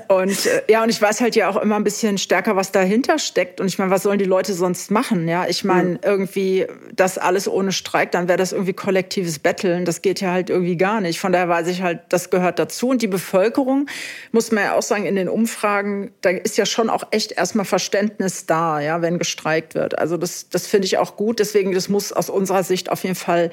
Und 0.08 0.46
äh, 0.46 0.62
ja, 0.68 0.82
und 0.82 0.88
ich 0.88 1.00
weiß 1.00 1.20
halt 1.20 1.36
ja 1.36 1.48
auch 1.48 1.56
immer 1.56 1.76
ein 1.76 1.84
bisschen 1.84 2.18
stärker, 2.18 2.56
was 2.56 2.72
dahinter 2.72 3.20
steckt. 3.20 3.60
Und 3.60 3.68
ich 3.68 3.78
meine, 3.78 3.92
was 3.92 4.02
sollen 4.02 4.18
die 4.18 4.24
Leute 4.24 4.52
sonst 4.52 4.90
machen? 4.90 5.28
Ja, 5.28 5.46
ich 5.46 5.62
meine, 5.62 5.90
mhm. 5.90 5.98
irgendwie 6.02 6.66
das 6.92 7.18
alles 7.18 7.46
ohne 7.46 7.70
Streik, 7.70 8.10
dann 8.10 8.26
wäre 8.26 8.38
das 8.38 8.50
irgendwie 8.50 8.72
kollektives 8.72 9.38
Betteln. 9.38 9.84
Das 9.84 10.02
geht 10.02 10.20
ja 10.20 10.32
halt 10.32 10.50
irgendwie 10.50 10.76
gar 10.76 11.00
nicht. 11.00 11.20
Von 11.20 11.30
daher 11.30 11.48
weiß 11.48 11.68
ich 11.68 11.82
halt, 11.82 12.00
das 12.08 12.30
gehört 12.30 12.58
dazu. 12.58 12.88
Und 12.88 13.00
die 13.00 13.06
Bevölkerung, 13.06 13.86
muss 14.32 14.52
man 14.52 14.64
ja 14.64 14.74
auch 14.74 14.82
sagen, 14.82 15.06
in 15.06 15.16
den 15.16 15.28
Umfragen, 15.28 16.12
da 16.20 16.30
ist 16.30 16.56
ja 16.56 16.66
schon 16.66 16.90
auch 16.90 17.04
echt 17.10 17.32
erstmal 17.32 17.64
Verständnis 17.64 18.46
da, 18.46 18.80
ja, 18.80 19.02
wenn 19.02 19.18
gestreikt 19.18 19.74
wird. 19.74 19.98
Also 19.98 20.16
das, 20.16 20.48
das 20.48 20.66
finde 20.66 20.86
ich 20.86 20.98
auch 20.98 21.16
gut. 21.16 21.38
Deswegen, 21.38 21.72
das 21.72 21.88
muss 21.88 22.12
aus 22.12 22.30
unserer 22.30 22.62
Sicht 22.62 22.90
auf 22.90 23.02
jeden 23.02 23.14
Fall, 23.14 23.50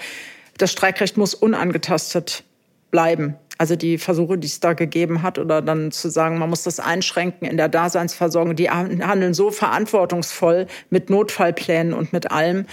das 0.58 0.72
Streikrecht 0.72 1.18
muss 1.18 1.34
unangetastet 1.34 2.44
bleiben. 2.92 3.36
Also 3.58 3.76
die 3.76 3.98
Versuche, 3.98 4.38
die 4.38 4.48
es 4.48 4.60
da 4.60 4.74
gegeben 4.74 5.22
hat, 5.22 5.38
oder 5.38 5.62
dann 5.62 5.92
zu 5.92 6.10
sagen, 6.10 6.40
man 6.40 6.50
muss 6.50 6.64
das 6.64 6.80
einschränken 6.80 7.48
in 7.48 7.58
der 7.58 7.70
Daseinsversorgung, 7.70 8.56
die 8.56 8.72
handeln 8.72 9.34
so 9.34 9.52
verantwortungsvoll 9.52 10.68
mit 10.90 11.10
Notfallplänen 11.10 11.94
und 11.94 12.12
mit 12.12 12.32
allem. 12.32 12.66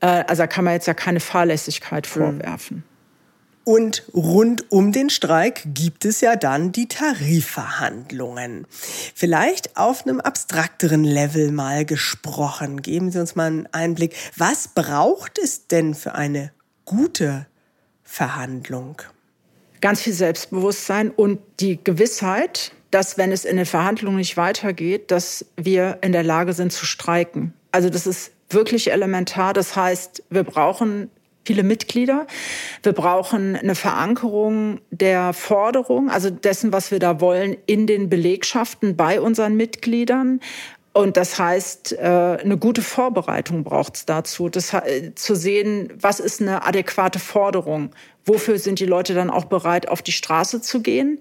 Äh, 0.00 0.24
also 0.26 0.42
da 0.42 0.46
kann 0.46 0.64
man 0.64 0.74
jetzt 0.74 0.86
ja 0.86 0.94
keine 0.94 1.20
Fahrlässigkeit 1.20 2.06
hm. 2.06 2.12
vorwerfen. 2.12 2.84
Und 3.64 4.04
rund 4.12 4.70
um 4.72 4.90
den 4.90 5.08
Streik 5.08 5.62
gibt 5.66 6.04
es 6.04 6.20
ja 6.20 6.34
dann 6.34 6.72
die 6.72 6.88
Tarifverhandlungen. 6.88 8.66
Vielleicht 9.14 9.76
auf 9.76 10.04
einem 10.04 10.20
abstrakteren 10.20 11.04
Level 11.04 11.52
mal 11.52 11.84
gesprochen. 11.84 12.82
Geben 12.82 13.12
Sie 13.12 13.20
uns 13.20 13.36
mal 13.36 13.46
einen 13.46 13.68
Einblick. 13.70 14.16
Was 14.36 14.68
braucht 14.68 15.38
es 15.38 15.68
denn 15.68 15.94
für 15.94 16.14
eine 16.14 16.50
gute 16.84 17.46
Verhandlung? 18.02 19.00
Ganz 19.80 20.00
viel 20.00 20.12
Selbstbewusstsein 20.12 21.10
und 21.10 21.40
die 21.60 21.82
Gewissheit, 21.82 22.72
dass 22.90 23.16
wenn 23.16 23.30
es 23.30 23.44
in 23.44 23.56
den 23.56 23.66
Verhandlungen 23.66 24.18
nicht 24.18 24.36
weitergeht, 24.36 25.10
dass 25.12 25.46
wir 25.56 25.98
in 26.02 26.12
der 26.12 26.24
Lage 26.24 26.52
sind 26.52 26.72
zu 26.72 26.84
streiken. 26.84 27.54
Also 27.70 27.90
das 27.90 28.06
ist 28.06 28.32
wirklich 28.50 28.90
elementar. 28.90 29.52
Das 29.52 29.76
heißt, 29.76 30.24
wir 30.30 30.44
brauchen 30.44 31.10
viele 31.44 31.62
Mitglieder. 31.62 32.26
Wir 32.82 32.92
brauchen 32.92 33.56
eine 33.56 33.74
Verankerung 33.74 34.80
der 34.90 35.32
Forderung, 35.32 36.10
also 36.10 36.30
dessen, 36.30 36.72
was 36.72 36.90
wir 36.90 36.98
da 36.98 37.20
wollen, 37.20 37.56
in 37.66 37.86
den 37.86 38.08
Belegschaften 38.08 38.96
bei 38.96 39.20
unseren 39.20 39.56
Mitgliedern. 39.56 40.40
Und 40.92 41.16
das 41.16 41.38
heißt, 41.38 41.92
äh, 41.92 42.38
eine 42.42 42.58
gute 42.58 42.82
Vorbereitung 42.82 43.64
braucht 43.64 43.96
es 43.96 44.06
dazu, 44.06 44.50
das, 44.50 44.76
zu 45.14 45.34
sehen, 45.34 45.90
was 45.98 46.20
ist 46.20 46.42
eine 46.42 46.66
adäquate 46.66 47.18
Forderung, 47.18 47.90
wofür 48.26 48.58
sind 48.58 48.78
die 48.78 48.86
Leute 48.86 49.14
dann 49.14 49.30
auch 49.30 49.46
bereit, 49.46 49.88
auf 49.88 50.02
die 50.02 50.12
Straße 50.12 50.60
zu 50.60 50.82
gehen 50.82 51.18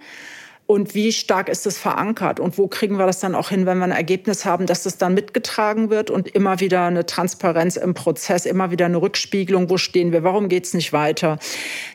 und 0.72 0.96
wie 0.96 1.12
stark 1.12 1.50
ist 1.50 1.68
es 1.68 1.78
verankert 1.78 2.40
und 2.40 2.58
wo 2.58 2.68
kriegen 2.68 2.98
wir 2.98 3.06
das 3.06 3.20
dann 3.20 3.36
auch 3.36 3.50
hin, 3.50 3.66
wenn 3.66 3.78
wir 3.80 3.84
ein 3.84 3.92
Ergebnis 3.92 4.46
haben, 4.46 4.66
dass 4.66 4.84
das 4.84 4.98
dann 4.98 5.14
mitgetragen 5.14 5.90
wird 5.90 6.10
und 6.10 6.30
immer 6.30 6.62
wieder 6.62 6.86
eine 6.86 7.06
Transparenz 7.06 7.76
im 7.76 7.94
Prozess, 7.94 8.46
immer 8.46 8.72
wieder 8.72 8.86
eine 8.86 9.02
Rückspiegelung, 9.02 9.70
wo 9.70 9.78
stehen 9.78 10.14
wir, 10.14 10.24
warum 10.24 10.48
geht 10.48 10.66
es 10.66 10.74
nicht 10.74 10.94
weiter. 10.94 11.40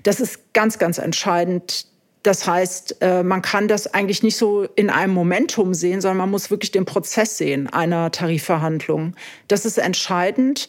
Das 0.03 0.21
ist 0.21 0.53
ganz, 0.53 0.79
ganz 0.79 0.99
entscheidend. 0.99 1.87
Das 2.23 2.47
heißt, 2.47 2.99
äh, 3.01 3.23
man 3.23 3.41
kann 3.41 3.67
das 3.67 3.95
eigentlich 3.95 4.23
nicht 4.23 4.37
so 4.37 4.65
in 4.75 4.91
einem 4.91 5.15
Momentum 5.15 5.73
sehen, 5.73 6.03
sondern 6.03 6.19
man 6.19 6.31
muss 6.31 6.51
wirklich 6.51 6.71
den 6.73 6.85
Prozess 6.85 7.39
sehen 7.39 7.69
einer 7.69 8.11
Tarifverhandlung. 8.11 9.15
Das 9.49 9.65
ist 9.65 9.79
entscheidend 9.79 10.69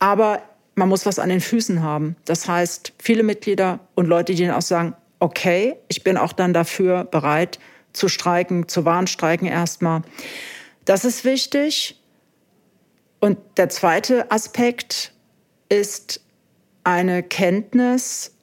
Aber 0.00 0.42
man 0.74 0.88
muss 0.88 1.06
was 1.06 1.20
an 1.20 1.28
den 1.28 1.40
Füßen 1.40 1.82
haben. 1.82 2.16
Das 2.24 2.48
heißt, 2.48 2.94
viele 2.98 3.22
Mitglieder 3.22 3.80
und 3.94 4.06
Leute, 4.06 4.34
die 4.34 4.44
dann 4.44 4.56
auch 4.56 4.62
sagen, 4.62 4.94
okay, 5.24 5.76
ich 5.88 6.04
bin 6.04 6.18
auch 6.18 6.34
dann 6.34 6.52
dafür 6.52 7.04
bereit 7.04 7.58
zu 7.94 8.08
streiken, 8.08 8.68
zu 8.68 8.84
Warnstreiken 8.84 9.48
erstmal. 9.48 10.02
Das 10.84 11.06
ist 11.06 11.24
wichtig. 11.24 11.98
Und 13.20 13.38
der 13.56 13.70
zweite 13.70 14.30
Aspekt 14.30 15.14
ist 15.70 16.20
eine 16.84 17.22
Kenntnis 17.22 18.36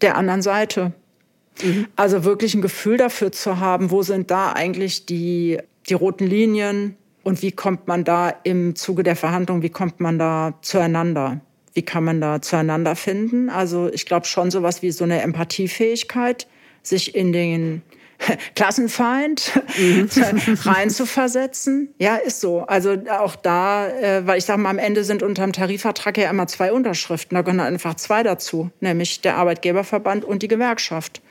der 0.00 0.16
anderen 0.16 0.40
Seite. 0.40 0.94
Mhm. 1.62 1.86
Also 1.96 2.24
wirklich 2.24 2.54
ein 2.54 2.62
Gefühl 2.62 2.96
dafür 2.96 3.30
zu 3.30 3.60
haben, 3.60 3.90
wo 3.90 4.02
sind 4.02 4.30
da 4.30 4.52
eigentlich 4.52 5.04
die, 5.04 5.58
die 5.86 5.94
roten 5.94 6.26
Linien 6.26 6.96
und 7.24 7.42
wie 7.42 7.52
kommt 7.52 7.88
man 7.88 8.04
da 8.04 8.30
im 8.30 8.74
Zuge 8.74 9.02
der 9.02 9.16
Verhandlungen, 9.16 9.62
wie 9.62 9.68
kommt 9.68 10.00
man 10.00 10.18
da 10.18 10.54
zueinander? 10.62 11.42
Wie 11.74 11.82
kann 11.82 12.04
man 12.04 12.20
da 12.20 12.42
zueinander 12.42 12.96
finden? 12.96 13.48
Also 13.48 13.90
ich 13.92 14.06
glaube 14.06 14.26
schon 14.26 14.50
sowas 14.50 14.82
wie 14.82 14.90
so 14.90 15.04
eine 15.04 15.22
Empathiefähigkeit, 15.22 16.46
sich 16.82 17.14
in 17.14 17.32
den 17.32 17.82
Klassenfeind 18.54 19.52
mhm. 19.78 20.08
reinzuversetzen. 20.64 21.94
Ja, 21.98 22.16
ist 22.16 22.40
so. 22.40 22.60
Also 22.60 22.96
auch 23.10 23.36
da, 23.36 23.88
äh, 23.88 24.26
weil 24.26 24.38
ich 24.38 24.44
sage 24.44 24.60
mal, 24.60 24.70
am 24.70 24.78
Ende 24.78 25.04
sind 25.04 25.22
unter 25.22 25.44
dem 25.44 25.52
Tarifvertrag 25.52 26.18
ja 26.18 26.30
immer 26.30 26.46
zwei 26.46 26.72
Unterschriften. 26.72 27.34
Da 27.34 27.42
gehören 27.42 27.60
einfach 27.60 27.94
zwei 27.94 28.22
dazu, 28.22 28.70
nämlich 28.80 29.20
der 29.20 29.36
Arbeitgeberverband 29.36 30.24
und 30.24 30.42
die 30.42 30.48
Gewerkschaft. 30.48 31.22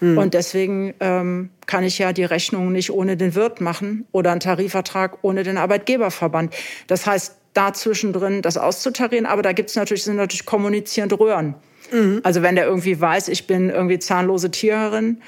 Mhm. 0.00 0.18
Und 0.18 0.34
deswegen 0.34 0.94
ähm, 1.00 1.50
kann 1.66 1.84
ich 1.84 1.98
ja 1.98 2.12
die 2.12 2.24
Rechnung 2.24 2.72
nicht 2.72 2.90
ohne 2.90 3.16
den 3.16 3.34
Wirt 3.34 3.60
machen 3.60 4.06
oder 4.12 4.30
einen 4.30 4.40
Tarifvertrag 4.40 5.18
ohne 5.22 5.42
den 5.42 5.58
Arbeitgeberverband. 5.58 6.54
Das 6.86 7.06
heißt, 7.06 7.37
da 7.58 7.72
zwischendrin 7.72 8.40
das 8.40 8.56
auszutarieren, 8.56 9.26
aber 9.26 9.42
da 9.42 9.52
gibt's 9.52 9.74
natürlich, 9.74 10.04
sind 10.04 10.16
natürlich 10.16 10.46
kommunizierende 10.46 11.18
Röhren. 11.18 11.56
Mhm. 11.90 12.20
Also 12.22 12.42
wenn 12.42 12.54
der 12.54 12.66
irgendwie 12.66 13.00
weiß, 13.00 13.26
ich 13.28 13.48
bin 13.48 13.68
irgendwie 13.68 13.98
zahnlose 13.98 14.52
Tiererin, 14.52 15.20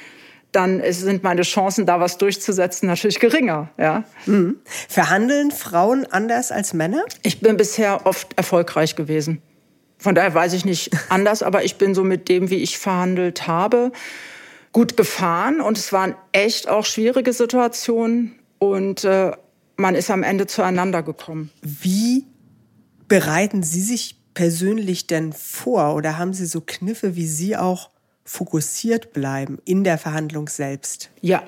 dann 0.53 0.81
sind 0.93 1.25
meine 1.25 1.43
Chancen, 1.43 1.87
da 1.87 1.99
was 1.99 2.19
durchzusetzen, 2.19 2.87
natürlich 2.87 3.19
geringer. 3.19 3.69
Ja. 3.79 4.05
Mhm. 4.27 4.59
Verhandeln 4.65 5.51
Frauen 5.51 6.07
anders 6.11 6.53
als 6.53 6.73
Männer? 6.73 7.05
Ich 7.23 7.41
bin 7.41 7.57
bisher 7.57 8.07
oft 8.07 8.37
erfolgreich 8.37 8.95
gewesen. 8.95 9.43
Von 9.99 10.15
daher 10.15 10.33
weiß 10.33 10.53
ich 10.53 10.65
nicht 10.65 10.91
anders, 11.09 11.43
aber 11.43 11.65
ich 11.65 11.77
bin 11.77 11.95
so 11.95 12.05
mit 12.05 12.29
dem, 12.29 12.51
wie 12.51 12.63
ich 12.63 12.79
verhandelt 12.79 13.49
habe, 13.49 13.91
gut 14.73 14.97
gefahren. 14.97 15.61
Und 15.61 15.79
es 15.79 15.93
waren 15.93 16.15
echt 16.31 16.69
auch 16.69 16.85
schwierige 16.85 17.33
Situationen. 17.33 18.37
Und 18.59 19.05
äh, 19.05 19.33
man 19.81 19.95
ist 19.95 20.11
am 20.11 20.23
Ende 20.23 20.47
zueinander 20.47 21.03
gekommen. 21.03 21.51
Wie 21.63 22.27
bereiten 23.09 23.63
Sie 23.63 23.83
sich 23.83 24.17
persönlich 24.35 25.07
denn 25.07 25.33
vor 25.33 25.95
oder 25.95 26.19
haben 26.19 26.33
Sie 26.33 26.47
so 26.47 26.61
Kniffe, 26.61 27.17
wie 27.17 27.27
Sie 27.27 27.57
auch 27.57 27.91
fokussiert 28.25 29.13
bleiben 29.13 29.59
in 29.65 29.83
der 29.83 29.99
Verhandlung 29.99 30.49
selbst? 30.49 31.11
Ja, 31.21 31.43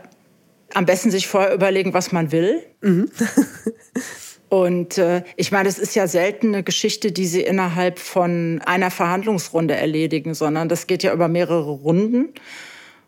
am 0.74 0.86
besten 0.86 1.10
sich 1.10 1.28
vorher 1.28 1.54
überlegen, 1.54 1.94
was 1.94 2.12
man 2.12 2.32
will. 2.32 2.62
Mhm. 2.80 3.10
Und 4.48 4.98
äh, 4.98 5.22
ich 5.36 5.50
meine, 5.50 5.68
es 5.68 5.78
ist 5.78 5.94
ja 5.94 6.06
selten 6.06 6.48
eine 6.48 6.62
Geschichte, 6.62 7.10
die 7.10 7.26
Sie 7.26 7.40
innerhalb 7.40 7.98
von 7.98 8.60
einer 8.66 8.90
Verhandlungsrunde 8.90 9.74
erledigen, 9.74 10.34
sondern 10.34 10.68
das 10.68 10.86
geht 10.86 11.02
ja 11.02 11.14
über 11.14 11.28
mehrere 11.28 11.70
Runden. 11.70 12.34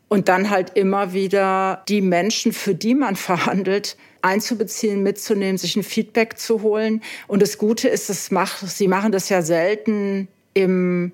Und 0.09 0.29
dann 0.29 0.51
halt 0.51 0.77
immer 0.77 1.13
wieder 1.13 1.83
die 1.89 2.01
Menschen, 2.01 2.53
für 2.53 2.75
die 2.75 2.95
man 2.95 3.17
verhandelt, 3.17 3.97
einzubeziehen, 4.23 5.03
mitzunehmen, 5.03 5.59
sich 5.59 5.77
ein 5.77 5.83
Feedback 5.83 6.39
zu 6.39 6.63
holen. 6.63 7.03
Und 7.27 7.43
das 7.43 7.59
Gute 7.59 7.89
ist, 7.89 8.09
das 8.09 8.31
macht, 8.31 8.67
Sie 8.67 8.89
machen 8.89 9.13
das 9.13 9.29
ja 9.29 9.43
selten 9.43 10.29
im 10.55 11.13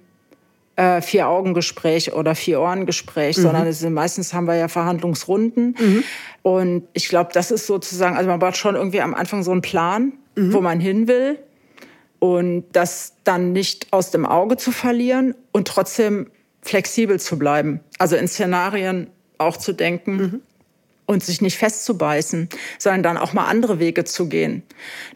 äh, 0.76 1.02
Vier-Augen-Gespräch 1.02 2.14
oder 2.14 2.34
Vier-Ohren-Gespräch, 2.34 3.36
mhm. 3.36 3.42
sondern 3.42 3.72
sind, 3.72 3.92
meistens 3.92 4.32
haben 4.32 4.46
wir 4.46 4.54
ja 4.54 4.68
Verhandlungsrunden. 4.68 5.76
Mhm. 5.78 6.04
Und 6.42 6.84
ich 6.92 7.08
glaube, 7.08 7.30
das 7.32 7.50
ist 7.50 7.66
sozusagen, 7.66 8.16
also 8.16 8.30
man 8.30 8.38
braucht 8.38 8.56
schon 8.56 8.76
irgendwie 8.76 9.00
am 9.00 9.14
Anfang 9.14 9.42
so 9.42 9.50
einen 9.50 9.62
Plan, 9.62 10.12
mhm. 10.36 10.52
wo 10.52 10.60
man 10.60 10.80
hin 10.80 11.08
will. 11.08 11.38
Und 12.18 12.64
das 12.72 13.14
dann 13.24 13.52
nicht 13.52 13.92
aus 13.92 14.10
dem 14.10 14.26
Auge 14.26 14.56
zu 14.56 14.72
verlieren 14.72 15.34
und 15.52 15.66
trotzdem 15.66 16.30
flexibel 16.62 17.18
zu 17.20 17.38
bleiben. 17.38 17.80
Also 17.98 18.16
in 18.16 18.28
Szenarien 18.28 19.08
auch 19.38 19.56
zu 19.56 19.72
denken, 19.72 20.16
mhm 20.16 20.40
und 21.10 21.24
sich 21.24 21.40
nicht 21.40 21.58
festzubeißen, 21.58 22.48
sondern 22.78 23.02
dann 23.02 23.16
auch 23.18 23.32
mal 23.32 23.46
andere 23.46 23.80
Wege 23.80 24.04
zu 24.04 24.28
gehen. 24.28 24.62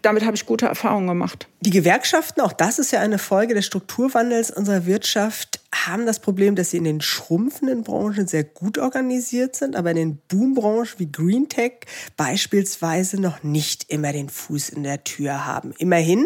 Damit 0.03 0.24
habe 0.24 0.34
ich 0.34 0.45
gute 0.45 0.66
Erfahrungen 0.66 1.07
gemacht. 1.07 1.47
Die 1.65 1.71
Gewerkschaften, 1.71 2.43
auch 2.43 2.53
das 2.53 2.79
ist 2.79 2.91
ja 2.91 3.01
eine 3.01 3.17
Folge 3.17 3.55
des 3.55 3.65
Strukturwandels 3.65 4.51
unserer 4.51 4.85
Wirtschaft, 4.85 5.61
haben 5.87 6.07
das 6.07 6.21
Problem, 6.21 6.55
dass 6.55 6.71
sie 6.71 6.77
in 6.77 6.85
den 6.85 7.01
schrumpfenden 7.01 7.83
Branchen 7.83 8.27
sehr 8.27 8.45
gut 8.45 8.79
organisiert 8.79 9.57
sind, 9.57 9.77
aber 9.77 9.91
in 9.91 9.97
den 9.97 10.19
Boombranchen 10.29 10.99
wie 10.99 11.11
Green 11.11 11.49
Tech 11.49 11.81
beispielsweise 12.17 13.21
noch 13.21 13.43
nicht 13.43 13.91
immer 13.91 14.12
den 14.12 14.29
Fuß 14.29 14.69
in 14.71 14.83
der 14.83 15.05
Tür 15.05 15.47
haben. 15.47 15.75
Immerhin, 15.79 16.25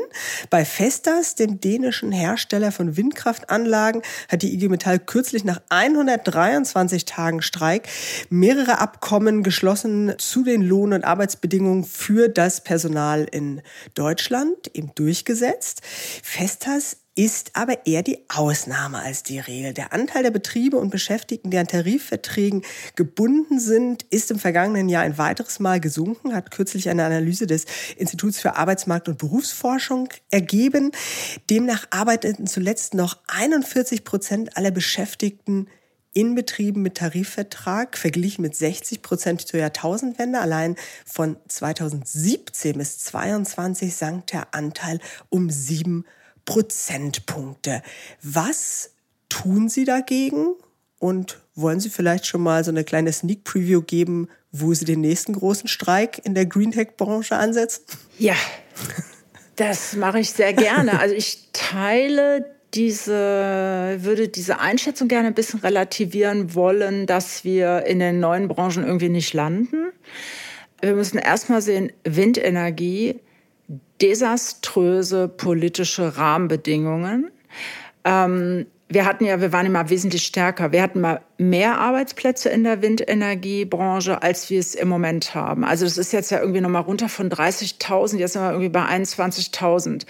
bei 0.50 0.64
Vestas, 0.64 1.34
dem 1.34 1.60
dänischen 1.60 2.12
Hersteller 2.12 2.72
von 2.72 2.96
Windkraftanlagen, 2.96 4.02
hat 4.28 4.42
die 4.42 4.52
IG 4.54 4.68
Metall 4.68 4.98
kürzlich 4.98 5.44
nach 5.44 5.60
123 5.70 7.04
Tagen 7.04 7.42
Streik 7.42 7.88
mehrere 8.28 8.78
Abkommen 8.78 9.42
geschlossen 9.42 10.14
zu 10.18 10.44
den 10.44 10.62
Lohn- 10.62 10.92
und 10.92 11.04
Arbeitsbedingungen 11.04 11.84
für 11.84 12.28
das 12.28 12.62
Personal 12.62 13.26
in 13.30 13.62
Deutschland, 13.94 14.70
eben 14.74 14.92
durchgesetzt. 15.28 15.82
Vestas 16.22 16.96
ist 17.14 17.50
aber 17.54 17.84
eher 17.84 18.04
die 18.04 18.24
Ausnahme 18.28 18.98
als 19.00 19.24
die 19.24 19.40
Regel. 19.40 19.74
Der 19.74 19.92
Anteil 19.92 20.22
der 20.22 20.30
Betriebe 20.30 20.76
und 20.76 20.90
Beschäftigten, 20.90 21.50
die 21.50 21.58
an 21.58 21.66
Tarifverträgen 21.66 22.62
gebunden 22.94 23.58
sind, 23.58 24.04
ist 24.04 24.30
im 24.30 24.38
vergangenen 24.38 24.88
Jahr 24.88 25.02
ein 25.02 25.18
weiteres 25.18 25.58
Mal 25.58 25.80
gesunken, 25.80 26.32
hat 26.32 26.52
kürzlich 26.52 26.88
eine 26.88 27.04
Analyse 27.04 27.48
des 27.48 27.66
Instituts 27.96 28.38
für 28.38 28.56
Arbeitsmarkt 28.56 29.08
und 29.08 29.18
Berufsforschung 29.18 30.08
ergeben. 30.30 30.92
Demnach 31.50 31.86
arbeiteten 31.90 32.46
zuletzt 32.46 32.94
noch 32.94 33.18
41 33.26 34.04
Prozent 34.04 34.56
aller 34.56 34.70
Beschäftigten 34.70 35.66
in 36.18 36.34
Betrieben 36.34 36.82
mit 36.82 36.96
Tarifvertrag 36.96 37.96
verglichen 37.96 38.42
mit 38.42 38.56
60 38.56 39.02
Prozent 39.02 39.46
zur 39.46 39.60
Jahrtausendwende. 39.60 40.40
Allein 40.40 40.74
von 41.06 41.36
2017 41.46 42.76
bis 42.76 42.98
2022 42.98 43.94
sank 43.94 44.26
der 44.26 44.52
Anteil 44.52 44.98
um 45.28 45.48
sieben 45.48 46.04
Prozentpunkte. 46.44 47.84
Was 48.20 48.90
tun 49.28 49.68
Sie 49.68 49.84
dagegen? 49.84 50.54
Und 50.98 51.38
wollen 51.54 51.78
Sie 51.78 51.88
vielleicht 51.88 52.26
schon 52.26 52.42
mal 52.42 52.64
so 52.64 52.72
eine 52.72 52.82
kleine 52.82 53.12
Sneak 53.12 53.44
Preview 53.44 53.82
geben, 53.82 54.28
wo 54.50 54.74
Sie 54.74 54.84
den 54.84 55.00
nächsten 55.00 55.34
großen 55.34 55.68
Streik 55.68 56.20
in 56.24 56.34
der 56.34 56.46
Green 56.46 56.72
Tech 56.72 56.96
Branche 56.96 57.36
ansetzen? 57.36 57.84
Ja, 58.18 58.34
das 59.54 59.92
mache 59.94 60.18
ich 60.18 60.32
sehr 60.32 60.52
gerne. 60.52 60.98
Also 60.98 61.14
ich 61.14 61.52
teile 61.52 62.57
diese, 62.74 63.96
würde 64.00 64.28
diese 64.28 64.60
Einschätzung 64.60 65.08
gerne 65.08 65.28
ein 65.28 65.34
bisschen 65.34 65.60
relativieren 65.60 66.54
wollen, 66.54 67.06
dass 67.06 67.44
wir 67.44 67.86
in 67.86 67.98
den 67.98 68.20
neuen 68.20 68.48
Branchen 68.48 68.84
irgendwie 68.84 69.08
nicht 69.08 69.32
landen. 69.34 69.92
Wir 70.80 70.94
müssen 70.94 71.18
erstmal 71.18 71.62
sehen, 71.62 71.92
Windenergie 72.04 73.20
desaströse 74.00 75.28
politische 75.28 76.16
Rahmenbedingungen. 76.16 77.30
Ähm, 78.04 78.66
wir 78.88 79.04
hatten 79.04 79.24
ja, 79.26 79.40
wir 79.40 79.52
waren 79.52 79.66
immer 79.66 79.90
wesentlich 79.90 80.24
stärker. 80.24 80.72
Wir 80.72 80.82
hatten 80.82 81.00
mal 81.00 81.20
mehr 81.36 81.78
Arbeitsplätze 81.78 82.48
in 82.48 82.64
der 82.64 82.80
Windenergiebranche, 82.80 84.22
als 84.22 84.48
wir 84.48 84.60
es 84.60 84.74
im 84.74 84.88
Moment 84.88 85.34
haben. 85.34 85.64
Also 85.64 85.84
das 85.84 85.98
ist 85.98 86.12
jetzt 86.12 86.30
ja 86.30 86.40
irgendwie 86.40 86.62
nochmal 86.62 86.82
runter 86.82 87.08
von 87.08 87.28
30.000, 87.28 88.16
jetzt 88.16 88.32
sind 88.32 88.42
wir 88.42 88.50
irgendwie 88.50 88.70
bei 88.70 88.84
21.000. 88.84 90.06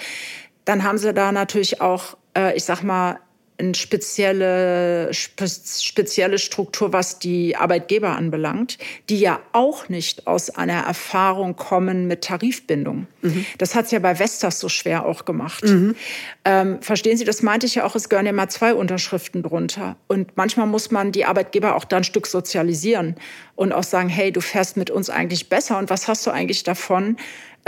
Dann 0.64 0.84
haben 0.84 0.98
sie 0.98 1.12
da 1.12 1.32
natürlich 1.32 1.80
auch, 1.80 2.16
äh, 2.38 2.56
ich 2.56 2.64
sag 2.64 2.82
mal, 2.82 3.18
eine 3.60 3.74
spezielle, 3.74 5.10
spezielle 5.12 6.38
Struktur, 6.38 6.92
was 6.92 7.18
die 7.18 7.56
Arbeitgeber 7.56 8.10
anbelangt, 8.10 8.78
die 9.08 9.18
ja 9.18 9.40
auch 9.52 9.88
nicht 9.88 10.28
aus 10.28 10.50
einer 10.50 10.84
Erfahrung 10.84 11.56
kommen 11.56 12.06
mit 12.06 12.22
Tarifbindung. 12.22 13.08
Mhm. 13.22 13.44
Das 13.58 13.74
hat 13.74 13.86
es 13.86 13.90
ja 13.90 13.98
bei 13.98 14.14
Vestas 14.14 14.60
so 14.60 14.68
schwer 14.68 15.04
auch 15.04 15.24
gemacht. 15.24 15.64
Mhm. 15.64 15.96
Ähm, 16.44 16.80
verstehen 16.82 17.16
Sie, 17.16 17.24
das 17.24 17.42
meinte 17.42 17.66
ich 17.66 17.74
ja 17.74 17.84
auch, 17.84 17.96
es 17.96 18.08
gehören 18.08 18.26
ja 18.26 18.32
mal 18.32 18.48
zwei 18.48 18.74
Unterschriften 18.74 19.42
drunter. 19.42 19.96
Und 20.06 20.36
manchmal 20.36 20.68
muss 20.68 20.92
man 20.92 21.10
die 21.10 21.24
Arbeitgeber 21.24 21.74
auch 21.74 21.84
da 21.84 21.96
ein 21.96 22.04
Stück 22.04 22.28
sozialisieren 22.28 23.16
und 23.56 23.72
auch 23.72 23.82
sagen, 23.82 24.08
hey, 24.08 24.30
du 24.30 24.40
fährst 24.40 24.76
mit 24.76 24.88
uns 24.88 25.10
eigentlich 25.10 25.48
besser 25.48 25.78
und 25.78 25.90
was 25.90 26.06
hast 26.06 26.24
du 26.24 26.30
eigentlich 26.30 26.62
davon, 26.62 27.16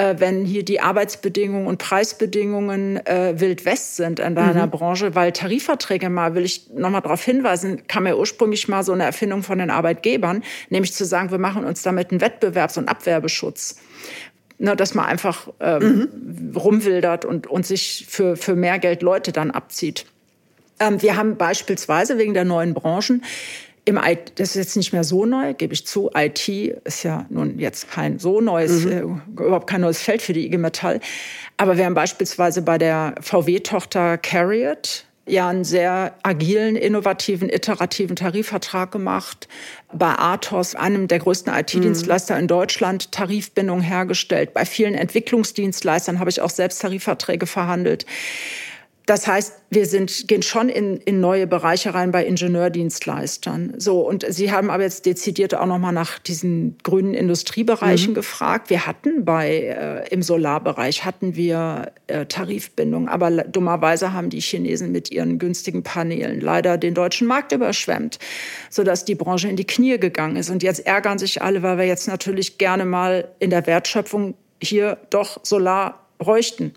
äh, 0.01 0.19
wenn 0.19 0.45
hier 0.45 0.65
die 0.65 0.81
Arbeitsbedingungen 0.81 1.67
und 1.67 1.79
Preisbedingungen 1.79 3.05
äh, 3.07 3.35
wild 3.37 3.65
west 3.67 3.97
sind 3.97 4.19
in 4.19 4.35
deiner 4.35 4.67
mhm. 4.67 4.71
Branche, 4.71 5.15
weil 5.15 5.33
Tarifverträge 5.33 6.09
mal, 6.09 6.35
will 6.35 6.45
ich 6.45 6.71
nochmal 6.73 7.03
darauf 7.03 7.23
hinweisen, 7.23 7.87
kam 7.87 8.07
ja 8.07 8.15
ursprünglich 8.15 8.67
mal 8.69 8.83
so 8.83 8.93
eine 8.93 9.05
Erfindung 9.05 9.43
von 9.43 9.59
den 9.59 9.71
Arbeitgebern, 9.71 10.43
nämlich 10.71 10.95
zu 10.95 11.05
sagen, 11.05 11.31
wir 11.31 11.39
machen 11.39 11.65
uns 11.65 11.83
damit 11.83 12.11
einen 12.11 12.21
Wettbewerbs- 12.21 12.79
und 12.79 12.89
Abwerbeschutz 12.89 13.77
ne, 14.59 14.77
dass 14.77 14.95
man 14.95 15.07
einfach 15.07 15.49
ähm, 15.61 16.09
mhm. 16.11 16.57
rumwildert 16.57 17.25
und, 17.25 17.47
und 17.47 17.67
sich 17.67 18.07
für, 18.09 18.37
für 18.37 18.55
mehr 18.55 18.79
Geld 18.79 19.03
Leute 19.03 19.33
dann 19.33 19.51
abzieht. 19.51 20.07
Ähm, 20.79 21.01
wir 21.03 21.17
haben 21.17 21.37
beispielsweise 21.37 22.19
wegen 22.19 22.35
der 22.35 22.45
neuen 22.45 22.75
Branchen 22.75 23.23
im 23.91 23.99
IT, 24.03 24.33
das 24.37 24.51
ist 24.51 24.55
jetzt 24.57 24.77
nicht 24.77 24.93
mehr 24.93 25.05
so 25.05 25.27
neu, 25.27 25.53
gebe 25.55 25.75
ich 25.75 25.87
zu. 25.87 26.11
IT 26.15 26.49
ist 26.49 27.03
ja 27.03 27.27
nun 27.29 27.59
jetzt 27.59 27.91
kein 27.91 28.19
so 28.19 28.41
neues, 28.41 28.85
mhm. 28.85 28.93
äh, 28.93 29.43
überhaupt 29.43 29.69
kein 29.69 29.83
neues 29.83 30.01
Feld 30.01 30.23
für 30.23 30.33
die 30.33 30.47
IG 30.47 30.57
Metall. 30.57 31.01
Aber 31.57 31.77
wir 31.77 31.85
haben 31.85 31.95
beispielsweise 31.95 32.63
bei 32.63 32.79
der 32.79 33.15
VW-Tochter 33.21 34.17
Carriot 34.17 35.05
ja 35.27 35.49
einen 35.49 35.65
sehr 35.65 36.15
agilen, 36.23 36.77
innovativen, 36.77 37.49
iterativen 37.49 38.17
Tarifvertrag 38.17 38.91
gemacht. 38.91 39.49
Bei 39.93 40.19
Athos, 40.19 40.75
einem 40.75 41.09
der 41.09 41.19
größten 41.19 41.53
IT-Dienstleister 41.53 42.35
mhm. 42.35 42.41
in 42.41 42.49
Deutschland, 42.49 43.13
Tarifbindung 43.13 43.81
hergestellt. 43.81 44.55
Bei 44.55 44.65
vielen 44.65 44.95
Entwicklungsdienstleistern 44.95 46.19
habe 46.19 46.31
ich 46.31 46.41
auch 46.41 46.51
selbst 46.51 46.81
Tarifverträge 46.81 47.47
verhandelt. 47.47 48.07
Das 49.11 49.27
heißt, 49.27 49.63
wir 49.71 49.87
sind, 49.87 50.29
gehen 50.29 50.43
schon 50.43 50.69
in, 50.69 50.99
in 50.99 51.19
neue 51.19 51.49
Bereiche 51.49 51.95
rein 51.95 52.13
bei 52.13 52.25
Ingenieurdienstleistern. 52.25 53.75
So, 53.77 54.07
und 54.09 54.25
Sie 54.29 54.53
haben 54.53 54.71
aber 54.71 54.85
jetzt 54.85 55.05
dezidiert 55.05 55.53
auch 55.53 55.67
nochmal 55.67 55.93
nach 55.93 56.21
diesen 56.21 56.79
grünen 56.85 57.15
Industriebereichen 57.15 58.11
mhm. 58.11 58.15
gefragt. 58.15 58.71
Wir 58.71 58.87
hatten 58.87 59.25
bei, 59.25 59.51
äh, 59.51 60.09
im 60.11 60.23
Solarbereich 60.23 61.05
hatten 61.05 61.35
wir 61.35 61.91
äh, 62.07 62.25
Tarifbindung, 62.27 63.09
aber 63.09 63.33
dummerweise 63.33 64.13
haben 64.13 64.31
die 64.31 64.39
Chinesen 64.39 64.93
mit 64.93 65.11
ihren 65.11 65.41
günstigen 65.41 65.83
Paneelen 65.83 66.41
leider 66.41 66.79
den 66.79 66.95
deutschen 66.95 67.27
Markt 67.27 67.51
überschwemmt, 67.51 68.21
sodass 68.69 69.05
die 69.05 69.17
Branche 69.17 69.49
in 69.49 69.57
die 69.57 69.67
Knie 69.67 69.99
gegangen 69.99 70.37
ist. 70.37 70.51
Und 70.51 70.63
jetzt 70.63 70.87
ärgern 70.87 71.19
sich 71.19 71.43
alle, 71.43 71.65
weil 71.65 71.79
wir 71.79 71.87
jetzt 71.87 72.07
natürlich 72.07 72.59
gerne 72.59 72.85
mal 72.85 73.27
in 73.41 73.51
der 73.51 73.67
Wertschöpfung 73.67 74.35
hier 74.63 74.99
doch 75.11 75.41
Solar 75.43 76.00
bräuchten. 76.21 76.73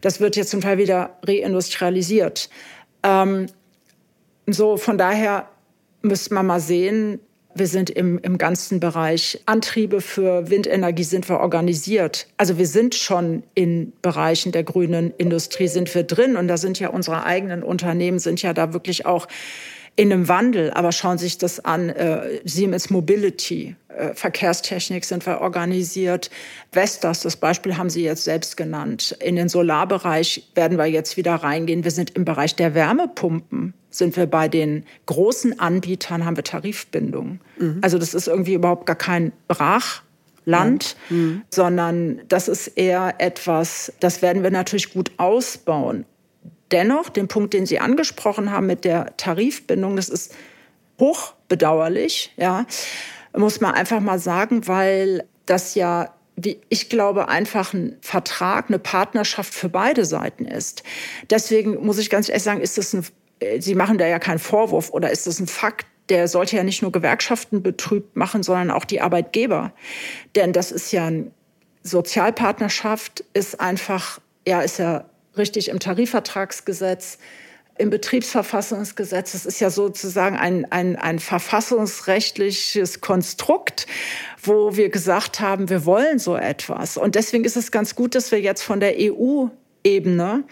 Das 0.00 0.20
wird 0.20 0.36
jetzt 0.36 0.50
zum 0.50 0.60
Teil 0.60 0.78
wieder 0.78 1.18
reindustrialisiert. 1.24 2.48
Ähm, 3.02 3.46
so, 4.46 4.76
von 4.76 4.96
daher 4.96 5.48
müsste 6.02 6.34
man 6.34 6.46
mal 6.46 6.60
sehen, 6.60 7.18
wir 7.56 7.66
sind 7.68 7.88
im, 7.88 8.18
im 8.18 8.36
ganzen 8.36 8.80
Bereich 8.80 9.40
Antriebe 9.46 10.00
für 10.00 10.50
Windenergie 10.50 11.04
sind 11.04 11.28
wir 11.28 11.38
organisiert. 11.38 12.26
Also 12.36 12.58
wir 12.58 12.66
sind 12.66 12.96
schon 12.96 13.44
in 13.54 13.92
Bereichen 14.02 14.50
der 14.50 14.64
grünen 14.64 15.14
Industrie 15.18 15.68
sind 15.68 15.94
wir 15.94 16.02
drin 16.02 16.36
und 16.36 16.48
da 16.48 16.56
sind 16.56 16.80
ja 16.80 16.88
unsere 16.88 17.24
eigenen 17.24 17.62
Unternehmen 17.62 18.18
sind 18.18 18.42
ja 18.42 18.52
da 18.52 18.72
wirklich 18.72 19.06
auch 19.06 19.28
in 19.96 20.12
einem 20.12 20.28
Wandel. 20.28 20.70
Aber 20.72 20.92
schauen 20.92 21.18
Sie 21.18 21.26
sich 21.26 21.38
das 21.38 21.64
an, 21.64 21.88
äh, 21.90 22.40
Siemens 22.44 22.90
Mobility, 22.90 23.76
äh, 23.88 24.14
Verkehrstechnik 24.14 25.04
sind 25.04 25.24
wir 25.26 25.40
organisiert. 25.40 26.30
Vestas, 26.72 27.20
das 27.20 27.36
Beispiel 27.36 27.76
haben 27.76 27.90
Sie 27.90 28.02
jetzt 28.02 28.24
selbst 28.24 28.56
genannt. 28.56 29.16
In 29.20 29.36
den 29.36 29.48
Solarbereich 29.48 30.48
werden 30.54 30.78
wir 30.78 30.86
jetzt 30.86 31.16
wieder 31.16 31.34
reingehen. 31.34 31.84
Wir 31.84 31.90
sind 31.90 32.10
im 32.16 32.24
Bereich 32.24 32.56
der 32.56 32.74
Wärmepumpen 32.74 33.74
sind 33.94 34.16
wir 34.16 34.26
bei 34.26 34.48
den 34.48 34.84
großen 35.06 35.58
Anbietern, 35.58 36.24
haben 36.24 36.36
wir 36.36 36.44
Tarifbindungen. 36.44 37.40
Mhm. 37.58 37.78
Also 37.80 37.98
das 37.98 38.14
ist 38.14 38.26
irgendwie 38.26 38.54
überhaupt 38.54 38.86
gar 38.86 38.96
kein 38.96 39.32
Brachland, 39.46 40.96
ja. 41.08 41.16
mhm. 41.16 41.42
sondern 41.50 42.20
das 42.28 42.48
ist 42.48 42.68
eher 42.68 43.14
etwas, 43.18 43.92
das 44.00 44.20
werden 44.20 44.42
wir 44.42 44.50
natürlich 44.50 44.92
gut 44.92 45.12
ausbauen. 45.16 46.04
Dennoch, 46.70 47.08
den 47.08 47.28
Punkt, 47.28 47.54
den 47.54 47.66
Sie 47.66 47.78
angesprochen 47.78 48.50
haben 48.50 48.66
mit 48.66 48.84
der 48.84 49.16
Tarifbindung, 49.16 49.96
das 49.96 50.08
ist 50.08 50.34
hochbedauerlich, 50.98 52.32
ja, 52.36 52.66
muss 53.36 53.60
man 53.60 53.74
einfach 53.74 54.00
mal 54.00 54.18
sagen, 54.18 54.66
weil 54.66 55.24
das 55.46 55.74
ja 55.74 56.14
wie 56.36 56.60
ich 56.68 56.88
glaube, 56.88 57.28
einfach 57.28 57.74
ein 57.74 57.96
Vertrag, 58.00 58.68
eine 58.68 58.78
Partnerschaft 58.78 59.54
für 59.54 59.68
beide 59.68 60.04
Seiten 60.04 60.46
ist. 60.46 60.82
Deswegen 61.30 61.84
muss 61.84 61.98
ich 61.98 62.10
ganz 62.10 62.28
ehrlich 62.28 62.42
sagen, 62.42 62.60
ist 62.60 62.78
das 62.78 62.92
ein, 62.92 63.06
Sie 63.58 63.74
machen 63.74 63.98
da 63.98 64.06
ja 64.06 64.18
keinen 64.18 64.38
Vorwurf 64.38 64.90
oder 64.90 65.10
ist 65.10 65.26
das 65.26 65.38
ein 65.38 65.46
Fakt, 65.46 65.86
der 66.08 66.28
sollte 66.28 66.56
ja 66.56 66.64
nicht 66.64 66.82
nur 66.82 66.92
Gewerkschaften 66.92 67.62
betrübt 67.62 68.16
machen, 68.16 68.42
sondern 68.42 68.70
auch 68.70 68.84
die 68.84 69.00
Arbeitgeber. 69.00 69.72
Denn 70.34 70.52
das 70.52 70.72
ist 70.72 70.92
ja 70.92 71.06
eine 71.06 71.30
Sozialpartnerschaft, 71.82 73.24
ist 73.32 73.60
einfach, 73.60 74.20
ja, 74.46 74.60
ist 74.60 74.78
ja 74.78 75.04
richtig 75.36 75.68
im 75.68 75.80
Tarifvertragsgesetz, 75.80 77.18
im 77.76 77.90
Betriebsverfassungsgesetz. 77.90 79.32
Das 79.32 79.46
ist 79.46 79.60
ja 79.60 79.70
sozusagen 79.70 80.36
ein, 80.36 80.70
ein, 80.70 80.96
ein 80.96 81.18
verfassungsrechtliches 81.18 83.00
Konstrukt, 83.00 83.86
wo 84.42 84.76
wir 84.76 84.90
gesagt 84.90 85.40
haben, 85.40 85.68
wir 85.68 85.84
wollen 85.84 86.18
so 86.18 86.36
etwas. 86.36 86.96
Und 86.96 87.16
deswegen 87.16 87.44
ist 87.44 87.56
es 87.56 87.72
ganz 87.72 87.94
gut, 87.94 88.14
dass 88.14 88.30
wir 88.30 88.40
jetzt 88.40 88.62
von 88.62 88.80
der 88.80 88.94
EU 88.98 89.48
Ebene 89.84 90.44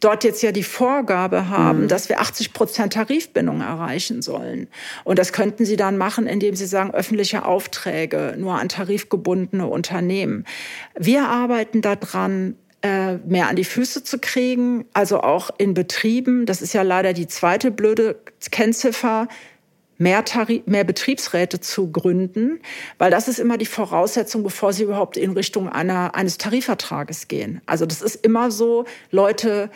dort 0.00 0.24
jetzt 0.24 0.42
ja 0.42 0.50
die 0.50 0.64
Vorgabe 0.64 1.48
haben, 1.48 1.82
mhm. 1.82 1.88
dass 1.88 2.08
wir 2.08 2.20
80 2.20 2.52
Prozent 2.52 2.94
Tarifbindung 2.94 3.60
erreichen 3.60 4.22
sollen. 4.22 4.66
Und 5.04 5.20
das 5.20 5.32
könnten 5.32 5.64
Sie 5.64 5.76
dann 5.76 5.96
machen, 5.96 6.26
indem 6.26 6.56
Sie 6.56 6.66
sagen, 6.66 6.92
öffentliche 6.92 7.44
Aufträge 7.44 8.34
nur 8.36 8.58
an 8.58 8.68
tarifgebundene 8.68 9.68
Unternehmen. 9.68 10.44
Wir 10.98 11.28
arbeiten 11.28 11.80
daran, 11.80 12.56
mehr 12.84 13.48
an 13.48 13.56
die 13.56 13.64
Füße 13.64 14.02
zu 14.02 14.18
kriegen, 14.18 14.84
also 14.92 15.20
auch 15.20 15.50
in 15.56 15.74
Betrieben. 15.74 16.46
Das 16.46 16.62
ist 16.62 16.72
ja 16.72 16.82
leider 16.82 17.12
die 17.12 17.28
zweite 17.28 17.70
blöde 17.70 18.16
Kennziffer, 18.50 19.28
mehr, 19.98 20.24
mehr 20.66 20.84
Betriebsräte 20.84 21.60
zu 21.60 21.90
gründen, 21.90 22.60
weil 22.98 23.10
das 23.10 23.28
ist 23.28 23.38
immer 23.38 23.56
die 23.56 23.66
Voraussetzung, 23.66 24.42
bevor 24.42 24.72
sie 24.72 24.82
überhaupt 24.82 25.16
in 25.16 25.32
Richtung 25.32 25.68
einer, 25.68 26.14
eines 26.14 26.38
Tarifvertrages 26.38 27.28
gehen. 27.28 27.60
Also 27.66 27.86
das 27.86 28.02
ist 28.02 28.16
immer 28.16 28.50
so, 28.50 28.84
Leute 29.10 29.70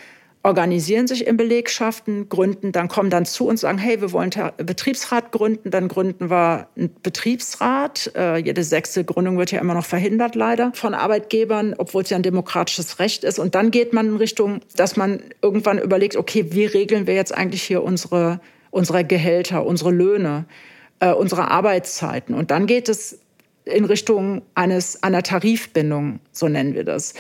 organisieren 0.47 1.09
sich 1.09 1.27
in 1.27 1.37
Belegschaften, 1.37 2.29
gründen, 2.29 2.71
dann 2.71 2.87
kommen 2.87 3.11
dann 3.11 3.27
zu 3.27 3.49
und 3.49 3.59
sagen, 3.59 3.79
hey, 3.79 4.01
wir 4.01 4.13
wollen 4.13 4.31
Betriebsrat 4.59 5.33
gründen, 5.33 5.73
dann 5.73 5.89
gründen 5.89 6.31
wir 6.31 6.69
einen 6.77 6.95
Betriebsrat. 7.03 8.13
Äh, 8.15 8.37
jede 8.37 8.63
sechste 8.63 9.05
Gründung 9.05 9.39
wird 9.39 9.51
ja 9.51 9.61
immer 9.61 9.75
noch 9.75 9.85
verhindert, 9.85 10.37
leider, 10.37 10.71
von 10.73 10.95
Arbeitgebern, 10.95 11.75
obwohl 11.77 12.05
es 12.05 12.11
ja 12.11 12.17
ein 12.17 12.23
demokratisches 12.23 13.01
Recht 13.01 13.25
ist. 13.25 13.41
Und 13.41 13.57
dann 13.57 13.73
geht 13.73 13.93
man 13.93 14.07
in 14.07 14.17
Richtung, 14.19 14.61
dass 14.77 14.97
man 14.97 15.21
irgendwann 15.43 15.81
überlegt, 15.81 16.15
okay, 16.15 16.47
wie 16.51 16.67
regeln 16.67 17.09
wir 17.09 17.15
jetzt 17.15 17.35
eigentlich 17.35 17.65
hier 17.65 17.83
unsere, 17.83 18.41
unsere 18.71 19.05
Gehälter, 19.05 19.67
unsere 19.67 19.91
Löhne, 19.91 20.45
äh, 21.01 21.11
unsere 21.13 21.51
Arbeitszeiten. 21.51 22.37
Und 22.37 22.53
dann 22.53 22.69
geht 22.69 22.89
es 22.89 23.19
in 23.65 23.85
Richtung 23.85 24.43
eines, 24.55 25.03
einer 25.03 25.25
Tarifbindung, 25.25 26.21
so 26.31 26.47
nennen 26.47 26.75
wir 26.75 26.85
das. 26.85 27.15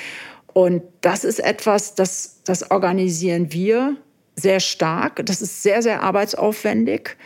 Und 0.56 0.82
das 1.02 1.24
ist 1.24 1.38
etwas, 1.38 1.96
das, 1.96 2.40
das 2.46 2.70
organisieren 2.70 3.52
wir 3.52 3.94
sehr 4.36 4.60
stark. 4.60 5.20
Das 5.26 5.42
ist 5.42 5.62
sehr, 5.62 5.82
sehr 5.82 6.02
arbeitsaufwendig 6.02 7.18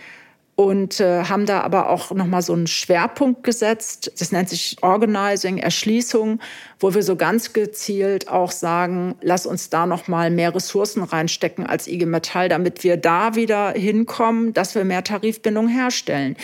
und 0.56 0.98
äh, 0.98 1.22
haben 1.22 1.46
da 1.46 1.60
aber 1.60 1.90
auch 1.90 2.10
nochmal 2.10 2.42
so 2.42 2.54
einen 2.54 2.66
Schwerpunkt 2.66 3.44
gesetzt. 3.44 4.10
Das 4.18 4.32
nennt 4.32 4.48
sich 4.48 4.78
Organizing, 4.82 5.58
Erschließung, 5.58 6.40
wo 6.80 6.92
wir 6.92 7.04
so 7.04 7.14
ganz 7.14 7.52
gezielt 7.52 8.28
auch 8.28 8.50
sagen, 8.50 9.14
lass 9.20 9.46
uns 9.46 9.70
da 9.70 9.86
nochmal 9.86 10.32
mehr 10.32 10.52
Ressourcen 10.52 11.04
reinstecken 11.04 11.64
als 11.64 11.86
IG 11.86 12.06
Metall, 12.06 12.48
damit 12.48 12.82
wir 12.82 12.96
da 12.96 13.36
wieder 13.36 13.70
hinkommen, 13.70 14.54
dass 14.54 14.74
wir 14.74 14.84
mehr 14.84 15.04
Tarifbindung 15.04 15.68
herstellen. 15.68 16.36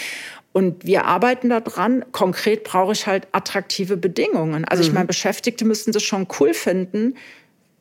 Und 0.57 0.87
wir 0.87 1.05
arbeiten 1.05 1.51
daran. 1.51 2.03
Konkret 2.13 2.65
brauche 2.65 2.93
ich 2.93 3.07
halt 3.07 3.29
attraktive 3.33 3.99
Bedingungen. 3.99 4.65
Also 4.65 4.83
ich 4.83 4.89
mhm. 4.89 4.95
meine, 4.95 5.07
Beschäftigte 5.07 5.67
müssten 5.67 5.93
das 5.93 6.03
schon 6.03 6.27
cool 6.41 6.55
finden, 6.55 7.15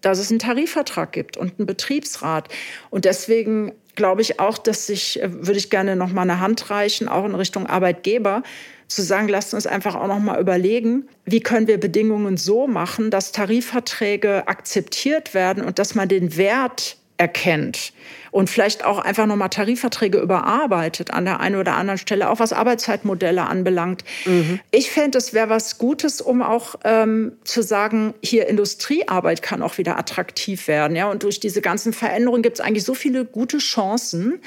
dass 0.01 0.19
es 0.19 0.29
einen 0.29 0.39
Tarifvertrag 0.39 1.13
gibt 1.13 1.37
und 1.37 1.53
einen 1.57 1.67
Betriebsrat. 1.67 2.49
Und 2.89 3.05
deswegen 3.05 3.71
glaube 3.95 4.23
ich 4.23 4.41
auch, 4.41 4.57
dass 4.57 4.87
sich, 4.87 5.21
äh, 5.21 5.31
würde 5.31 5.57
ich 5.57 5.69
gerne 5.69 5.95
noch 5.95 6.11
mal 6.11 6.23
eine 6.23 6.41
Hand 6.41 6.69
reichen, 6.69 7.07
auch 7.07 7.23
in 7.23 7.33
Richtung 7.33 7.65
Arbeitgeber, 7.65 8.43
zu 8.89 9.03
sagen, 9.03 9.29
lasst 9.29 9.53
uns 9.53 9.65
einfach 9.65 9.95
auch 9.95 10.07
noch 10.07 10.19
mal 10.19 10.41
überlegen, 10.41 11.07
wie 11.23 11.39
können 11.39 11.67
wir 11.67 11.79
Bedingungen 11.79 12.35
so 12.35 12.67
machen, 12.67 13.09
dass 13.09 13.31
Tarifverträge 13.31 14.49
akzeptiert 14.49 15.33
werden 15.33 15.63
und 15.63 15.79
dass 15.79 15.95
man 15.95 16.09
den 16.09 16.35
Wert 16.35 16.97
erkennt 17.17 17.93
und 18.35 18.49
vielleicht 18.49 18.83
auch 18.83 18.99
einfach 18.99 19.27
nochmal 19.27 19.47
Tarifverträge 19.47 20.17
überarbeitet 20.17 21.11
an 21.11 21.23
der 21.23 21.39
einen 21.39 21.55
oder 21.55 21.75
anderen 21.75 21.97
Stelle, 21.97 22.29
auch 22.29 22.39
was 22.39 22.51
Arbeitszeitmodelle 22.51 23.43
anbelangt. 23.43 24.03
Mhm. 24.25 24.59
Ich 24.71 24.91
fände, 24.91 25.17
es 25.17 25.33
wäre 25.33 25.47
was 25.47 25.77
Gutes, 25.77 26.19
um 26.19 26.41
auch 26.41 26.75
ähm, 26.83 27.37
zu 27.45 27.61
sagen, 27.61 28.13
hier 28.21 28.47
Industriearbeit 28.47 29.41
kann 29.41 29.61
auch 29.61 29.77
wieder 29.77 29.97
attraktiv 29.97 30.67
werden. 30.67 30.97
Ja? 30.97 31.09
Und 31.09 31.23
durch 31.23 31.39
diese 31.39 31.61
ganzen 31.61 31.93
Veränderungen 31.93 32.43
gibt 32.43 32.59
es 32.59 32.65
eigentlich 32.65 32.83
so 32.83 32.93
viele 32.93 33.23
gute 33.23 33.59
Chancen. 33.59 34.41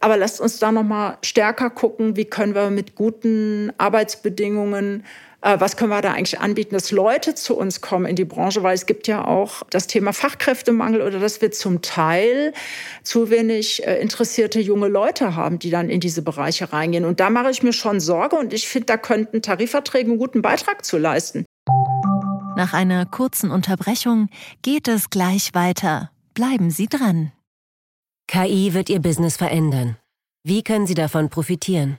Aber 0.00 0.16
lasst 0.16 0.40
uns 0.40 0.58
da 0.58 0.72
nochmal 0.72 1.18
stärker 1.22 1.70
gucken, 1.70 2.16
wie 2.16 2.24
können 2.24 2.56
wir 2.56 2.70
mit 2.70 2.96
guten 2.96 3.72
Arbeitsbedingungen 3.78 5.04
was 5.40 5.76
können 5.76 5.90
wir 5.90 6.00
da 6.02 6.12
eigentlich 6.12 6.40
anbieten, 6.40 6.74
dass 6.74 6.90
Leute 6.90 7.34
zu 7.34 7.56
uns 7.56 7.80
kommen 7.80 8.06
in 8.06 8.16
die 8.16 8.24
Branche, 8.24 8.62
weil 8.62 8.74
es 8.74 8.86
gibt 8.86 9.06
ja 9.06 9.24
auch 9.24 9.62
das 9.70 9.86
Thema 9.86 10.12
Fachkräftemangel 10.12 11.00
oder 11.00 11.20
dass 11.20 11.40
wir 11.40 11.52
zum 11.52 11.80
Teil 11.80 12.52
zu 13.04 13.30
wenig 13.30 13.86
äh, 13.86 14.00
interessierte 14.00 14.60
junge 14.60 14.88
Leute 14.88 15.36
haben, 15.36 15.58
die 15.58 15.70
dann 15.70 15.90
in 15.90 16.00
diese 16.00 16.22
Bereiche 16.22 16.72
reingehen. 16.72 17.04
Und 17.04 17.20
da 17.20 17.30
mache 17.30 17.50
ich 17.50 17.62
mir 17.62 17.72
schon 17.72 18.00
Sorge 18.00 18.36
und 18.36 18.52
ich 18.52 18.68
finde, 18.68 18.86
da 18.86 18.96
könnten 18.96 19.40
Tarifverträge 19.40 20.10
einen 20.10 20.18
guten 20.18 20.42
Beitrag 20.42 20.84
zu 20.84 20.98
leisten. 20.98 21.44
Nach 22.56 22.72
einer 22.72 23.06
kurzen 23.06 23.52
Unterbrechung 23.52 24.30
geht 24.62 24.88
es 24.88 25.10
gleich 25.10 25.54
weiter. 25.54 26.10
Bleiben 26.34 26.70
Sie 26.70 26.88
dran. 26.88 27.30
KI 28.26 28.74
wird 28.74 28.90
Ihr 28.90 29.00
Business 29.00 29.36
verändern. 29.36 29.96
Wie 30.42 30.62
können 30.64 30.86
Sie 30.88 30.94
davon 30.94 31.30
profitieren? 31.30 31.98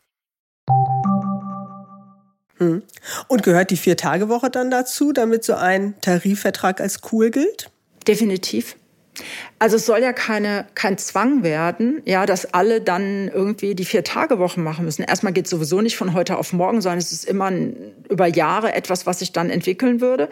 Hm. 2.61 2.83
Und 3.27 3.41
gehört 3.41 3.71
die 3.71 3.77
Vier-Tage-Woche 3.77 4.51
dann 4.51 4.69
dazu, 4.69 5.13
damit 5.13 5.43
so 5.43 5.55
ein 5.55 5.95
Tarifvertrag 6.01 6.79
als 6.79 6.99
cool 7.11 7.31
gilt? 7.31 7.71
Definitiv. 8.07 8.75
Also 9.59 9.75
es 9.75 9.85
soll 9.85 9.99
ja 9.99 10.11
keine, 10.11 10.65
kein 10.73 10.97
Zwang 10.97 11.43
werden, 11.43 12.01
ja, 12.05 12.25
dass 12.25 12.51
alle 12.51 12.81
dann 12.81 13.27
irgendwie 13.27 13.75
die 13.75 13.85
Vier-Tage-Wochen 13.85 14.63
machen 14.63 14.85
müssen. 14.85 15.03
Erstmal 15.03 15.33
geht 15.33 15.45
es 15.45 15.51
sowieso 15.51 15.81
nicht 15.81 15.97
von 15.97 16.15
heute 16.15 16.37
auf 16.37 16.51
morgen, 16.51 16.81
sondern 16.81 16.97
es 16.97 17.11
ist 17.11 17.25
immer 17.25 17.45
ein, 17.45 17.75
über 18.09 18.25
Jahre 18.25 18.73
etwas, 18.73 19.05
was 19.05 19.19
sich 19.19 19.33
dann 19.33 19.51
entwickeln 19.51 20.01
würde. 20.01 20.29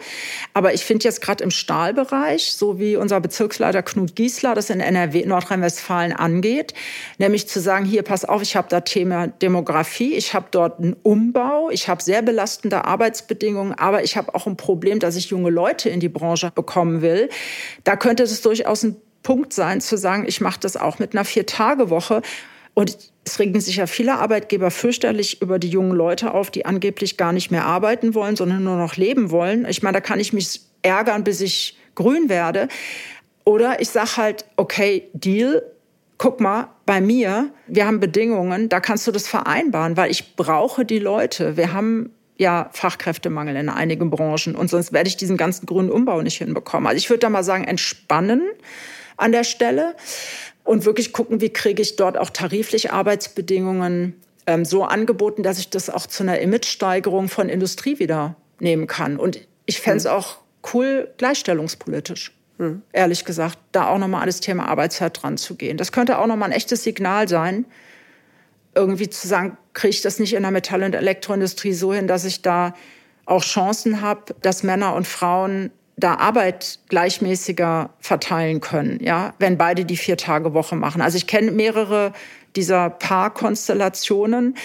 Aber 0.52 0.74
ich 0.74 0.84
finde 0.84 1.04
jetzt 1.04 1.20
gerade 1.20 1.44
im 1.44 1.52
Stahlbereich, 1.52 2.52
so 2.54 2.80
wie 2.80 2.96
unser 2.96 3.20
Bezirksleiter 3.20 3.84
Knut 3.84 4.16
Giesler 4.16 4.56
das 4.56 4.68
in 4.68 4.80
NRW, 4.80 5.24
Nordrhein-Westfalen 5.26 6.12
angeht, 6.12 6.74
nämlich 7.18 7.46
zu 7.46 7.60
sagen, 7.60 7.84
hier, 7.84 8.02
pass 8.02 8.24
auf, 8.24 8.42
ich 8.42 8.56
habe 8.56 8.66
da 8.68 8.80
Thema 8.80 9.28
Demografie, 9.28 10.14
ich 10.14 10.34
habe 10.34 10.46
dort 10.50 10.80
einen 10.80 10.96
Umbau, 11.04 11.70
ich 11.70 11.88
habe 11.88 12.02
sehr 12.02 12.22
belastende 12.22 12.84
Arbeitsbedingungen, 12.84 13.74
aber 13.74 14.02
ich 14.02 14.16
habe 14.16 14.34
auch 14.34 14.48
ein 14.48 14.56
Problem, 14.56 14.98
dass 14.98 15.14
ich 15.14 15.26
junge 15.26 15.50
Leute 15.50 15.88
in 15.88 16.00
die 16.00 16.08
Branche 16.08 16.50
bekommen 16.52 17.00
will. 17.00 17.28
Da 17.84 17.94
könnte 17.94 18.24
es 18.24 18.40
durchaus 18.42 18.69
ein 18.82 18.96
Punkt 19.22 19.52
sein, 19.52 19.80
zu 19.80 19.96
sagen, 19.96 20.24
ich 20.26 20.40
mache 20.40 20.60
das 20.60 20.76
auch 20.76 20.98
mit 20.98 21.14
einer 21.14 21.24
Vier-Tage-Woche. 21.24 22.22
Und 22.74 22.96
es 23.24 23.38
regen 23.38 23.60
sich 23.60 23.76
ja 23.76 23.86
viele 23.86 24.14
Arbeitgeber 24.14 24.70
fürchterlich 24.70 25.42
über 25.42 25.58
die 25.58 25.68
jungen 25.68 25.92
Leute 25.92 26.32
auf, 26.32 26.50
die 26.50 26.64
angeblich 26.64 27.16
gar 27.16 27.32
nicht 27.32 27.50
mehr 27.50 27.66
arbeiten 27.66 28.14
wollen, 28.14 28.36
sondern 28.36 28.64
nur 28.64 28.76
noch 28.76 28.96
leben 28.96 29.30
wollen. 29.30 29.66
Ich 29.68 29.82
meine, 29.82 29.94
da 29.96 30.00
kann 30.00 30.20
ich 30.20 30.32
mich 30.32 30.62
ärgern, 30.82 31.24
bis 31.24 31.40
ich 31.40 31.78
grün 31.94 32.28
werde. 32.28 32.68
Oder 33.44 33.80
ich 33.80 33.90
sage 33.90 34.16
halt, 34.16 34.44
okay, 34.56 35.08
Deal, 35.12 35.62
guck 36.18 36.40
mal, 36.40 36.68
bei 36.86 37.00
mir, 37.00 37.50
wir 37.66 37.86
haben 37.86 38.00
Bedingungen, 38.00 38.68
da 38.68 38.80
kannst 38.80 39.06
du 39.06 39.12
das 39.12 39.26
vereinbaren, 39.26 39.96
weil 39.96 40.10
ich 40.10 40.36
brauche 40.36 40.84
die 40.84 40.98
Leute. 40.98 41.56
Wir 41.56 41.72
haben 41.72 42.12
ja 42.40 42.70
Fachkräftemangel 42.72 43.54
in 43.54 43.68
einigen 43.68 44.08
Branchen 44.08 44.56
und 44.56 44.70
sonst 44.70 44.94
werde 44.94 45.08
ich 45.08 45.18
diesen 45.18 45.36
ganzen 45.36 45.66
grünen 45.66 45.90
Umbau 45.90 46.22
nicht 46.22 46.38
hinbekommen. 46.38 46.86
Also 46.86 46.96
ich 46.96 47.10
würde 47.10 47.20
da 47.20 47.28
mal 47.28 47.44
sagen, 47.44 47.64
entspannen 47.64 48.42
an 49.18 49.30
der 49.30 49.44
Stelle 49.44 49.94
und 50.64 50.86
wirklich 50.86 51.12
gucken, 51.12 51.42
wie 51.42 51.50
kriege 51.50 51.82
ich 51.82 51.96
dort 51.96 52.16
auch 52.16 52.30
tariflich 52.30 52.92
Arbeitsbedingungen 52.92 54.14
ähm, 54.46 54.64
so 54.64 54.84
angeboten, 54.84 55.42
dass 55.42 55.58
ich 55.58 55.68
das 55.68 55.90
auch 55.90 56.06
zu 56.06 56.22
einer 56.22 56.38
Imagesteigerung 56.38 57.28
von 57.28 57.50
Industrie 57.50 57.98
wieder 57.98 58.36
nehmen 58.58 58.86
kann. 58.86 59.18
Und 59.18 59.38
ich 59.66 59.80
fände 59.80 59.98
es 59.98 60.04
mhm. 60.04 60.10
auch 60.10 60.38
cool, 60.72 61.10
gleichstellungspolitisch. 61.18 62.32
Mhm. 62.56 62.80
Ehrlich 62.94 63.26
gesagt, 63.26 63.58
da 63.72 63.88
auch 63.88 63.98
nochmal 63.98 64.22
an 64.22 64.28
das 64.28 64.40
Thema 64.40 64.66
Arbeitszeit 64.66 65.22
dran 65.22 65.36
zu 65.36 65.56
gehen. 65.56 65.76
Das 65.76 65.92
könnte 65.92 66.18
auch 66.18 66.26
nochmal 66.26 66.48
ein 66.48 66.56
echtes 66.56 66.84
Signal 66.84 67.28
sein, 67.28 67.66
irgendwie 68.74 69.08
zu 69.08 69.26
sagen, 69.26 69.56
kriege 69.72 69.90
ich 69.90 70.02
das 70.02 70.18
nicht 70.18 70.34
in 70.34 70.42
der 70.42 70.50
Metall- 70.50 70.82
und 70.82 70.94
Elektroindustrie 70.94 71.72
so 71.72 71.92
hin, 71.92 72.06
dass 72.06 72.24
ich 72.24 72.42
da 72.42 72.74
auch 73.26 73.42
Chancen 73.42 74.00
habe, 74.00 74.34
dass 74.42 74.62
Männer 74.62 74.94
und 74.94 75.06
Frauen 75.06 75.70
da 75.96 76.14
Arbeit 76.14 76.78
gleichmäßiger 76.88 77.90
verteilen 78.00 78.60
können, 78.60 78.98
ja, 79.02 79.34
wenn 79.38 79.58
beide 79.58 79.84
die 79.84 79.96
vier 79.96 80.16
Tage 80.16 80.54
Woche 80.54 80.76
machen. 80.76 81.02
Also 81.02 81.16
ich 81.16 81.26
kenne 81.26 81.50
mehrere 81.50 82.12
dieser 82.56 82.90
Paarkonstellationen, 82.90 84.56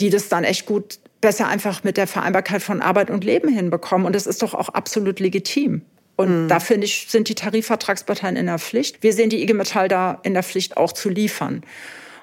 die 0.00 0.10
das 0.10 0.28
dann 0.28 0.44
echt 0.44 0.66
gut 0.66 0.98
besser 1.20 1.48
einfach 1.48 1.84
mit 1.84 1.96
der 1.96 2.06
Vereinbarkeit 2.06 2.62
von 2.62 2.80
Arbeit 2.80 3.10
und 3.10 3.24
Leben 3.24 3.48
hinbekommen. 3.48 4.06
Und 4.06 4.16
das 4.16 4.26
ist 4.26 4.42
doch 4.42 4.54
auch 4.54 4.70
absolut 4.70 5.20
legitim. 5.20 5.82
Und 6.16 6.44
mhm. 6.44 6.48
da 6.48 6.60
finde 6.60 6.86
ich, 6.86 7.06
sind 7.08 7.28
die 7.28 7.34
Tarifvertragsparteien 7.34 8.36
in 8.36 8.46
der 8.46 8.58
Pflicht. 8.58 9.02
Wir 9.02 9.12
sehen 9.12 9.30
die 9.30 9.42
IG 9.42 9.52
Metall 9.52 9.88
da 9.88 10.18
in 10.22 10.34
der 10.34 10.42
Pflicht 10.42 10.76
auch 10.76 10.92
zu 10.92 11.10
liefern. 11.10 11.62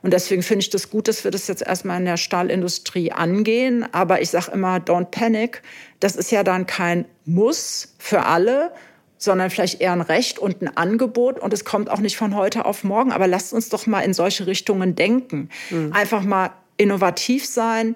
Und 0.02 0.14
deswegen 0.14 0.44
finde 0.44 0.62
ich 0.62 0.70
das 0.70 0.90
gut, 0.90 1.08
dass 1.08 1.24
wir 1.24 1.32
das 1.32 1.48
jetzt 1.48 1.62
erstmal 1.62 2.00
in 2.00 2.06
der 2.06 2.18
Stahlindustrie 2.18 3.12
angehen. 3.12 3.86
Aber 3.92 4.22
ich 4.22 4.30
sage 4.30 4.52
immer, 4.52 4.78
don't 4.78 5.06
panic. 5.06 5.62
Das 6.00 6.16
ist 6.16 6.32
ja 6.32 6.44
dann 6.44 6.66
kein 6.68 7.06
Muss 7.26 7.96
für 7.98 8.24
alle, 8.24 8.72
sondern 9.18 9.50
vielleicht 9.50 9.82
eher 9.82 9.94
ein 9.94 10.02
Recht 10.02 10.40
und 10.40 10.62
ein 10.62 10.76
Angebot. 10.78 11.40
Und 11.40 11.54
es 11.54 11.66
kommt 11.66 11.90
auch 11.90 12.00
nicht 12.00 12.18
von 12.18 12.36
heute 12.36 12.66
auf 12.66 12.84
morgen. 12.84 13.12
Aber 13.12 13.28
lasst 13.28 13.54
uns 13.54 13.70
doch 13.70 13.88
mal 13.88 14.02
in 14.02 14.14
solche 14.14 14.46
Richtungen 14.48 14.96
denken. 14.96 15.50
Mhm. 15.70 15.94
Einfach 15.94 16.24
mal 16.24 16.52
innovativ 16.78 17.46
sein 17.46 17.96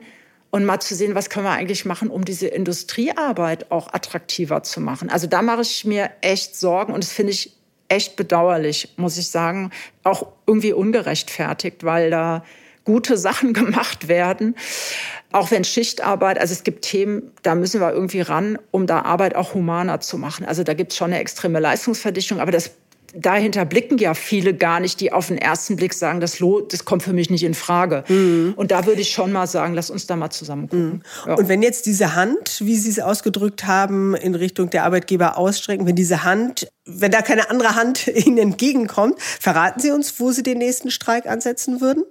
und 0.51 0.65
mal 0.65 0.79
zu 0.79 0.95
sehen, 0.95 1.15
was 1.15 1.29
können 1.29 1.45
wir 1.45 1.51
eigentlich 1.51 1.85
machen, 1.85 2.09
um 2.09 2.25
diese 2.25 2.47
Industriearbeit 2.47 3.71
auch 3.71 3.93
attraktiver 3.93 4.63
zu 4.63 4.81
machen. 4.81 5.09
Also 5.09 5.27
da 5.27 5.41
mache 5.41 5.61
ich 5.61 5.85
mir 5.85 6.11
echt 6.21 6.55
Sorgen 6.55 6.93
und 6.93 7.03
das 7.03 7.11
finde 7.11 7.31
ich 7.31 7.55
echt 7.91 8.15
bedauerlich, 8.15 8.93
muss 8.95 9.17
ich 9.17 9.29
sagen. 9.29 9.71
Auch 10.03 10.27
irgendwie 10.47 10.73
ungerechtfertigt, 10.73 11.83
weil 11.83 12.09
da 12.09 12.43
gute 12.85 13.17
Sachen 13.17 13.53
gemacht 13.61 14.07
werden. 14.07 14.55
Auch 15.31 15.51
wenn 15.51 15.63
Schichtarbeit, 15.63 16.39
also 16.39 16.53
es 16.53 16.63
gibt 16.63 16.83
Themen, 16.83 17.31
da 17.43 17.55
müssen 17.55 17.79
wir 17.79 17.91
irgendwie 17.91 18.21
ran, 18.21 18.57
um 18.71 18.87
da 18.87 19.01
Arbeit 19.01 19.35
auch 19.35 19.53
humaner 19.53 19.99
zu 19.99 20.17
machen. 20.17 20.45
Also 20.45 20.63
da 20.63 20.73
gibt 20.73 20.91
es 20.91 20.97
schon 20.97 21.11
eine 21.11 21.19
extreme 21.19 21.59
Leistungsverdichtung, 21.59 22.39
aber 22.39 22.51
das 22.51 22.71
dahinter 23.13 23.65
blicken 23.65 23.97
ja 23.97 24.13
viele 24.13 24.53
gar 24.53 24.79
nicht, 24.79 24.99
die 24.99 25.11
auf 25.11 25.27
den 25.27 25.37
ersten 25.37 25.75
Blick 25.75 25.93
sagen, 25.93 26.19
das, 26.19 26.37
das 26.69 26.85
kommt 26.85 27.03
für 27.03 27.13
mich 27.13 27.29
nicht 27.29 27.43
in 27.43 27.53
Frage. 27.53 28.03
Mhm. 28.07 28.53
Und 28.55 28.71
da 28.71 28.85
würde 28.85 29.01
ich 29.01 29.11
schon 29.11 29.31
mal 29.31 29.47
sagen, 29.47 29.73
lass 29.73 29.89
uns 29.89 30.07
da 30.07 30.15
mal 30.15 30.29
zusammen 30.29 30.69
gucken. 30.69 30.91
Mhm. 30.91 31.01
Ja. 31.27 31.35
Und 31.35 31.49
wenn 31.49 31.61
jetzt 31.61 31.85
diese 31.85 32.15
Hand, 32.15 32.61
wie 32.61 32.75
Sie 32.75 32.89
es 32.89 32.99
ausgedrückt 32.99 33.65
haben, 33.65 34.15
in 34.15 34.35
Richtung 34.35 34.69
der 34.69 34.83
Arbeitgeber 34.85 35.37
ausstrecken, 35.37 35.85
wenn 35.85 35.95
diese 35.95 36.23
Hand, 36.23 36.67
wenn 36.85 37.11
da 37.11 37.21
keine 37.21 37.49
andere 37.49 37.75
Hand 37.75 38.07
Ihnen 38.25 38.37
entgegenkommt, 38.37 39.15
verraten 39.19 39.79
Sie 39.79 39.91
uns, 39.91 40.19
wo 40.19 40.31
Sie 40.31 40.43
den 40.43 40.57
nächsten 40.57 40.91
Streik 40.91 41.25
ansetzen 41.25 41.81
würden? 41.81 42.03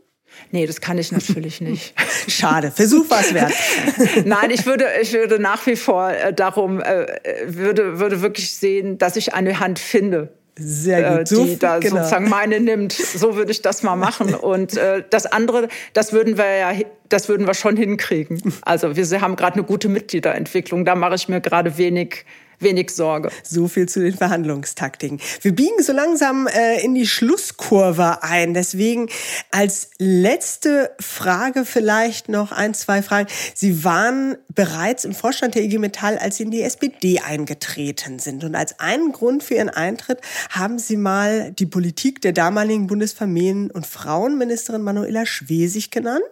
Nee, 0.53 0.67
das 0.67 0.81
kann 0.81 0.99
ich 0.99 1.13
natürlich 1.13 1.61
nicht. 1.61 1.95
Schade. 2.29 2.71
Versuch 2.71 3.07
was 3.09 3.35
wert. 3.35 3.53
Nein, 4.25 4.51
ich 4.51 4.67
würde, 4.67 4.87
ich 5.01 5.13
würde 5.13 5.39
nach 5.39 5.67
wie 5.67 5.77
vor 5.77 6.11
äh, 6.11 6.33
darum, 6.33 6.81
äh, 6.81 7.07
würde, 7.47 7.99
würde 7.99 8.23
wirklich 8.23 8.53
sehen, 8.53 8.99
dass 8.99 9.17
ich 9.17 9.35
eine 9.35 9.61
Hand 9.61 9.79
finde, 9.79 10.33
sehr 10.59 11.19
gut. 11.19 11.29
So, 11.29 11.45
die 11.45 11.59
da 11.59 11.79
genau. 11.79 11.97
sozusagen 11.97 12.29
meine 12.29 12.61
nimmt. 12.61 12.93
So 12.93 13.37
würde 13.37 13.51
ich 13.51 13.63
das 13.63 13.83
mal 13.83 13.97
machen. 13.97 14.35
Und 14.35 14.77
äh, 14.77 15.05
das 15.09 15.27
andere, 15.27 15.69
das 15.93 16.13
würden 16.13 16.37
wir 16.37 16.57
ja, 16.57 16.73
das 17.09 17.29
würden 17.29 17.47
wir 17.47 17.55
schon 17.55 17.77
hinkriegen. 17.77 18.41
Also 18.63 18.97
wir 18.97 19.21
haben 19.21 19.37
gerade 19.37 19.55
eine 19.55 19.65
gute 19.65 19.89
Mitgliederentwicklung. 19.89 20.85
Da 20.85 20.95
mache 20.95 21.15
ich 21.15 21.29
mir 21.29 21.41
gerade 21.41 21.79
wenig 21.79 22.25
wenig 22.61 22.91
Sorge. 22.91 23.31
So 23.43 23.69
viel 23.69 23.89
zu 23.89 24.01
den 24.01 24.17
Verhandlungstaktiken. 24.17 25.21
Wir 25.43 25.55
biegen 25.55 25.83
so 25.83 25.93
langsam 25.93 26.47
äh, 26.47 26.85
in 26.85 26.95
die 26.95 27.07
Schlusskurve 27.07 28.23
ein. 28.23 28.55
Deswegen 28.55 29.09
als 29.51 29.91
letzte 29.99 30.91
Frage 31.01 31.65
vielleicht 31.65 32.29
noch 32.29 32.53
ein, 32.53 32.75
zwei 32.75 33.03
Fragen. 33.03 33.29
Sie 33.55 33.85
waren 33.85 34.37
bereits 34.55 35.05
im 35.05 35.15
Vorstand 35.15 35.55
der 35.55 35.63
IG 35.63 35.79
Metall, 35.79 36.19
als 36.19 36.37
Sie 36.37 36.45
in 36.45 36.51
die 36.51 36.63
SPD 36.63 37.21
eingetreten 37.21 38.19
sind. 38.19 38.45
Und 38.45 38.55
als 38.55 38.79
einen 38.79 39.13
Grund 39.13 39.43
für 39.43 39.55
Ihren 39.55 39.71
Eintritt 39.71 40.21
haben 40.51 40.79
Sie 40.79 40.97
mal 40.97 41.53
die 41.53 41.67
Politik 41.67 42.21
der 42.21 42.33
damaligen 42.33 42.87
Bundesfamilien- 42.87 43.71
und 43.71 43.87
Frauenministerin 43.87 44.83
Manuela 44.83 45.27
Schwesig 45.27 45.91
genannt, 45.91 46.23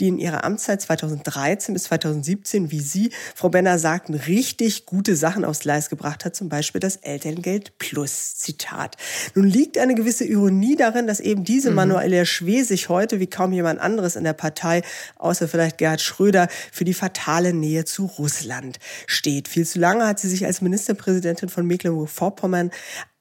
die 0.00 0.08
in 0.08 0.18
ihrer 0.18 0.44
Amtszeit 0.44 0.80
2013 0.82 1.72
bis 1.72 1.84
2017, 1.84 2.70
wie 2.70 2.80
Sie, 2.80 3.10
Frau 3.34 3.48
Benner, 3.48 3.78
sagten, 3.78 4.14
richtig 4.14 4.86
gute 4.86 5.16
Sachen 5.16 5.44
aufs 5.44 5.64
Gleis 5.72 5.88
gebracht 5.88 6.26
hat, 6.26 6.36
zum 6.36 6.50
Beispiel 6.50 6.80
das 6.80 6.96
Elterngeld 6.96 7.78
Plus. 7.78 8.34
Zitat. 8.36 8.96
Nun 9.34 9.46
liegt 9.46 9.78
eine 9.78 9.94
gewisse 9.94 10.24
Ironie 10.24 10.76
darin, 10.76 11.06
dass 11.06 11.18
eben 11.18 11.44
diese 11.44 11.70
mhm. 11.70 11.76
Manuela 11.76 12.26
Schwesig 12.26 12.90
heute, 12.90 13.20
wie 13.20 13.26
kaum 13.26 13.54
jemand 13.54 13.80
anderes 13.80 14.16
in 14.16 14.24
der 14.24 14.34
Partei, 14.34 14.82
außer 15.16 15.48
vielleicht 15.48 15.78
Gerhard 15.78 16.02
Schröder, 16.02 16.48
für 16.70 16.84
die 16.84 16.92
fatale 16.92 17.54
Nähe 17.54 17.86
zu 17.86 18.04
Russland 18.04 18.78
steht. 19.06 19.48
Viel 19.48 19.66
zu 19.66 19.78
lange 19.78 20.06
hat 20.06 20.20
sie 20.20 20.28
sich 20.28 20.44
als 20.44 20.60
Ministerpräsidentin 20.60 21.48
von 21.48 21.66
Mecklenburg-Vorpommern 21.66 22.70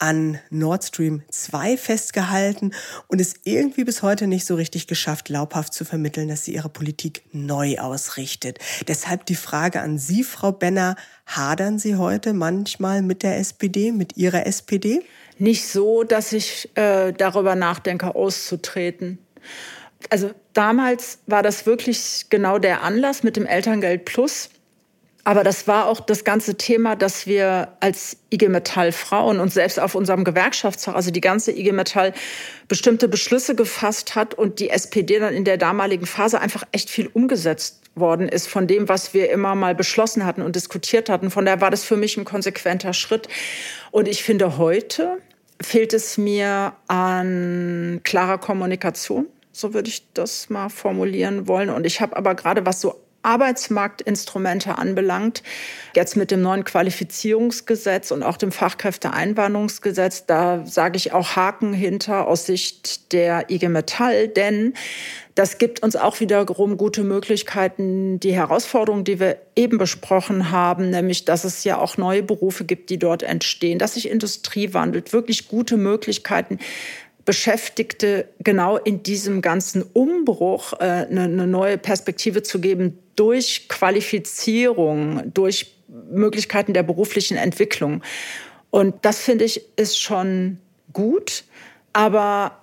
an 0.01 0.39
Nord 0.49 0.83
Stream 0.83 1.23
2 1.29 1.77
festgehalten 1.77 2.73
und 3.07 3.21
es 3.21 3.35
irgendwie 3.43 3.83
bis 3.83 4.01
heute 4.01 4.27
nicht 4.27 4.45
so 4.45 4.55
richtig 4.55 4.87
geschafft, 4.87 5.25
glaubhaft 5.25 5.73
zu 5.73 5.85
vermitteln, 5.85 6.27
dass 6.27 6.43
sie 6.45 6.53
ihre 6.53 6.69
Politik 6.69 7.23
neu 7.31 7.77
ausrichtet. 7.77 8.59
Deshalb 8.87 9.25
die 9.25 9.35
Frage 9.35 9.81
an 9.81 9.97
Sie, 9.97 10.23
Frau 10.23 10.51
Benner, 10.51 10.95
hadern 11.25 11.79
Sie 11.79 11.95
heute 11.95 12.33
manchmal 12.33 13.01
mit 13.01 13.23
der 13.23 13.37
SPD, 13.37 13.91
mit 13.91 14.17
Ihrer 14.17 14.45
SPD? 14.45 15.01
nicht 15.41 15.67
so, 15.67 16.03
dass 16.03 16.31
ich 16.33 16.69
äh, 16.75 17.11
darüber 17.11 17.55
nachdenke, 17.55 18.15
auszutreten. 18.15 19.17
Also 20.09 20.31
damals 20.53 21.19
war 21.25 21.43
das 21.43 21.65
wirklich 21.65 22.27
genau 22.29 22.59
der 22.59 22.83
Anlass 22.83 23.23
mit 23.23 23.35
dem 23.35 23.45
Elterngeld 23.45 24.05
Plus. 24.05 24.49
Aber 25.23 25.43
das 25.43 25.67
war 25.67 25.85
auch 25.87 25.99
das 25.99 26.23
ganze 26.23 26.55
Thema, 26.55 26.95
dass 26.95 27.27
wir 27.27 27.69
als 27.79 28.17
IG 28.31 28.49
Metall 28.49 28.91
Frauen 28.91 29.39
und 29.39 29.53
selbst 29.53 29.79
auf 29.79 29.93
unserem 29.93 30.23
Gewerkschaftstag, 30.23 30.95
also 30.95 31.11
die 31.11 31.21
ganze 31.21 31.51
IG 31.51 31.71
Metall 31.73 32.13
bestimmte 32.67 33.07
Beschlüsse 33.07 33.55
gefasst 33.55 34.15
hat 34.15 34.33
und 34.33 34.59
die 34.59 34.71
SPD 34.71 35.19
dann 35.19 35.33
in 35.33 35.45
der 35.45 35.57
damaligen 35.57 36.07
Phase 36.07 36.41
einfach 36.41 36.63
echt 36.71 36.89
viel 36.89 37.07
umgesetzt 37.07 37.81
worden 37.93 38.29
ist 38.29 38.47
von 38.47 38.67
dem, 38.67 38.87
was 38.89 39.13
wir 39.13 39.29
immer 39.31 39.53
mal 39.53 39.75
beschlossen 39.75 40.25
hatten 40.25 40.41
und 40.41 40.55
diskutiert 40.55 41.09
hatten. 41.09 41.29
Von 41.29 41.45
daher 41.45 41.61
war 41.61 41.71
das 41.71 41.83
für 41.83 41.97
mich 41.97 42.17
ein 42.17 42.25
konsequenter 42.25 42.93
Schritt. 42.93 43.27
Und 43.91 44.07
ich 44.07 44.23
finde, 44.23 44.57
heute 44.57 45.17
fehlt 45.61 45.93
es 45.93 46.17
mir 46.17 46.73
an 46.87 47.99
klarer 48.03 48.37
Kommunikation. 48.37 49.27
So 49.51 49.73
würde 49.73 49.89
ich 49.89 50.05
das 50.13 50.49
mal 50.49 50.69
formulieren 50.69 51.47
wollen. 51.47 51.69
Und 51.69 51.85
ich 51.85 51.99
habe 51.99 52.15
aber 52.15 52.35
gerade, 52.35 52.65
was 52.65 52.79
so 52.79 53.00
Arbeitsmarktinstrumente 53.23 54.77
anbelangt, 54.77 55.43
jetzt 55.95 56.15
mit 56.15 56.31
dem 56.31 56.41
neuen 56.41 56.63
Qualifizierungsgesetz 56.63 58.11
und 58.11 58.23
auch 58.23 58.37
dem 58.37 58.51
Fachkräfteeinwanderungsgesetz, 58.51 60.25
da 60.25 60.65
sage 60.65 60.97
ich 60.97 61.13
auch 61.13 61.35
Haken 61.35 61.73
hinter 61.73 62.27
aus 62.27 62.45
Sicht 62.45 63.13
der 63.13 63.49
IG 63.49 63.69
Metall, 63.69 64.27
denn 64.27 64.73
das 65.35 65.57
gibt 65.57 65.81
uns 65.81 65.95
auch 65.95 66.19
wiederum 66.19 66.75
gute 66.75 67.03
Möglichkeiten, 67.03 68.19
die 68.19 68.33
Herausforderungen, 68.33 69.05
die 69.05 69.19
wir 69.19 69.37
eben 69.55 69.77
besprochen 69.77 70.51
haben, 70.51 70.89
nämlich, 70.89 71.23
dass 71.23 71.45
es 71.45 71.63
ja 71.63 71.77
auch 71.77 71.97
neue 71.97 72.21
Berufe 72.21 72.65
gibt, 72.65 72.89
die 72.89 72.99
dort 72.99 73.23
entstehen, 73.23 73.79
dass 73.79 73.93
sich 73.93 74.09
Industrie 74.09 74.73
wandelt, 74.73 75.13
wirklich 75.13 75.47
gute 75.47 75.77
Möglichkeiten, 75.77 76.59
Beschäftigte 77.25 78.27
genau 78.39 78.77
in 78.77 79.03
diesem 79.03 79.41
ganzen 79.41 79.83
Umbruch 79.83 80.73
äh, 80.73 81.05
eine, 81.09 81.47
neue 81.47 81.77
Perspektive 81.77 82.43
zu 82.43 82.59
geben 82.59 82.97
durch 83.15 83.67
Qualifizierung, 83.69 85.31
durch 85.33 85.75
Möglichkeiten 85.87 86.73
der 86.73 86.83
beruflichen 86.83 87.37
Entwicklung. 87.37 88.01
Und 88.69 88.95
das 89.03 89.19
finde 89.19 89.45
ich 89.45 89.61
ist 89.75 89.99
schon 89.99 90.57
gut. 90.93 91.43
Aber 91.93 92.57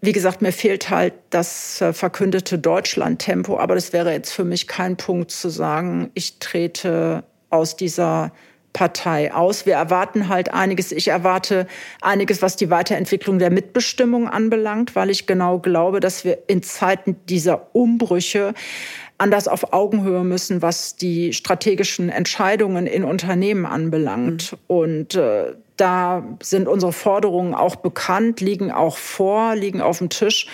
wie 0.00 0.12
gesagt, 0.12 0.42
mir 0.42 0.52
fehlt 0.52 0.90
halt 0.90 1.14
das 1.30 1.80
äh, 1.80 1.92
verkündete 1.92 2.58
Deutschland-Tempo. 2.58 3.58
Aber 3.58 3.74
das 3.74 3.92
wäre 3.92 4.12
jetzt 4.12 4.32
für 4.32 4.44
mich 4.44 4.68
kein 4.68 4.96
Punkt 4.96 5.30
zu 5.30 5.48
sagen, 5.48 6.10
ich 6.14 6.38
trete 6.38 7.24
aus 7.50 7.76
dieser 7.76 8.32
Partei 8.74 9.32
aus. 9.32 9.64
Wir 9.64 9.74
erwarten 9.74 10.28
halt 10.28 10.52
einiges. 10.52 10.92
Ich 10.92 11.08
erwarte 11.08 11.66
einiges, 12.02 12.42
was 12.42 12.56
die 12.56 12.68
Weiterentwicklung 12.68 13.38
der 13.38 13.50
Mitbestimmung 13.50 14.28
anbelangt, 14.28 14.94
weil 14.94 15.08
ich 15.08 15.26
genau 15.26 15.60
glaube, 15.60 16.00
dass 16.00 16.24
wir 16.24 16.38
in 16.48 16.62
Zeiten 16.62 17.16
dieser 17.28 17.68
Umbrüche 17.72 18.52
anders 19.16 19.46
auf 19.48 19.72
Augenhöhe 19.72 20.24
müssen, 20.24 20.60
was 20.60 20.96
die 20.96 21.32
strategischen 21.32 22.10
Entscheidungen 22.10 22.86
in 22.86 23.04
Unternehmen 23.04 23.64
anbelangt. 23.64 24.52
Mhm. 24.52 24.58
Und 24.66 25.14
äh, 25.14 25.52
da 25.76 26.24
sind 26.42 26.66
unsere 26.66 26.92
Forderungen 26.92 27.54
auch 27.54 27.76
bekannt, 27.76 28.40
liegen 28.40 28.72
auch 28.72 28.96
vor, 28.96 29.54
liegen 29.54 29.80
auf 29.80 29.98
dem 29.98 30.08
Tisch. 30.08 30.48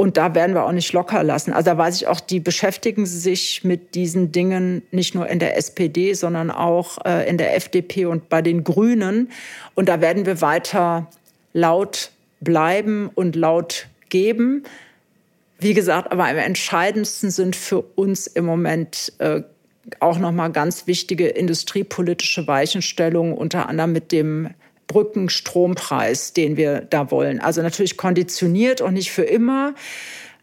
Und 0.00 0.16
da 0.16 0.34
werden 0.34 0.54
wir 0.54 0.64
auch 0.64 0.72
nicht 0.72 0.94
locker 0.94 1.22
lassen. 1.22 1.52
Also 1.52 1.72
da 1.72 1.76
weiß 1.76 1.96
ich 1.96 2.06
auch, 2.06 2.20
die 2.20 2.40
beschäftigen 2.40 3.04
sich 3.04 3.64
mit 3.64 3.94
diesen 3.94 4.32
Dingen 4.32 4.80
nicht 4.92 5.14
nur 5.14 5.28
in 5.28 5.38
der 5.38 5.58
SPD, 5.58 6.14
sondern 6.14 6.50
auch 6.50 7.04
äh, 7.04 7.28
in 7.28 7.36
der 7.36 7.54
FDP 7.54 8.06
und 8.06 8.30
bei 8.30 8.40
den 8.40 8.64
Grünen. 8.64 9.30
Und 9.74 9.90
da 9.90 10.00
werden 10.00 10.24
wir 10.24 10.40
weiter 10.40 11.06
laut 11.52 12.12
bleiben 12.40 13.10
und 13.14 13.36
laut 13.36 13.88
geben. 14.08 14.62
Wie 15.58 15.74
gesagt, 15.74 16.10
aber 16.10 16.28
am 16.28 16.38
entscheidendsten 16.38 17.30
sind 17.30 17.54
für 17.54 17.82
uns 17.82 18.26
im 18.26 18.46
Moment 18.46 19.12
äh, 19.18 19.42
auch 19.98 20.18
noch 20.18 20.32
mal 20.32 20.48
ganz 20.48 20.86
wichtige 20.86 21.28
industriepolitische 21.28 22.46
Weichenstellungen, 22.46 23.34
unter 23.34 23.68
anderem 23.68 23.92
mit 23.92 24.12
dem 24.12 24.48
Brückenstrompreis, 24.90 26.32
den 26.32 26.56
wir 26.56 26.80
da 26.80 27.12
wollen. 27.12 27.40
Also 27.40 27.62
natürlich 27.62 27.96
konditioniert 27.96 28.80
und 28.80 28.94
nicht 28.94 29.12
für 29.12 29.22
immer. 29.22 29.74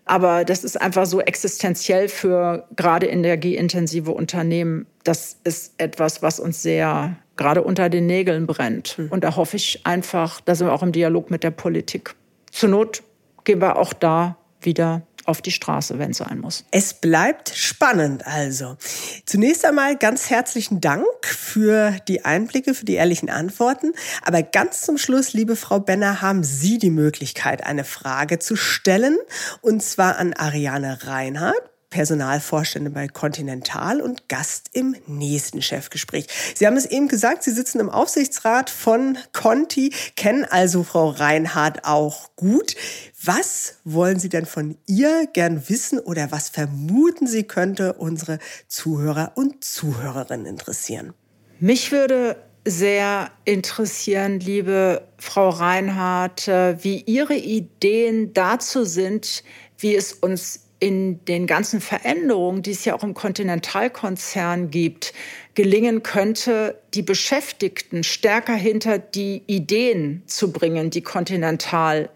Aber 0.06 0.46
das 0.46 0.64
ist 0.64 0.80
einfach 0.80 1.06
so 1.06 1.20
existenziell 1.20 2.08
für 2.08 2.66
gerade 2.78 3.08
energieintensive 3.08 4.12
Unternehmen. 4.12 4.86
Das 5.04 5.36
ist 5.44 5.74
etwas, 5.78 6.22
was 6.22 6.40
uns 6.40 6.62
sehr 6.62 7.18
gerade 7.36 7.62
unter 7.62 7.90
den 7.90 8.08
Nägeln 8.08 8.48
brennt. 8.48 8.98
Mhm. 8.98 9.10
Und 9.10 9.26
da 9.26 9.36
hoffe 9.36 9.58
ich 9.58 9.86
einfach, 9.86 10.40
da 10.40 10.56
sind 10.56 10.68
wir 10.68 10.74
auch 10.74 10.82
im 10.82 10.94
Dialog 10.94 11.30
mit 11.30 11.44
der 11.44 11.52
Politik. 11.52 12.16
Zur 12.52 12.70
Not 12.70 13.04
gehen 13.44 13.60
wir 13.60 13.76
auch 13.76 13.92
da 13.92 14.38
wieder 14.62 15.02
auf 15.28 15.42
die 15.42 15.52
Straße, 15.52 16.00
wenn 16.00 16.12
es 16.12 16.18
sein 16.18 16.40
muss. 16.40 16.64
Es 16.72 16.94
bleibt 16.94 17.50
spannend 17.50 18.26
also. 18.26 18.78
Zunächst 19.26 19.66
einmal 19.66 19.98
ganz 19.98 20.30
herzlichen 20.30 20.82
Dank 20.82 21.06
für 21.24 21.96
die 22.08 22.26
Einblicke, 22.26 22.74
für 22.74 22.86
die 22.86 22.96
ehrlichen 22.96 23.30
Antworten. 23.30 23.94
Aber 24.24 24.42
ganz 24.42 24.82
zum 24.82 24.98
Schluss, 24.98 25.34
liebe 25.34 25.56
Frau 25.56 25.80
Benner, 25.80 26.22
haben 26.22 26.44
Sie 26.44 26.78
die 26.78 26.90
Möglichkeit, 26.90 27.66
eine 27.66 27.84
Frage 27.84 28.40
zu 28.40 28.56
stellen. 28.56 29.18
Und 29.62 29.84
zwar 29.84 30.18
an 30.18 30.34
Ariane 30.34 31.00
Reinhardt. 31.04 31.77
Personalvorstände 31.98 32.92
bei 32.92 33.08
Continental 33.08 34.02
und 34.02 34.30
Gast 34.30 34.70
im 34.74 34.96
nächsten 35.08 35.64
Chefgespräch. 35.64 36.28
Sie 36.54 36.68
haben 36.68 36.78
es 36.78 36.86
eben 36.86 37.08
gesagt, 37.08 37.42
Sie 37.42 37.50
sitzen 37.50 37.80
im 37.80 37.90
Aufsichtsrat 37.90 38.70
von 38.70 39.18
Conti, 39.34 39.92
kennen 40.16 40.46
also 40.46 40.84
Frau 40.84 41.10
Reinhardt 41.10 41.86
auch 41.86 42.30
gut. 42.36 42.76
Was 43.24 43.78
wollen 43.84 44.20
Sie 44.20 44.30
denn 44.30 44.46
von 44.46 44.78
ihr 44.86 45.28
gern 45.34 45.70
wissen 45.70 45.98
oder 45.98 46.30
was 46.30 46.50
vermuten 46.50 47.26
Sie 47.26 47.46
könnte 47.46 47.94
unsere 47.94 48.38
Zuhörer 48.68 49.32
und 49.34 49.64
Zuhörerinnen 49.64 50.46
interessieren? 50.46 51.16
Mich 51.60 51.92
würde 51.92 52.36
sehr 52.64 53.32
interessieren, 53.44 54.40
liebe 54.40 55.02
Frau 55.18 55.50
Reinhardt, 55.50 56.48
äh, 56.48 56.78
wie 56.84 57.02
Ihre 57.08 57.34
Ideen 57.34 58.34
dazu 58.34 58.86
sind, 58.86 59.44
wie 59.80 59.96
es 59.96 60.14
uns 60.14 60.67
in 60.80 61.24
den 61.26 61.48
ganzen 61.48 61.82
Veränderungen, 61.82 62.62
die 62.62 62.72
es 62.72 62.86
ja 62.86 62.96
auch 62.96 63.04
im 63.04 63.14
Kontinentalkonzern 63.14 64.70
gibt, 64.70 65.14
gelingen 65.56 66.04
könnte, 66.04 66.80
die 66.94 67.02
Beschäftigten 67.02 68.04
stärker 68.04 68.54
hinter 68.54 69.00
die 69.00 69.44
Ideen 69.48 70.22
zu 70.28 70.52
bringen, 70.52 70.92
die 70.92 71.02
Continental 71.02 72.10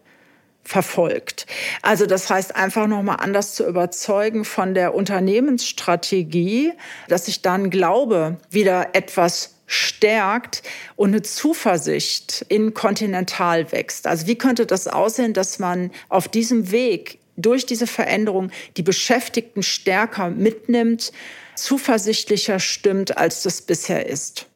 verfolgt. 0.64 1.48
Also 1.82 2.06
das 2.06 2.30
heißt 2.30 2.56
einfach 2.56 2.86
noch 2.86 3.02
mal 3.02 3.16
anders 3.16 3.56
zu 3.56 3.66
überzeugen 3.66 4.46
von 4.46 4.76
der 4.76 4.94
Unternehmensstrategie, 4.94 6.74
dass 7.08 7.28
ich 7.28 7.42
dann 7.42 7.72
glaube, 7.72 8.38
wieder 8.52 8.90
etwas 8.94 9.56
stärkt 9.66 10.64
und 10.98 11.10
eine 11.10 11.22
Zuversicht 11.22 12.46
in 12.50 12.74
Continental 12.74 13.72
wächst. 13.72 14.06
Also 14.06 14.28
wie 14.28 14.38
könnte 14.38 14.66
das 14.66 14.88
aussehen, 14.88 15.34
dass 15.34 15.60
man 15.60 15.92
auf 16.10 16.28
diesem 16.28 16.72
Weg 16.72 17.21
durch 17.42 17.66
diese 17.66 17.88
Veränderung 17.88 18.52
die 18.78 18.84
Beschäftigten 18.84 19.64
stärker 19.64 20.30
mitnimmt, 20.30 21.12
zuversichtlicher 21.56 22.60
stimmt, 22.60 23.18
als 23.18 23.44
das 23.44 23.62
bisher 23.62 24.06
ist? 24.06 24.48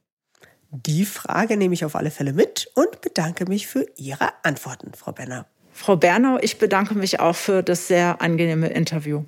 Die 0.71 1.05
Frage 1.05 1.57
nehme 1.57 1.73
ich 1.73 1.85
auf 1.85 1.95
alle 1.95 2.11
Fälle 2.11 2.33
mit 2.33 2.69
und 2.75 3.01
bedanke 3.01 3.45
mich 3.45 3.67
für 3.67 3.85
Ihre 3.95 4.29
Antworten, 4.43 4.91
Frau 4.93 5.11
Benner. 5.11 5.45
Frau 5.71 5.97
Bernau, 5.97 6.37
ich 6.41 6.57
bedanke 6.57 6.95
mich 6.95 7.19
auch 7.19 7.35
für 7.35 7.61
das 7.61 7.87
sehr 7.87 8.21
angenehme 8.21 8.67
Interview. 8.67 9.25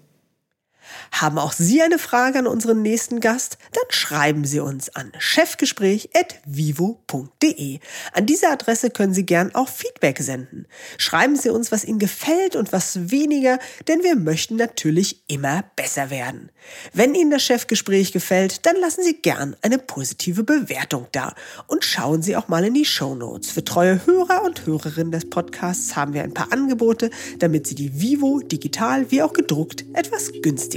Haben 1.11 1.37
auch 1.37 1.53
Sie 1.53 1.81
eine 1.81 1.99
Frage 1.99 2.39
an 2.39 2.47
unseren 2.47 2.81
nächsten 2.81 3.19
Gast? 3.19 3.57
Dann 3.73 3.83
schreiben 3.89 4.45
Sie 4.45 4.59
uns 4.59 4.89
an 4.95 5.11
chefgespräch.vivo.de. 5.17 7.79
An 8.13 8.25
diese 8.25 8.49
Adresse 8.49 8.89
können 8.89 9.13
Sie 9.13 9.25
gern 9.25 9.53
auch 9.55 9.69
Feedback 9.69 10.19
senden. 10.19 10.65
Schreiben 10.97 11.35
Sie 11.35 11.49
uns, 11.49 11.71
was 11.71 11.85
Ihnen 11.85 11.99
gefällt 11.99 12.55
und 12.55 12.71
was 12.71 13.11
weniger, 13.11 13.59
denn 13.87 14.03
wir 14.03 14.15
möchten 14.15 14.55
natürlich 14.55 15.23
immer 15.27 15.63
besser 15.75 16.09
werden. 16.09 16.51
Wenn 16.93 17.15
Ihnen 17.15 17.31
das 17.31 17.43
Chefgespräch 17.43 18.11
gefällt, 18.11 18.65
dann 18.65 18.75
lassen 18.77 19.03
Sie 19.03 19.15
gern 19.15 19.55
eine 19.61 19.79
positive 19.79 20.43
Bewertung 20.43 21.07
da 21.11 21.33
und 21.67 21.85
schauen 21.85 22.21
Sie 22.21 22.35
auch 22.35 22.47
mal 22.47 22.63
in 22.63 22.73
die 22.73 22.85
Show 22.85 23.15
Notes. 23.15 23.51
Für 23.51 23.63
treue 23.63 24.05
Hörer 24.05 24.43
und 24.43 24.65
Hörerinnen 24.65 25.11
des 25.11 25.29
Podcasts 25.29 25.95
haben 25.95 26.13
wir 26.13 26.23
ein 26.23 26.33
paar 26.33 26.51
Angebote, 26.51 27.09
damit 27.39 27.67
Sie 27.67 27.75
die 27.75 28.01
Vivo 28.01 28.39
digital 28.39 29.09
wie 29.11 29.21
auch 29.21 29.33
gedruckt 29.33 29.85
etwas 29.93 30.31
günstiger 30.41 30.76